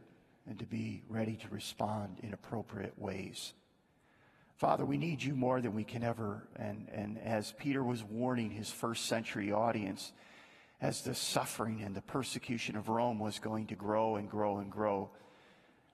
and 0.49 0.59
to 0.59 0.65
be 0.65 1.03
ready 1.09 1.37
to 1.37 1.49
respond 1.49 2.19
in 2.23 2.33
appropriate 2.33 2.99
ways. 2.99 3.53
Father, 4.57 4.85
we 4.87 4.97
need 4.97 5.23
you 5.23 5.35
more 5.35 5.61
than 5.61 5.75
we 5.75 5.85
can 5.85 6.03
ever. 6.03 6.49
And, 6.57 6.89
and 6.93 7.19
as 7.19 7.53
Peter 7.59 7.85
was 7.85 8.03
warning 8.03 8.51
his 8.51 8.71
first 8.71 9.07
century 9.07 9.53
audience, 9.53 10.13
as 10.81 11.03
the 11.03 11.15
suffering 11.15 11.83
and 11.83 11.95
the 11.95 12.03
persecution 12.03 12.77
of 12.77 12.89
Rome 12.89 13.19
was 13.19 13.39
going 13.39 13.67
to 13.67 13.75
grow 13.75 14.17
and 14.17 14.31
grow 14.31 14.59
and 14.59 14.71
grow, 14.71 15.11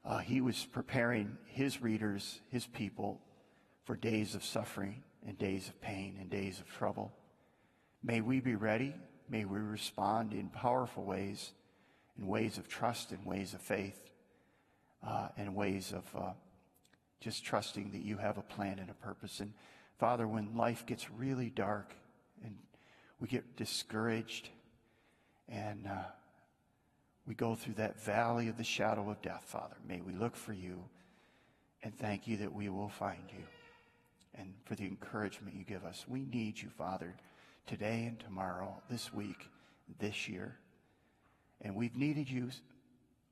uh, 0.05 0.19
he 0.19 0.41
was 0.41 0.65
preparing 0.65 1.39
his 1.47 1.81
readers, 1.81 2.41
his 2.51 2.67
people, 2.67 3.21
for 3.85 3.97
days 3.97 4.35
of 4.35 4.45
suffering 4.45 5.03
and 5.27 5.39
days 5.39 5.69
of 5.69 5.81
pain 5.81 6.17
and 6.21 6.31
days 6.31 6.61
of 6.61 6.69
trouble. 6.69 7.13
May 8.03 8.21
we 8.21 8.41
be 8.41 8.55
ready. 8.55 8.95
May 9.29 9.45
we 9.45 9.59
respond 9.59 10.33
in 10.33 10.49
powerful 10.51 11.05
ways, 11.05 11.53
in 12.19 12.27
ways 12.27 12.59
of 12.59 12.69
trust 12.69 13.13
and 13.13 13.25
ways 13.25 13.55
of 13.55 13.61
faith 13.61 14.12
uh, 15.07 15.29
and 15.37 15.55
ways 15.55 15.93
of 15.93 16.05
uh, 16.21 16.33
just 17.21 17.45
trusting 17.45 17.91
that 17.93 18.03
you 18.03 18.17
have 18.17 18.39
a 18.39 18.43
plan 18.43 18.79
and 18.79 18.91
a 18.91 18.95
purpose. 18.95 19.41
And 19.41 19.53
Father, 19.99 20.27
when 20.27 20.57
life 20.57 20.85
gets 20.87 21.11
really 21.11 21.51
dark 21.51 21.95
and 22.45 22.57
we 23.21 23.29
get 23.29 23.57
discouraged 23.57 24.49
and 25.49 25.87
uh, 25.87 26.05
we 27.27 27.35
go 27.35 27.55
through 27.55 27.75
that 27.75 28.01
valley 28.01 28.49
of 28.49 28.57
the 28.57 28.65
shadow 28.65 29.09
of 29.11 29.23
death, 29.23 29.45
Father, 29.47 29.77
may 29.87 30.01
we 30.01 30.13
look 30.13 30.35
for 30.35 30.53
you 30.53 30.83
and 31.83 31.97
thank 31.99 32.27
you 32.27 32.37
that 32.39 32.53
we 32.53 32.69
will 32.69 32.89
find 32.89 33.23
you 33.31 33.45
and 34.35 34.55
for 34.65 34.75
the 34.75 34.85
encouragement 34.85 35.55
you 35.57 35.65
give 35.65 35.85
us. 35.85 36.05
We 36.09 36.25
need 36.25 36.61
you, 36.61 36.69
Father, 36.71 37.15
today 37.67 38.05
and 38.07 38.19
tomorrow, 38.19 38.83
this 38.91 39.13
week, 39.13 39.49
this 39.99 40.29
year. 40.29 40.57
And 41.61 41.77
we've 41.77 41.97
needed 41.97 42.29
you 42.29 42.51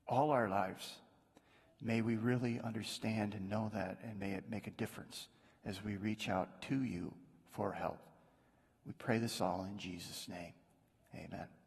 all 0.06 0.30
our 0.30 0.48
lives. 0.48 0.94
May 1.82 2.02
we 2.02 2.16
really 2.16 2.60
understand 2.62 3.34
and 3.34 3.48
know 3.48 3.70
that, 3.74 3.98
and 4.02 4.18
may 4.18 4.32
it 4.32 4.50
make 4.50 4.66
a 4.66 4.72
difference 4.72 5.28
as 5.64 5.82
we 5.82 5.96
reach 5.96 6.28
out 6.28 6.62
to 6.62 6.82
you 6.82 7.12
for 7.52 7.72
help. 7.72 7.98
We 8.86 8.92
pray 8.92 9.18
this 9.18 9.40
all 9.40 9.66
in 9.70 9.78
Jesus' 9.78 10.28
name. 10.28 10.52
Amen. 11.14 11.59